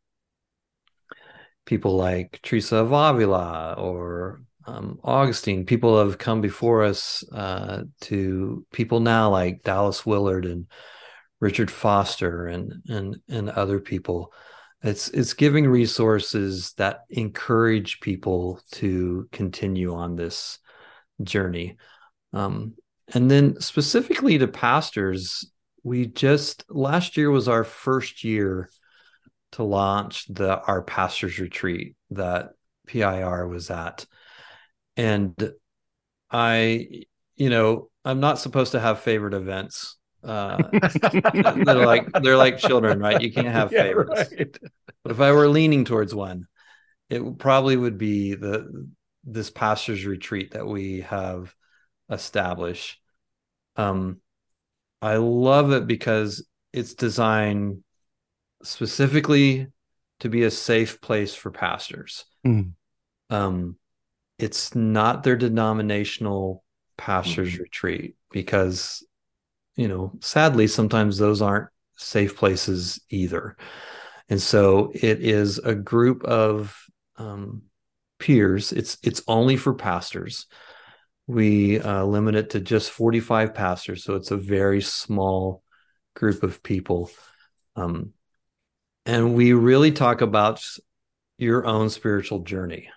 people 1.64 1.97
like 1.97 2.41
Teresa 2.43 2.77
of 2.77 2.93
Avila 2.93 3.74
or 3.79 4.43
um, 4.66 4.99
Augustine. 5.03 5.66
People 5.66 5.99
have 5.99 6.18
come 6.18 6.41
before 6.41 6.85
us 6.85 7.24
uh, 7.33 7.83
to 8.03 8.66
people 8.72 9.01
now 9.01 9.31
like 9.31 9.62
Dallas 9.62 10.05
Willard 10.05 10.45
and 10.47 10.66
Richard 11.41 11.70
Foster 11.70 12.47
and 12.47 12.74
and 12.89 13.16
and 13.29 13.51
other 13.51 13.81
people 13.81 14.33
it's 14.83 15.09
it's 15.09 15.35
giving 15.35 15.66
resources 15.66 16.72
that 16.74 17.01
encourage 17.11 18.01
people 18.01 18.61
to 18.72 19.29
continue 19.33 19.95
on 19.95 20.16
this 20.16 20.59
journey 21.22 21.77
um, 22.37 22.74
and 23.14 23.30
then 23.30 23.61
specifically 23.61 24.39
to 24.39 24.49
pastors 24.49 25.51
we 25.82 26.07
just 26.07 26.64
last 26.68 27.16
year 27.16 27.30
was 27.30 27.49
our 27.49 27.64
first 27.64 28.24
year 28.24 28.68
to 29.53 29.62
launch 29.62 30.26
the 30.26 30.61
our 30.62 30.82
pastors 30.82 31.39
retreat 31.39 31.97
that 32.11 32.51
PIR 32.89 33.47
was 33.49 33.70
at 33.70 34.07
and 34.97 35.53
i 36.30 36.89
you 37.37 37.51
know 37.51 37.89
i'm 38.05 38.20
not 38.20 38.39
supposed 38.39 38.72
to 38.72 38.80
have 38.80 39.01
favorite 39.01 39.34
events 39.34 39.97
uh, 40.24 40.61
they're 41.64 41.87
like 41.87 42.11
they're 42.20 42.37
like 42.37 42.59
children, 42.59 42.99
right? 42.99 43.20
You 43.20 43.32
can't 43.32 43.47
have 43.47 43.70
yeah, 43.72 43.82
favorites. 43.82 44.32
Right. 44.37 44.59
But 45.05 45.12
if 45.12 45.20
I 45.20 45.30
were 45.30 45.47
leaning 45.47 45.84
towards 45.84 46.12
one, 46.12 46.49
it 47.09 47.39
probably 47.39 47.76
would 47.76 47.97
be 47.97 48.34
the 48.34 48.89
this 49.22 49.51
pastor's 49.51 50.05
retreat 50.05 50.53
that 50.53 50.66
we 50.66 51.03
have 51.03 51.55
established. 52.11 53.01
Um, 53.77 54.21
I 55.03 55.17
love 55.17 55.73
it 55.73 55.87
because 55.87 56.47
it's 56.73 56.95
designed 56.95 57.83
specifically 58.63 59.67
to 60.21 60.29
be 60.29 60.45
a 60.45 60.51
safe 60.51 61.01
place 61.01 61.35
for 61.35 61.51
pastors. 61.51 62.25
Mm. 62.47 62.73
Um, 63.31 63.77
it's 64.39 64.75
not 64.75 65.23
their 65.23 65.37
denominational 65.37 66.65
pastors 66.97 67.55
mm. 67.55 67.61
retreat 67.61 68.17
because 68.31 69.05
you 69.77 69.89
know, 69.89 70.13
sadly, 70.21 70.67
sometimes 70.67 71.19
those 71.19 71.43
aren't 71.43 71.69
safe 71.97 72.37
places 72.37 73.01
either. 73.11 73.57
And 74.29 74.41
so 74.41 74.91
it 74.95 75.21
is 75.21 75.59
a 75.59 75.75
group 75.75 76.25
of 76.25 76.77
um, 77.17 77.63
peers. 78.19 78.73
It's 78.73 78.99
it's 79.03 79.23
only 79.29 79.57
for 79.57 79.75
pastors. 79.75 80.47
We 81.27 81.81
uh, 81.81 82.05
limit 82.05 82.37
it 82.37 82.51
to 82.51 82.61
just 82.61 82.91
45 82.91 83.55
pastors, 83.55 84.05
so 84.05 84.14
it's 84.14 84.31
a 84.31 84.37
very 84.37 84.81
small 84.81 85.62
group 86.14 86.43
of 86.43 86.62
people. 86.62 87.11
Um, 87.74 88.12
and 89.05 89.35
we 89.35 89.53
really 89.53 89.93
talk 89.93 90.20
about 90.20 90.64
your 91.39 91.66
own 91.66 91.91
spiritual 91.91 92.41
journey. 92.41 92.89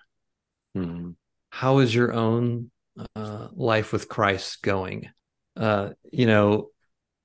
Hmm. 0.74 1.10
How 1.50 1.78
is 1.78 1.94
your 1.94 2.12
own 2.12 2.70
uh, 3.16 3.48
life 3.52 3.92
with 3.92 4.08
Christ 4.08 4.62
going? 4.62 5.10
uh, 5.56 5.90
you 6.10 6.26
know, 6.26 6.70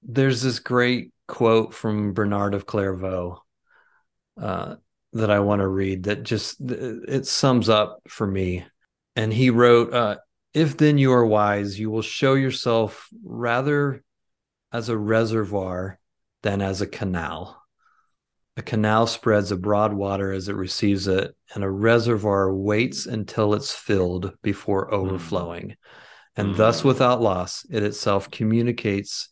there's 0.04 0.42
this 0.42 0.60
great 0.60 1.12
quote 1.28 1.74
from 1.74 2.14
Bernard 2.14 2.54
of 2.54 2.66
Clairvaux 2.66 3.42
uh, 4.40 4.76
that 5.14 5.32
I 5.32 5.40
want 5.40 5.62
to 5.62 5.68
read 5.68 6.04
that 6.04 6.24
just 6.24 6.58
it 6.62 7.26
sums 7.26 7.70
up 7.70 8.02
for 8.08 8.28
me. 8.28 8.66
And 9.16 9.32
he 9.32 9.50
wrote, 9.50 9.94
uh, 9.94 10.18
"If 10.56 10.78
then 10.78 10.98
you 10.98 11.12
are 11.12 11.26
wise, 11.26 11.80
you 11.80 11.92
will 11.92 12.02
show 12.02 12.34
yourself 12.34 13.10
rather 13.24 14.04
as 14.72 14.90
a 14.90 14.98
reservoir 14.98 16.00
than 16.42 16.62
as 16.62 16.82
a 16.82 16.88
canal." 16.88 17.62
A 18.58 18.64
canal 18.64 19.06
spreads 19.06 19.52
abroad 19.52 19.94
water 19.94 20.32
as 20.32 20.48
it 20.48 20.56
receives 20.56 21.08
it, 21.08 21.36
and 21.54 21.64
a 21.64 21.70
reservoir 21.70 22.52
waits 22.52 23.06
until 23.06 23.54
it's 23.54 23.74
filled 23.74 24.32
before 24.42 24.88
hmm. 24.88 24.96
overflowing. 24.96 25.70
Mm 25.70 25.76
and 26.36 26.56
thus 26.56 26.84
without 26.84 27.22
loss 27.22 27.66
it 27.70 27.84
itself 27.84 28.30
communicates 28.30 29.30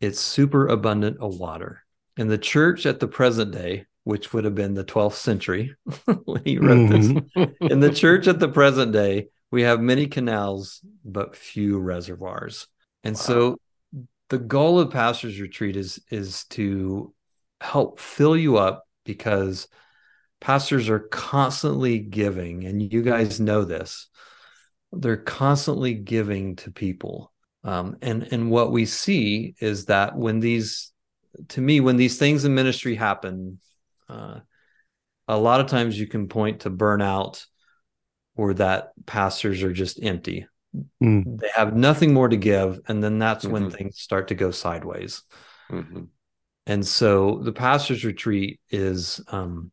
its 0.00 0.20
superabundant 0.20 1.18
of 1.20 1.38
water. 1.38 1.82
In 2.16 2.28
the 2.28 2.38
church 2.38 2.86
at 2.86 3.00
the 3.00 3.08
present 3.08 3.52
day, 3.52 3.86
which 4.04 4.32
would 4.32 4.44
have 4.44 4.54
been 4.54 4.74
the 4.74 4.84
12th 4.84 5.14
century 5.14 5.74
when 6.24 6.42
he 6.44 6.58
wrote 6.58 6.90
mm-hmm. 6.90 7.18
this, 7.34 7.48
in 7.60 7.80
the 7.80 7.92
church 7.92 8.26
at 8.26 8.38
the 8.38 8.48
present 8.48 8.92
day, 8.92 9.28
we 9.54 9.62
have 9.62 9.80
many 9.80 10.08
canals 10.08 10.80
but 11.04 11.36
few 11.36 11.78
reservoirs. 11.78 12.66
And 13.04 13.14
wow. 13.14 13.20
so 13.20 13.56
the 14.28 14.38
goal 14.38 14.80
of 14.80 14.90
pastors 14.90 15.40
retreat 15.40 15.76
is 15.76 16.00
is 16.10 16.44
to 16.46 17.14
help 17.60 18.00
fill 18.00 18.36
you 18.36 18.56
up 18.56 18.82
because 19.04 19.68
pastors 20.40 20.88
are 20.88 20.98
constantly 20.98 22.00
giving 22.00 22.64
and 22.64 22.92
you 22.92 23.02
guys 23.02 23.38
know 23.38 23.64
this 23.64 24.08
they're 24.92 25.16
constantly 25.16 25.94
giving 25.94 26.56
to 26.56 26.72
people 26.72 27.32
um, 27.62 27.96
and 28.02 28.24
and 28.32 28.50
what 28.50 28.72
we 28.72 28.84
see 28.84 29.54
is 29.60 29.86
that 29.86 30.16
when 30.16 30.40
these 30.40 30.92
to 31.48 31.60
me 31.60 31.78
when 31.80 31.96
these 31.96 32.18
things 32.18 32.44
in 32.44 32.54
ministry 32.54 32.96
happen 32.96 33.60
uh, 34.08 34.40
a 35.28 35.38
lot 35.38 35.60
of 35.60 35.68
times 35.68 35.98
you 35.98 36.08
can 36.08 36.28
point 36.28 36.60
to 36.60 36.70
burnout 36.70 37.46
or 38.36 38.54
that 38.54 38.92
pastors 39.06 39.62
are 39.62 39.72
just 39.72 40.02
empty. 40.02 40.46
Mm. 41.02 41.40
They 41.40 41.50
have 41.54 41.76
nothing 41.76 42.12
more 42.12 42.28
to 42.28 42.36
give. 42.36 42.80
And 42.88 43.02
then 43.02 43.18
that's 43.18 43.44
when 43.46 43.70
Mhm. 43.70 43.76
things 43.76 44.00
start 44.00 44.28
to 44.28 44.34
go 44.34 44.50
sideways. 44.50 45.22
Mhm. 45.70 46.08
And 46.66 46.86
so 46.86 47.38
the 47.38 47.52
pastors 47.52 48.04
retreat 48.04 48.60
is 48.70 49.20
um, 49.28 49.70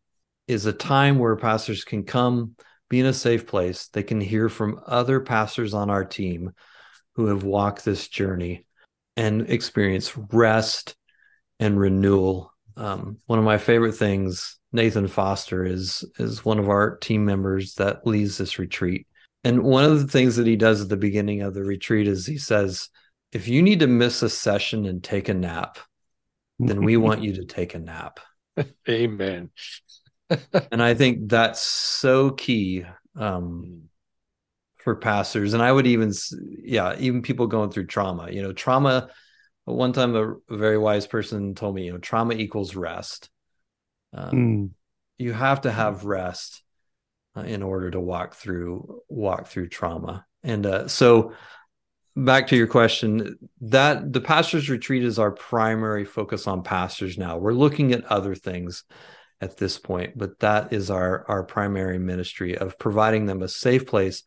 is 0.47 0.65
a 0.65 0.73
time 0.73 1.17
where 1.17 1.35
pastors 1.37 1.83
can 1.85 2.03
come 2.03 2.55
be 2.89 2.99
in 2.99 3.05
a 3.05 3.13
safe 3.13 3.47
place. 3.47 3.87
They 3.87 4.03
can 4.03 4.19
hear 4.19 4.49
from 4.49 4.81
other 4.85 5.21
pastors 5.21 5.73
on 5.73 5.89
our 5.89 6.03
team 6.03 6.51
who 7.15 7.27
have 7.27 7.43
walked 7.43 7.85
this 7.85 8.09
journey 8.09 8.65
and 9.15 9.49
experience 9.49 10.17
rest 10.17 10.95
and 11.59 11.79
renewal. 11.79 12.53
Um, 12.75 13.17
one 13.27 13.39
of 13.39 13.45
my 13.45 13.57
favorite 13.57 13.93
things, 13.93 14.57
Nathan 14.73 15.07
Foster 15.07 15.65
is 15.65 16.05
is 16.17 16.45
one 16.45 16.59
of 16.59 16.69
our 16.69 16.97
team 16.97 17.25
members 17.25 17.75
that 17.75 18.05
leads 18.07 18.37
this 18.37 18.57
retreat. 18.57 19.07
And 19.43 19.63
one 19.63 19.85
of 19.85 19.99
the 19.99 20.07
things 20.07 20.35
that 20.35 20.47
he 20.47 20.55
does 20.55 20.81
at 20.81 20.89
the 20.89 20.97
beginning 20.97 21.41
of 21.41 21.53
the 21.53 21.63
retreat 21.63 22.07
is 22.07 22.25
he 22.25 22.37
says, 22.37 22.89
if 23.31 23.47
you 23.47 23.61
need 23.61 23.79
to 23.79 23.87
miss 23.87 24.21
a 24.21 24.29
session 24.29 24.85
and 24.85 25.03
take 25.03 25.29
a 25.29 25.33
nap, 25.33 25.79
then 26.59 26.83
we 26.83 26.97
want 26.97 27.23
you 27.23 27.33
to 27.35 27.45
take 27.45 27.73
a 27.73 27.79
nap. 27.79 28.19
Amen. 28.87 29.49
And 30.71 30.81
I 30.81 30.93
think 30.93 31.27
that's 31.27 31.61
so 31.61 32.31
key 32.31 32.85
um, 33.17 33.89
for 34.77 34.95
pastors. 34.95 35.53
And 35.53 35.61
I 35.61 35.69
would 35.69 35.85
even, 35.85 36.13
yeah, 36.63 36.95
even 36.99 37.21
people 37.21 37.47
going 37.47 37.69
through 37.69 37.87
trauma. 37.87 38.31
You 38.31 38.41
know, 38.41 38.53
trauma. 38.53 39.09
One 39.65 39.91
time, 39.91 40.15
a, 40.15 40.31
a 40.31 40.57
very 40.57 40.77
wise 40.77 41.05
person 41.05 41.53
told 41.53 41.75
me, 41.75 41.83
you 41.83 41.91
know, 41.91 41.97
trauma 41.97 42.33
equals 42.35 42.77
rest. 42.77 43.29
Um, 44.13 44.31
Mm. 44.31 44.69
You 45.17 45.33
have 45.33 45.61
to 45.61 45.71
have 45.71 46.05
rest 46.05 46.63
uh, 47.35 47.41
in 47.41 47.61
order 47.61 47.91
to 47.91 47.99
walk 47.99 48.33
through 48.33 49.01
walk 49.07 49.47
through 49.47 49.69
trauma. 49.69 50.25
And 50.43 50.65
uh, 50.65 50.87
so, 50.87 51.33
back 52.15 52.47
to 52.47 52.55
your 52.55 52.67
question, 52.67 53.37
that 53.61 54.11
the 54.11 54.21
pastors 54.21 54.69
retreat 54.69 55.03
is 55.03 55.19
our 55.19 55.31
primary 55.31 56.05
focus 56.05 56.47
on 56.47 56.63
pastors. 56.63 57.17
Now 57.17 57.37
we're 57.37 57.53
looking 57.53 57.91
at 57.93 58.05
other 58.05 58.35
things 58.35 58.83
at 59.39 59.57
this 59.57 59.77
point, 59.77 60.17
but 60.17 60.39
that 60.39 60.73
is 60.73 60.89
our 60.89 61.25
our 61.27 61.43
primary 61.43 61.99
ministry 61.99 62.57
of 62.57 62.79
providing 62.79 63.27
them 63.27 63.41
a 63.43 63.47
safe 63.47 63.85
place 63.85 64.23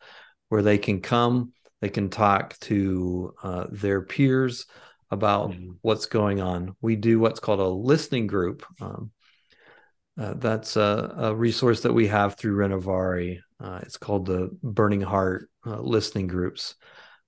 where 0.49 0.61
they 0.61 0.77
can 0.77 1.01
come, 1.01 1.51
they 1.81 1.89
can 1.89 2.09
talk 2.09 2.57
to 2.59 3.33
uh, 3.43 3.65
their 3.69 4.01
peers 4.01 4.65
about 5.11 5.51
Mhm. 5.51 5.77
what's 5.81 6.05
going 6.05 6.41
on. 6.41 6.75
We 6.81 6.95
do 6.95 7.19
what's 7.19 7.39
called 7.39 7.59
a 7.59 7.67
listening 7.67 8.27
group. 8.27 8.65
Um, 8.79 9.11
uh, 10.19 10.33
that's 10.35 10.75
a, 10.75 11.13
a 11.17 11.35
resource 11.35 11.81
that 11.81 11.93
we 11.93 12.07
have 12.07 12.35
through 12.35 12.55
Renovare. 12.55 13.39
Uh, 13.59 13.79
it's 13.81 13.97
called 13.97 14.25
the 14.25 14.49
Burning 14.63 15.01
Heart 15.01 15.49
uh, 15.65 15.79
listening 15.79 16.27
groups. 16.27 16.75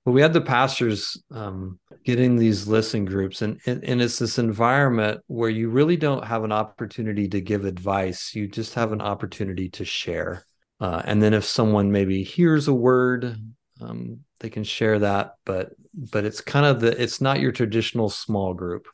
But 0.05 0.13
we 0.13 0.21
had 0.21 0.31
the 0.31 0.39
pastors 0.41 1.21
um, 1.31 1.79
getting 2.05 2.37
these 2.37 2.65
listening 2.65 3.03
groups, 3.03 3.41
and, 3.41 3.59
and 3.65 3.83
and 3.83 4.01
it's 4.01 4.19
this 4.19 4.39
environment 4.39 5.19
where 5.27 5.49
you 5.49 5.69
really 5.69 5.97
don't 5.97 6.23
have 6.23 6.45
an 6.45 6.53
opportunity 6.53 7.27
to 7.27 7.41
give 7.41 7.65
advice. 7.65 8.33
You 8.33 8.47
just 8.47 8.75
have 8.75 8.93
an 8.93 9.01
opportunity 9.01 9.67
to 9.71 9.83
share. 9.83 10.45
Uh, 10.79 11.01
and 11.03 11.21
then 11.21 11.33
if 11.33 11.43
someone 11.43 11.91
maybe 11.91 12.23
hears 12.23 12.69
a 12.69 12.73
word, 12.73 13.35
um, 13.81 14.19
they 14.39 14.49
can 14.49 14.63
share 14.63 14.99
that. 14.99 15.33
But 15.45 15.73
but 15.93 16.23
it's 16.23 16.39
kind 16.39 16.65
of 16.65 16.79
the 16.79 17.01
it's 17.01 17.19
not 17.19 17.41
your 17.41 17.51
traditional 17.51 18.09
small 18.09 18.53
group. 18.53 18.87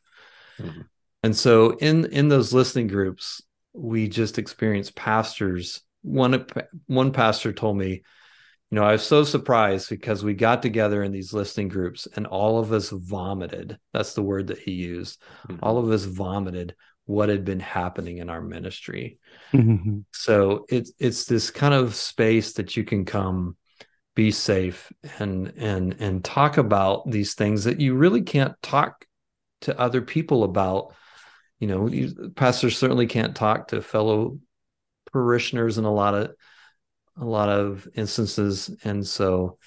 Mhm. 0.59 0.85
And 1.21 1.35
so 1.35 1.77
in 1.77 2.05
in 2.05 2.29
those 2.29 2.53
listening 2.53 2.87
groups, 2.87 3.41
we 3.73 4.07
just 4.07 4.37
experienced 4.37 4.95
pastors. 4.95 5.81
One 6.01 6.45
one 6.87 7.11
pastor 7.11 7.53
told 7.53 7.77
me, 7.77 7.89
you 7.89 8.75
know, 8.75 8.83
I 8.83 8.93
was 8.93 9.03
so 9.03 9.23
surprised 9.23 9.89
because 9.89 10.23
we 10.23 10.33
got 10.33 10.61
together 10.61 11.03
in 11.03 11.11
these 11.11 11.33
listening 11.33 11.67
groups 11.67 12.07
and 12.15 12.27
all 12.27 12.59
of 12.59 12.71
us 12.73 12.89
vomited. 12.89 13.77
That's 13.93 14.13
the 14.13 14.23
word 14.23 14.47
that 14.47 14.59
he 14.59 14.71
used. 14.71 15.21
Mhm. 15.47 15.59
All 15.61 15.77
of 15.77 15.89
us 15.91 16.05
vomited 16.05 16.75
what 17.05 17.29
had 17.29 17.45
been 17.45 17.59
happening 17.59 18.17
in 18.17 18.29
our 18.29 18.41
ministry. 18.41 19.19
Mhm. 19.51 20.05
So 20.11 20.65
it's 20.69 20.91
it's 20.99 21.25
this 21.25 21.51
kind 21.51 21.73
of 21.73 21.95
space 21.95 22.53
that 22.53 22.77
you 22.77 22.83
can 22.83 23.05
come 23.05 23.57
be 24.15 24.31
safe 24.31 24.91
and 25.19 25.53
and 25.57 25.95
and 25.99 26.23
talk 26.23 26.57
about 26.57 27.09
these 27.09 27.33
things 27.33 27.63
that 27.63 27.79
you 27.79 27.95
really 27.95 28.21
can't 28.21 28.53
talk 28.61 29.05
to 29.61 29.79
other 29.79 30.01
people 30.01 30.43
about 30.43 30.93
you 31.63 31.67
know 31.67 31.87
you, 31.87 32.33
pastors 32.35 32.77
certainly 32.77 33.07
can't 33.07 33.37
talk 33.37 33.69
to 33.69 33.81
fellow 33.81 34.37
parishioners 35.13 35.77
in 35.77 35.85
a 35.85 35.93
lot 35.93 36.13
of 36.13 36.31
a 37.15 37.23
lot 37.23 37.47
of 37.47 37.87
instances 37.95 38.69
and 38.83 39.07
so 39.07 39.57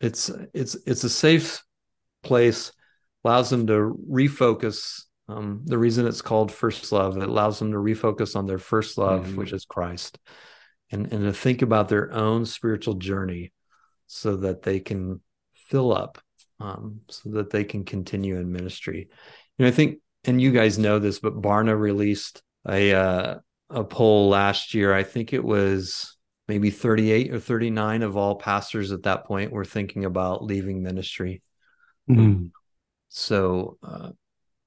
it's 0.00 0.30
it's 0.54 0.76
it's 0.86 1.02
a 1.02 1.10
safe 1.10 1.64
place 2.22 2.70
allows 3.24 3.50
them 3.50 3.66
to 3.66 3.98
refocus 4.08 5.02
um, 5.28 5.62
the 5.64 5.78
reason 5.78 6.06
it's 6.06 6.22
called 6.22 6.52
first 6.52 6.92
love 6.92 7.16
it 7.16 7.28
allows 7.28 7.58
them 7.58 7.72
to 7.72 7.78
refocus 7.78 8.36
on 8.36 8.46
their 8.46 8.60
first 8.60 8.96
love 8.96 9.26
Mhm. 9.26 9.34
which 9.36 9.52
is 9.52 9.64
christ 9.64 10.20
and 10.92 11.12
and 11.12 11.24
to 11.24 11.32
think 11.32 11.60
about 11.62 11.88
their 11.88 12.12
own 12.12 12.46
spiritual 12.46 12.94
journey 12.94 13.52
so 14.06 14.36
that 14.36 14.62
they 14.62 14.78
can 14.78 15.20
fill 15.54 15.92
up 15.92 16.18
um, 16.60 17.00
so 17.08 17.30
that 17.30 17.50
they 17.50 17.64
can 17.64 17.82
continue 17.84 18.38
in 18.38 18.52
ministry 18.52 19.08
you 19.58 19.64
know 19.64 19.66
i 19.66 19.72
think 19.74 19.98
and 20.24 20.40
you 20.40 20.52
guys 20.52 20.78
know 20.78 20.98
this 20.98 21.18
but 21.18 21.40
barna 21.40 21.78
released 21.78 22.42
a 22.68 22.92
uh, 22.92 23.38
a 23.70 23.84
poll 23.84 24.28
last 24.28 24.74
year. 24.74 24.94
I 24.94 25.02
think 25.02 25.32
it 25.32 25.42
was 25.42 26.16
maybe 26.48 26.70
38 26.70 27.32
or 27.32 27.40
39 27.40 28.02
of 28.02 28.16
all 28.16 28.36
pastors 28.36 28.92
at 28.92 29.04
that 29.04 29.24
point 29.24 29.52
were 29.52 29.64
thinking 29.64 30.04
about 30.04 30.44
leaving 30.44 30.82
ministry. 30.82 31.42
Mm. 32.10 32.50
so 33.08 33.78
uh, 33.82 34.10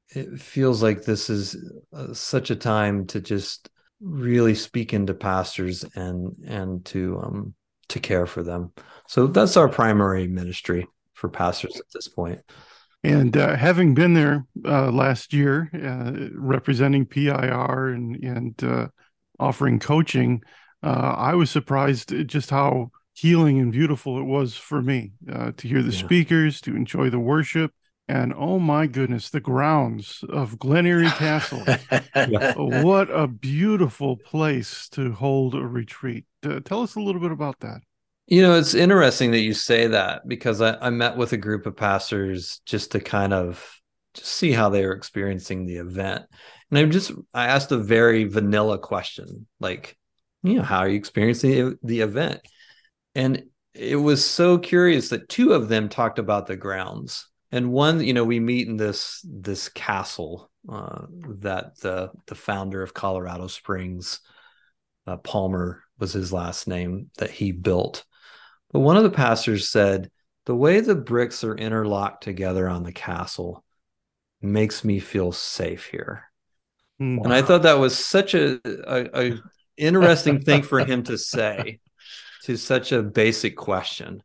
it 0.09 0.39
feels 0.39 0.81
like 0.81 1.03
this 1.03 1.29
is 1.29 1.57
uh, 1.93 2.13
such 2.13 2.49
a 2.49 2.55
time 2.55 3.05
to 3.07 3.19
just 3.19 3.69
really 3.99 4.55
speak 4.55 4.93
into 4.93 5.13
pastors 5.13 5.83
and 5.95 6.33
and 6.47 6.85
to 6.85 7.19
um 7.21 7.53
to 7.89 7.99
care 7.99 8.25
for 8.25 8.41
them. 8.41 8.71
So 9.07 9.27
that's 9.27 9.57
our 9.57 9.69
primary 9.69 10.27
ministry 10.27 10.87
for 11.13 11.29
pastors 11.29 11.77
at 11.77 11.85
this 11.93 12.07
point 12.07 12.41
And 13.05 13.37
uh, 13.37 13.55
having 13.55 13.93
been 13.93 14.15
there 14.15 14.47
uh, 14.65 14.91
last 14.91 15.31
year, 15.31 15.69
uh, 15.73 16.29
representing 16.33 17.05
PIR 17.05 17.89
and 17.89 18.15
and 18.23 18.63
uh, 18.63 18.87
offering 19.39 19.79
coaching, 19.79 20.41
uh, 20.81 21.13
I 21.15 21.35
was 21.35 21.51
surprised 21.51 22.11
at 22.11 22.25
just 22.27 22.49
how 22.49 22.89
healing 23.13 23.59
and 23.59 23.71
beautiful 23.71 24.17
it 24.17 24.23
was 24.23 24.55
for 24.55 24.81
me 24.81 25.13
uh, 25.31 25.51
to 25.55 25.67
hear 25.67 25.83
the 25.83 25.91
Yeah. 25.91 25.99
speakers, 25.99 26.59
to 26.61 26.75
enjoy 26.75 27.11
the 27.11 27.19
worship, 27.19 27.71
and 28.07 28.33
oh 28.35 28.57
my 28.57 28.87
goodness, 28.87 29.29
the 29.29 29.39
grounds 29.39 30.23
of 30.27 30.57
Glen 30.57 30.87
Eyrie 30.87 31.11
Castle. 31.11 31.63
what 32.57 33.09
a 33.11 33.27
beautiful 33.27 34.17
place 34.17 34.89
to 34.89 35.11
hold 35.11 35.53
a 35.53 35.65
retreat. 35.65 36.25
Uh, 36.43 36.59
tell 36.59 36.81
us 36.81 36.95
a 36.95 36.99
little 36.99 37.21
bit 37.21 37.31
about 37.31 37.59
that. 37.59 37.81
You 38.27 38.41
know, 38.41 38.55
it's 38.55 38.73
interesting 38.73 39.31
that 39.31 39.41
you 39.41 39.53
say 39.53 39.87
that 39.87 40.27
because 40.27 40.59
I, 40.59 40.77
I 40.81 40.89
met 40.89 41.15
with 41.15 41.33
a 41.33 41.37
group 41.37 41.67
of 41.67 41.77
pastors 41.77 42.59
just 42.65 42.91
to 42.93 42.99
kind 42.99 43.33
of 43.33 43.79
just 44.15 44.27
see 44.27 44.51
how 44.51 44.69
they 44.69 44.83
were 44.85 44.93
experiencing 44.93 45.65
the 45.65 45.77
event. 45.77 46.23
And 46.69 46.79
I 46.79 46.85
just 46.85 47.11
I 47.33 47.47
asked 47.47 47.71
a 47.71 47.77
very 47.77 48.23
vanilla 48.23 48.79
question, 48.79 49.45
like, 49.59 49.95
you 50.41 50.55
know, 50.55 50.63
how 50.63 50.79
are 50.79 50.87
you 50.87 50.97
experiencing 50.97 51.77
the, 51.83 52.01
event? 52.01 52.41
And 53.13 53.43
it 53.73 53.95
was 53.95 54.25
so 54.25 54.57
curious 54.57 55.09
that 55.09 55.29
two 55.29 55.53
of 55.53 55.69
them 55.69 55.89
talked 55.89 56.17
about 56.17 56.47
the 56.47 56.55
grounds. 56.55 57.27
And 57.51 57.71
one, 57.71 58.03
you 58.03 58.13
know, 58.13 58.23
we 58.23 58.39
meet 58.39 58.67
in 58.67 58.77
this 58.77 59.23
this 59.23 59.69
castle 59.69 60.49
uh, 60.67 61.05
that 61.41 61.79
the 61.79 62.11
the 62.25 62.35
founder 62.35 62.81
of 62.81 62.93
Colorado 62.93 63.47
Springs, 63.47 64.19
uh, 65.05 65.17
Palmer 65.17 65.83
was 65.99 66.13
his 66.13 66.33
last 66.33 66.67
name, 66.67 67.11
that 67.17 67.29
he 67.29 67.51
built. 67.51 68.03
But 68.75 68.81
one 68.81 68.97
of 68.97 69.03
the 69.03 69.09
pastors 69.09 69.69
said, 69.69 70.11
the 70.45 70.53
way 70.53 70.81
the 70.81 70.95
bricks 70.95 71.45
are 71.45 71.55
interlocked 71.55 72.21
together 72.21 72.67
on 72.67 72.83
the 72.83 72.91
castle 72.91 73.63
makes 74.41 74.83
me 74.83 74.99
feel 74.99 75.31
safe 75.31 75.85
here. 75.85 76.25
Mm. 77.01 77.23
And 77.23 77.33
I 77.33 77.41
thought 77.41 77.61
that 77.61 77.79
was 77.79 77.97
such 77.97 78.33
a, 78.33 78.59
a, 78.65 79.27
a 79.27 79.41
interesting 79.77 80.41
thing 80.41 80.61
for 80.61 80.79
him 80.79 81.03
to 81.03 81.17
say 81.17 81.79
to 82.43 82.57
such 82.57 82.91
a 82.91 83.01
basic 83.01 83.55
question. 83.55 84.21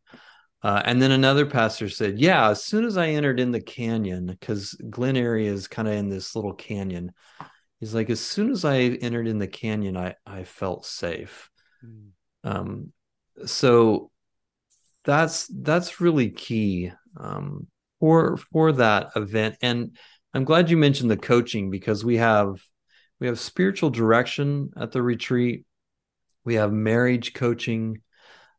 Uh, 0.65 0.83
and 0.85 1.01
then 1.01 1.13
another 1.13 1.47
pastor 1.47 1.89
said, 1.89 2.19
"Yeah, 2.19 2.51
as 2.51 2.65
soon 2.65 2.85
as 2.85 2.97
I 2.97 3.11
entered 3.11 3.39
in 3.39 3.53
the 3.53 3.63
canyon, 3.63 4.27
because 4.27 4.73
Glen 4.73 5.17
Eyrie 5.17 5.47
is 5.47 5.69
kind 5.69 5.87
of 5.87 5.95
in 5.95 6.09
this 6.09 6.35
little 6.35 6.55
canyon, 6.55 7.13
he's 7.79 7.95
like, 7.95 8.11
as 8.11 8.19
soon 8.19 8.51
as 8.51 8.65
I 8.65 8.79
entered 8.79 9.29
in 9.29 9.39
the 9.39 9.47
canyon, 9.47 9.97
I 9.97 10.17
I 10.27 10.43
felt 10.43 10.87
safe." 10.87 11.49
Mm. 11.87 12.09
Um, 12.43 12.93
so 13.47 14.11
that's 15.05 15.47
that's 15.63 16.01
really 16.01 16.31
key 16.31 16.93
um, 17.17 17.67
for 18.01 18.37
for 18.37 18.73
that 18.73 19.11
event. 19.17 19.57
And 19.63 19.97
I'm 20.35 20.45
glad 20.45 20.71
you 20.71 20.77
mentioned 20.77 21.11
the 21.11 21.17
coaching 21.17 21.71
because 21.71 22.05
we 22.05 22.17
have 22.19 22.63
we 23.21 23.27
have 23.27 23.39
spiritual 23.41 23.91
direction 23.91 24.71
at 24.77 24.93
the 24.93 25.03
retreat. 25.03 25.65
We 26.45 26.55
have 26.55 26.73
marriage 26.73 27.35
coaching. 27.35 28.03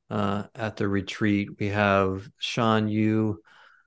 uh, 0.10 0.44
at 0.56 0.76
the 0.78 0.88
retreat. 0.88 1.50
We 1.60 1.70
have 1.70 2.30
Sean 2.38 2.88
Yu. 2.88 3.40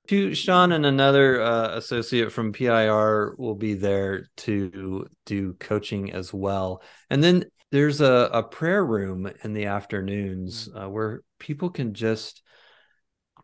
Two, 0.07 0.35
Sean 0.35 0.71
and 0.71 0.85
another 0.85 1.41
uh, 1.41 1.75
associate 1.77 2.31
from 2.31 2.53
PIR 2.53 3.35
will 3.37 3.55
be 3.55 3.73
there 3.73 4.27
to 4.37 5.07
do 5.25 5.53
coaching 5.53 6.11
as 6.13 6.33
well. 6.33 6.83
And 7.09 7.23
then 7.23 7.45
there's 7.71 8.01
a, 8.01 8.29
a 8.31 8.43
prayer 8.43 8.85
room 8.85 9.29
in 9.43 9.53
the 9.53 9.65
afternoons 9.65 10.69
uh, 10.75 10.87
where 10.89 11.21
people 11.39 11.69
can 11.71 11.93
just, 11.93 12.43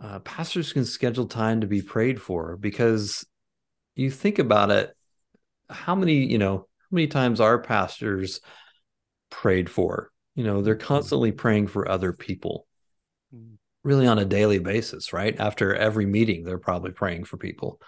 uh, 0.01 0.19
pastors 0.19 0.73
can 0.73 0.85
schedule 0.85 1.27
time 1.27 1.61
to 1.61 1.67
be 1.67 1.81
prayed 1.81 2.21
for 2.21 2.57
because 2.57 3.25
you 3.95 4.09
think 4.09 4.39
about 4.39 4.71
it, 4.71 4.95
how 5.69 5.95
many, 5.95 6.25
you 6.25 6.37
know, 6.37 6.57
how 6.57 6.87
many 6.89 7.07
times 7.07 7.39
are 7.39 7.61
pastors 7.61 8.39
prayed 9.29 9.69
for? 9.69 10.11
You 10.35 10.43
know, 10.43 10.61
they're 10.61 10.75
constantly 10.75 11.31
praying 11.31 11.67
for 11.67 11.87
other 11.87 12.13
people 12.13 12.65
really 13.83 14.07
on 14.07 14.19
a 14.19 14.25
daily 14.25 14.59
basis, 14.59 15.13
right? 15.13 15.39
After 15.39 15.73
every 15.75 16.05
meeting, 16.05 16.43
they're 16.43 16.57
probably 16.57 16.91
praying 16.91 17.25
for 17.25 17.37
people. 17.37 17.79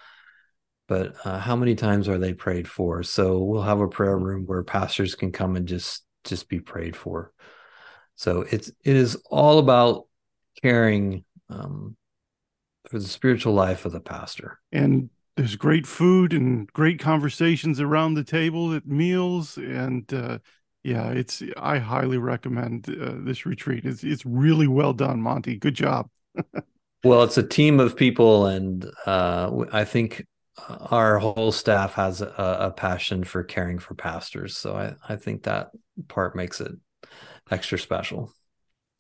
But 0.88 1.16
uh, 1.26 1.40
how 1.40 1.56
many 1.56 1.76
times 1.76 2.10
are 2.10 2.18
they 2.18 2.34
prayed 2.34 2.68
for? 2.68 3.04
So 3.04 3.40
we'll 3.40 3.62
have 3.62 3.80
a 3.80 3.88
prayer 3.88 4.18
room 4.18 4.46
where 4.46 4.64
pastors 4.64 5.16
can 5.16 5.32
come 5.32 5.56
and 5.56 5.68
just 5.68 6.04
just 6.24 6.50
be 6.50 6.60
prayed 6.60 6.96
for. 6.96 7.32
So 8.16 8.42
it's 8.42 8.70
it 8.84 8.96
is 8.96 9.16
all 9.30 9.60
about 9.60 10.08
caring 10.62 11.26
um, 11.50 11.96
for 12.88 13.00
the 13.00 13.08
spiritual 13.08 13.54
life 13.54 13.86
of 13.86 13.92
the 13.92 14.00
pastor. 14.00 14.60
And 14.72 15.10
there's 15.36 15.56
great 15.56 15.88
food 15.88 16.34
and 16.34 16.72
great 16.74 17.00
conversations 17.00 17.80
around 17.80 18.14
the 18.14 18.24
table 18.24 18.74
at 18.74 18.86
meals 18.86 19.58
and 19.58 20.12
uh, 20.14 20.40
yeah, 20.84 21.12
it's 21.12 21.42
I 21.58 21.80
highly 21.80 22.18
recommend 22.18 22.90
uh, 22.90 23.14
this 23.20 23.46
retreat. 23.46 23.86
It's 23.86 24.04
it's 24.04 24.26
really 24.26 24.68
well 24.68 24.94
done, 24.94 25.22
Monty. 25.22 25.58
Good 25.58 25.76
job. 25.76 26.10
well, 27.04 27.24
it's 27.24 27.38
a 27.38 27.48
team 27.48 27.80
of 27.80 27.96
people, 27.96 28.48
and 28.48 28.86
uh, 29.06 29.64
I 29.72 29.86
think 29.86 30.26
our 30.68 31.20
whole 31.20 31.52
staff 31.52 31.94
has 31.94 32.22
a, 32.22 32.34
a, 32.38 32.72
passion 32.72 33.24
for 33.24 33.44
caring 33.44 33.80
for 33.80 33.96
pastors. 33.96 34.58
So 34.58 34.76
I 34.76 34.96
I 35.08 35.16
think 35.16 35.44
that 35.44 35.72
part 36.10 36.36
makes 36.36 36.60
it 36.60 36.74
extra 37.50 37.80
special. 37.80 38.34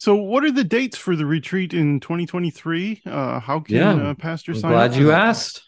So, 0.03 0.15
what 0.15 0.43
are 0.43 0.51
the 0.51 0.65
dates 0.65 0.97
for 0.97 1.15
the 1.15 1.25
retreat 1.25 1.73
in 1.73 2.01
2023? 2.01 3.03
Uh, 3.05 3.39
how 3.39 3.61
can 3.61 3.75
yeah, 3.77 3.93
uh, 3.93 4.13
pastors? 4.15 4.61
I'm 4.61 4.71
glad 4.71 4.95
you 4.95 5.13
asked. 5.13 5.63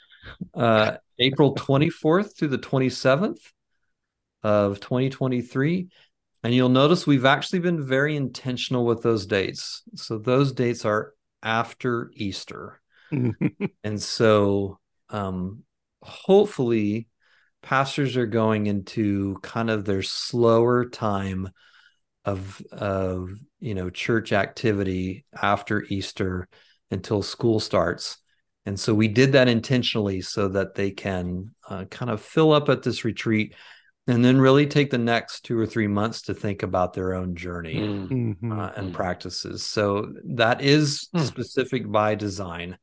Uh, 0.53 0.97
April 1.19 1.55
24th 1.55 2.35
through 2.35 2.49
the 2.49 2.57
27th 2.57 3.39
of 4.43 4.81
2023. 4.81 5.87
And 6.43 6.53
you'll 6.53 6.67
notice 6.67 7.07
we've 7.07 7.23
actually 7.23 7.59
been 7.59 7.87
very 7.87 8.17
intentional 8.17 8.85
with 8.85 9.01
those 9.01 9.25
dates. 9.25 9.83
So 9.95 10.17
those 10.17 10.51
dates 10.51 10.83
are 10.83 11.13
after 11.41 12.11
Easter. 12.13 12.81
and 13.11 14.01
so 14.01 14.79
um, 15.11 15.63
hopefully 16.01 17.07
pastors 17.61 18.17
are 18.17 18.25
going 18.25 18.67
into 18.67 19.37
kind 19.43 19.69
of 19.69 19.85
their 19.85 20.03
slower 20.03 20.89
time 20.89 21.51
of 22.25 22.61
of 22.71 23.29
you 23.59 23.75
know 23.75 23.89
church 23.89 24.33
activity 24.33 25.25
after 25.41 25.83
Easter 25.89 26.47
until 26.91 27.21
school 27.21 27.59
starts. 27.59 28.17
And 28.67 28.79
so 28.79 28.95
we 28.95 29.07
did 29.07 29.33
that 29.33 29.47
intentionally 29.47 30.21
so 30.21 30.47
that 30.49 30.73
they 30.73 30.89
can 30.89 31.53
uh, 31.69 31.85
kind 31.85 32.09
of 32.09 32.21
fill 32.21 32.51
up 32.51 32.67
at 32.67 32.81
this 32.81 33.05
retreat 33.05 33.53
and 34.07 34.23
then 34.23 34.39
really 34.39 34.67
take 34.67 34.91
the 34.91 34.97
next 34.97 35.41
two 35.41 35.57
or 35.57 35.65
three 35.65 35.87
months 35.87 36.23
to 36.23 36.33
think 36.33 36.63
about 36.63 36.93
their 36.93 37.13
own 37.13 37.35
journey 37.35 37.75
mm. 37.75 38.07
mm-hmm. 38.07 38.51
uh, 38.51 38.71
and 38.75 38.91
mm. 38.91 38.93
practices. 38.93 39.65
So 39.65 40.13
that 40.25 40.61
is 40.61 41.09
mm. 41.15 41.21
specific 41.21 41.89
by 41.91 42.15
design. 42.15 42.77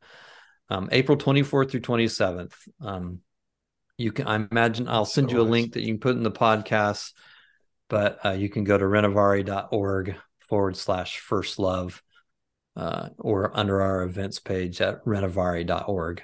Um, 0.69 0.89
April 0.91 1.19
24th 1.19 1.71
through 1.71 1.81
27th. 1.81 2.53
Um, 2.81 3.21
you 3.99 4.11
can, 4.11 4.27
I 4.27 4.47
imagine, 4.51 4.89
I'll 4.89 5.05
send 5.05 5.31
you 5.31 5.41
a 5.41 5.43
link 5.43 5.75
that 5.75 5.83
you 5.83 5.89
can 5.89 6.01
put 6.01 6.17
in 6.17 6.23
the 6.23 6.31
podcast, 6.31 7.13
but 7.93 8.25
uh, 8.25 8.31
you 8.31 8.49
can 8.49 8.65
go 8.65 8.79
to 8.79 8.85
renovare.org 8.87 10.17
forward 10.41 10.79
slash 10.79 11.19
first 11.19 11.59
love 11.59 12.03
uh, 12.75 13.11
or 13.19 13.55
under 13.55 13.83
our 13.83 14.03
events 14.03 14.39
page 14.39 14.81
at 14.81 15.05
renovare.org 15.05 16.23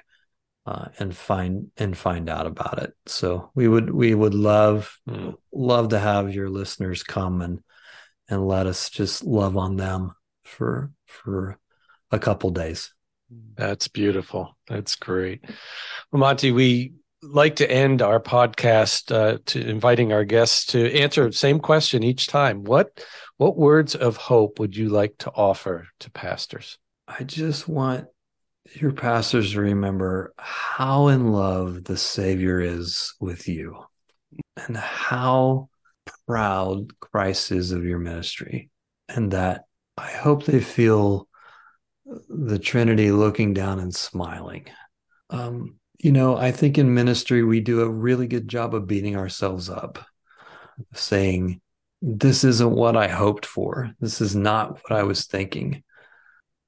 uh, 0.65 0.85
and 0.97 1.15
find 1.15 1.67
and 1.77 1.95
find 1.95 2.27
out 2.27 2.47
about 2.47 2.81
it. 2.81 2.93
So 3.05 3.51
we 3.53 3.67
would 3.67 3.91
we 3.91 4.15
would 4.15 4.33
love 4.33 4.97
mm. 5.07 5.35
love 5.53 5.89
to 5.89 5.99
have 5.99 6.33
your 6.33 6.49
listeners 6.49 7.03
come 7.03 7.39
and 7.41 7.59
and 8.27 8.47
let 8.47 8.65
us 8.65 8.89
just 8.89 9.23
love 9.23 9.55
on 9.55 9.75
them 9.75 10.15
for 10.43 10.91
for 11.05 11.59
a 12.09 12.17
couple 12.17 12.49
days. 12.49 12.91
That's 13.53 13.89
beautiful. 13.89 14.57
That's 14.67 14.95
great. 14.95 15.45
Well, 16.11 16.19
Monty, 16.19 16.51
we 16.51 16.93
like 17.21 17.57
to 17.57 17.69
end 17.69 18.01
our 18.01 18.19
podcast 18.19 19.13
uh, 19.13 19.39
to 19.47 19.67
inviting 19.67 20.13
our 20.13 20.23
guests 20.23 20.67
to 20.67 20.93
answer 20.93 21.25
the 21.25 21.33
same 21.33 21.59
question 21.59 22.03
each 22.03 22.27
time. 22.27 22.63
What 22.63 23.05
what 23.37 23.57
words 23.57 23.95
of 23.95 24.17
hope 24.17 24.59
would 24.59 24.75
you 24.75 24.89
like 24.89 25.17
to 25.19 25.31
offer 25.31 25.87
to 26.01 26.11
pastors? 26.11 26.77
I 27.07 27.23
just 27.23 27.67
want 27.67 28.07
your 28.73 28.91
pastors 28.91 29.53
to 29.53 29.61
remember 29.61 30.33
how 30.37 31.07
in 31.07 31.31
love 31.31 31.83
the 31.83 31.97
Savior 31.97 32.59
is 32.59 33.15
with 33.19 33.47
you 33.47 33.83
and 34.67 34.77
how 34.77 35.69
proud 36.27 36.99
Christ 36.99 37.51
is 37.51 37.71
of 37.71 37.85
your 37.85 37.99
ministry. 37.99 38.69
And 39.07 39.31
that 39.31 39.63
I 39.97 40.11
hope 40.11 40.45
they 40.45 40.59
feel 40.59 41.27
the 42.05 42.59
Trinity 42.59 43.11
looking 43.11 43.53
down 43.53 43.79
and 43.79 43.93
smiling. 43.93 44.65
Um, 45.31 45.78
you 45.99 46.13
know, 46.13 46.37
I 46.37 46.51
think 46.51 46.77
in 46.77 46.93
ministry, 46.93 47.43
we 47.43 47.59
do 47.59 47.81
a 47.81 47.89
really 47.89 48.27
good 48.27 48.47
job 48.47 48.73
of 48.73 48.87
beating 48.87 49.17
ourselves 49.17 49.69
up, 49.69 49.99
saying, 50.93 51.59
This 52.01 52.45
isn't 52.45 52.71
what 52.71 52.95
I 52.95 53.09
hoped 53.09 53.45
for. 53.45 53.93
This 53.99 54.21
is 54.21 54.35
not 54.35 54.79
what 54.83 54.97
I 54.97 55.03
was 55.03 55.25
thinking. 55.25 55.83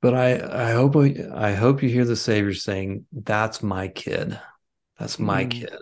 But 0.02 0.16
I, 0.16 0.70
I 0.70 0.72
hope 0.72 0.96
I 0.96 1.54
hope 1.54 1.84
you 1.84 1.90
hear 1.90 2.06
the 2.06 2.16
Savior 2.16 2.56
saying, 2.56 3.06
"That's 3.12 3.62
my 3.62 3.88
kid. 3.88 4.40
That's 4.98 5.20
my 5.20 5.46
mm. 5.46 5.52
kid." 5.52 5.76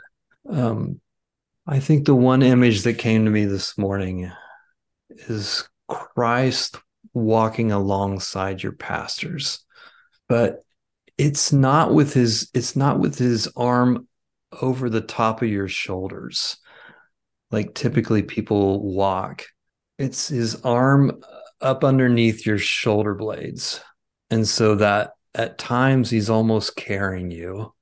Um, 0.49 0.99
I 1.65 1.79
think 1.79 2.05
the 2.05 2.15
one 2.15 2.41
image 2.41 2.83
that 2.83 2.95
came 2.95 3.23
to 3.23 3.31
me 3.31 3.45
this 3.45 3.77
morning 3.77 4.29
is 5.09 5.67
Christ 5.87 6.77
walking 7.13 7.71
alongside 7.71 8.61
your 8.61 8.73
pastors, 8.73 9.65
but 10.27 10.63
it's 11.19 11.51
not 11.51 11.93
with 11.93 12.13
his 12.13 12.49
it's 12.53 12.75
not 12.75 12.99
with 12.99 13.17
his 13.17 13.47
arm 13.57 14.07
over 14.61 14.89
the 14.89 15.01
top 15.01 15.41
of 15.41 15.49
your 15.49 15.67
shoulders 15.67 16.57
like 17.51 17.73
typically 17.73 18.23
people 18.23 18.81
walk. 18.93 19.45
It's 19.97 20.29
his 20.29 20.61
arm 20.61 21.21
up 21.61 21.83
underneath 21.83 22.45
your 22.45 22.57
shoulder 22.57 23.13
blades 23.13 23.81
and 24.29 24.47
so 24.47 24.75
that 24.75 25.11
at 25.35 25.57
times 25.57 26.09
he's 26.09 26.29
almost 26.29 26.77
carrying 26.77 27.31
you 27.31 27.73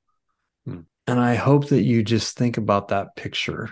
hmm. 0.64 0.80
and 1.06 1.20
i 1.20 1.36
hope 1.36 1.68
that 1.68 1.84
you 1.84 2.02
just 2.02 2.36
think 2.36 2.56
about 2.56 2.88
that 2.88 3.14
picture 3.14 3.70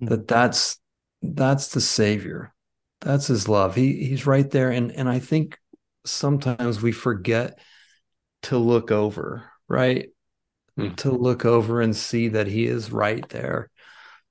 hmm. 0.00 0.06
that 0.06 0.26
that's 0.26 0.80
that's 1.22 1.68
the 1.68 1.80
savior 1.80 2.52
that's 3.00 3.28
his 3.28 3.48
love 3.48 3.76
he 3.76 4.04
he's 4.04 4.26
right 4.26 4.50
there 4.50 4.72
and 4.72 4.90
and 4.90 5.08
i 5.08 5.20
think 5.20 5.56
sometimes 6.04 6.82
we 6.82 6.90
forget 6.90 7.56
to 8.46 8.58
look 8.58 8.90
over 8.90 9.50
right 9.68 10.10
hmm. 10.76 10.94
to 10.94 11.10
look 11.10 11.44
over 11.44 11.80
and 11.80 11.94
see 11.94 12.28
that 12.28 12.46
he 12.46 12.66
is 12.66 12.92
right 12.92 13.28
there 13.28 13.70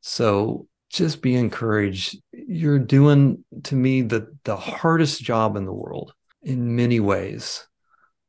so 0.02 0.68
just 0.90 1.22
be 1.22 1.36
encouraged 1.36 2.18
you're 2.32 2.80
doing 2.80 3.44
to 3.64 3.76
me 3.76 4.02
the 4.02 4.34
the 4.44 4.56
hardest 4.56 5.22
job 5.22 5.56
in 5.56 5.66
the 5.66 5.74
world 5.74 6.14
in 6.44 6.76
many 6.76 7.00
ways 7.00 7.68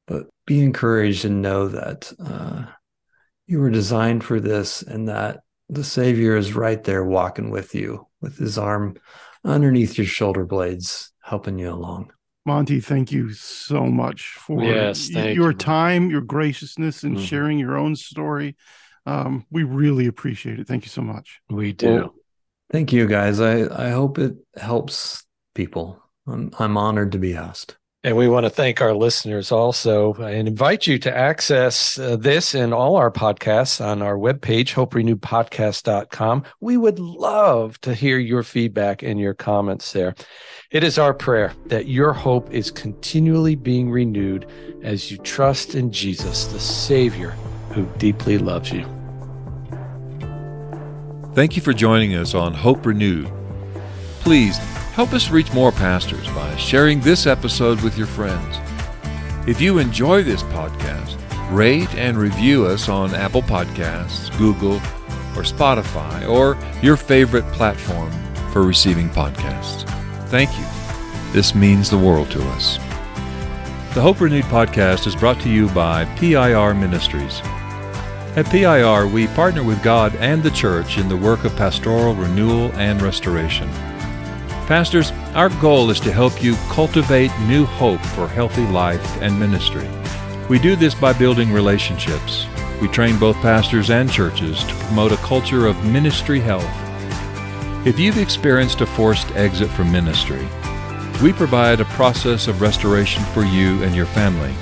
but 0.06 0.26
be 0.46 0.62
encouraged 0.62 1.24
and 1.24 1.42
know 1.42 1.68
that 1.68 2.12
uh, 2.24 2.64
you 3.46 3.60
were 3.60 3.70
designed 3.70 4.24
for 4.24 4.40
this 4.40 4.82
and 4.82 5.08
that 5.08 5.40
the 5.68 5.84
Savior 5.84 6.36
is 6.36 6.54
right 6.54 6.82
there 6.84 7.04
walking 7.04 7.50
with 7.50 7.74
you 7.74 8.06
with 8.20 8.38
his 8.38 8.56
arm 8.58 8.96
underneath 9.44 9.98
your 9.98 10.06
shoulder 10.06 10.44
blades, 10.44 11.12
helping 11.22 11.58
you 11.58 11.70
along. 11.70 12.12
Monty, 12.46 12.80
thank 12.80 13.10
you 13.10 13.32
so 13.32 13.86
much 13.86 14.28
for 14.38 14.62
yes, 14.62 15.10
your 15.10 15.50
you. 15.50 15.56
time, 15.56 16.10
your 16.10 16.20
graciousness, 16.20 17.02
and 17.02 17.16
mm-hmm. 17.16 17.24
sharing 17.24 17.58
your 17.58 17.76
own 17.76 17.96
story. 17.96 18.56
Um, 19.04 19.46
we 19.50 19.64
really 19.64 20.06
appreciate 20.06 20.58
it. 20.58 20.66
Thank 20.66 20.84
you 20.84 20.90
so 20.90 21.02
much. 21.02 21.40
We 21.50 21.72
do. 21.72 21.94
Well, 21.94 22.14
thank 22.70 22.92
you, 22.92 23.06
guys. 23.06 23.40
I, 23.40 23.86
I 23.86 23.90
hope 23.90 24.18
it 24.18 24.36
helps 24.56 25.24
people. 25.54 26.02
I'm, 26.26 26.50
I'm 26.58 26.76
honored 26.76 27.12
to 27.12 27.18
be 27.18 27.34
asked. 27.34 27.76
And 28.06 28.16
we 28.16 28.28
want 28.28 28.46
to 28.46 28.50
thank 28.50 28.80
our 28.80 28.94
listeners 28.94 29.50
also 29.50 30.14
and 30.14 30.46
invite 30.46 30.86
you 30.86 30.96
to 31.00 31.12
access 31.12 31.98
uh, 31.98 32.14
this 32.14 32.54
and 32.54 32.72
all 32.72 32.94
our 32.94 33.10
podcasts 33.10 33.84
on 33.84 34.00
our 34.00 34.14
webpage, 34.14 34.74
hoperenewedpodcast.com. 34.74 36.44
We 36.60 36.76
would 36.76 37.00
love 37.00 37.80
to 37.80 37.94
hear 37.94 38.20
your 38.20 38.44
feedback 38.44 39.02
and 39.02 39.18
your 39.18 39.34
comments 39.34 39.92
there. 39.92 40.14
It 40.70 40.84
is 40.84 41.00
our 41.00 41.14
prayer 41.14 41.52
that 41.64 41.88
your 41.88 42.12
hope 42.12 42.48
is 42.52 42.70
continually 42.70 43.56
being 43.56 43.90
renewed 43.90 44.48
as 44.84 45.10
you 45.10 45.18
trust 45.18 45.74
in 45.74 45.90
Jesus, 45.90 46.46
the 46.46 46.60
Savior 46.60 47.30
who 47.72 47.86
deeply 47.98 48.38
loves 48.38 48.70
you. 48.70 48.84
Thank 51.34 51.56
you 51.56 51.60
for 51.60 51.72
joining 51.72 52.14
us 52.14 52.36
on 52.36 52.54
Hope 52.54 52.86
Renewed. 52.86 53.32
Please 54.26 54.58
Help 54.96 55.12
us 55.12 55.28
reach 55.28 55.52
more 55.52 55.72
pastors 55.72 56.26
by 56.28 56.56
sharing 56.56 57.00
this 57.00 57.26
episode 57.26 57.78
with 57.82 57.98
your 57.98 58.06
friends. 58.06 58.56
If 59.46 59.60
you 59.60 59.76
enjoy 59.76 60.22
this 60.22 60.42
podcast, 60.44 61.18
rate 61.54 61.94
and 61.96 62.16
review 62.16 62.64
us 62.64 62.88
on 62.88 63.14
Apple 63.14 63.42
Podcasts, 63.42 64.34
Google, 64.38 64.76
or 65.36 65.42
Spotify, 65.42 66.26
or 66.26 66.56
your 66.80 66.96
favorite 66.96 67.44
platform 67.52 68.10
for 68.54 68.62
receiving 68.62 69.10
podcasts. 69.10 69.86
Thank 70.30 70.48
you. 70.58 70.64
This 71.34 71.54
means 71.54 71.90
the 71.90 71.98
world 71.98 72.30
to 72.30 72.42
us. 72.52 72.78
The 73.92 74.00
Hope 74.00 74.22
Renewed 74.22 74.44
podcast 74.44 75.06
is 75.06 75.14
brought 75.14 75.40
to 75.42 75.50
you 75.50 75.68
by 75.68 76.06
PIR 76.16 76.72
Ministries. 76.72 77.42
At 78.34 78.46
PIR, 78.46 79.08
we 79.08 79.26
partner 79.26 79.62
with 79.62 79.82
God 79.82 80.16
and 80.16 80.42
the 80.42 80.50
church 80.50 80.96
in 80.96 81.10
the 81.10 81.18
work 81.18 81.44
of 81.44 81.54
pastoral 81.54 82.14
renewal 82.14 82.72
and 82.76 83.02
restoration. 83.02 83.68
Pastors, 84.66 85.12
our 85.36 85.48
goal 85.60 85.90
is 85.90 86.00
to 86.00 86.10
help 86.10 86.42
you 86.42 86.56
cultivate 86.68 87.30
new 87.46 87.64
hope 87.64 88.00
for 88.00 88.26
healthy 88.26 88.66
life 88.66 89.22
and 89.22 89.38
ministry. 89.38 89.88
We 90.48 90.58
do 90.58 90.74
this 90.74 90.92
by 90.92 91.12
building 91.12 91.52
relationships. 91.52 92.46
We 92.82 92.88
train 92.88 93.16
both 93.16 93.36
pastors 93.36 93.90
and 93.90 94.10
churches 94.10 94.64
to 94.64 94.74
promote 94.74 95.12
a 95.12 95.18
culture 95.18 95.68
of 95.68 95.84
ministry 95.84 96.40
health. 96.40 96.66
If 97.86 98.00
you've 98.00 98.18
experienced 98.18 98.80
a 98.80 98.86
forced 98.86 99.30
exit 99.36 99.70
from 99.70 99.92
ministry, 99.92 100.48
we 101.22 101.32
provide 101.32 101.80
a 101.80 101.84
process 101.94 102.48
of 102.48 102.60
restoration 102.60 103.22
for 103.26 103.44
you 103.44 103.80
and 103.84 103.94
your 103.94 104.06
family. 104.06 104.52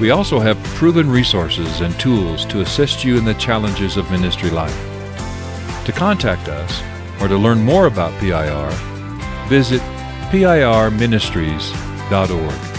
We 0.00 0.08
also 0.08 0.40
have 0.40 0.56
proven 0.64 1.10
resources 1.10 1.82
and 1.82 1.94
tools 2.00 2.46
to 2.46 2.62
assist 2.62 3.04
you 3.04 3.18
in 3.18 3.26
the 3.26 3.34
challenges 3.34 3.98
of 3.98 4.10
ministry 4.10 4.48
life. 4.48 4.74
To 5.84 5.92
contact 5.92 6.48
us 6.48 6.82
or 7.20 7.28
to 7.28 7.36
learn 7.36 7.62
more 7.62 7.88
about 7.88 8.18
PIR, 8.18 8.91
visit 9.48 9.82
pirministries.org. 10.30 12.71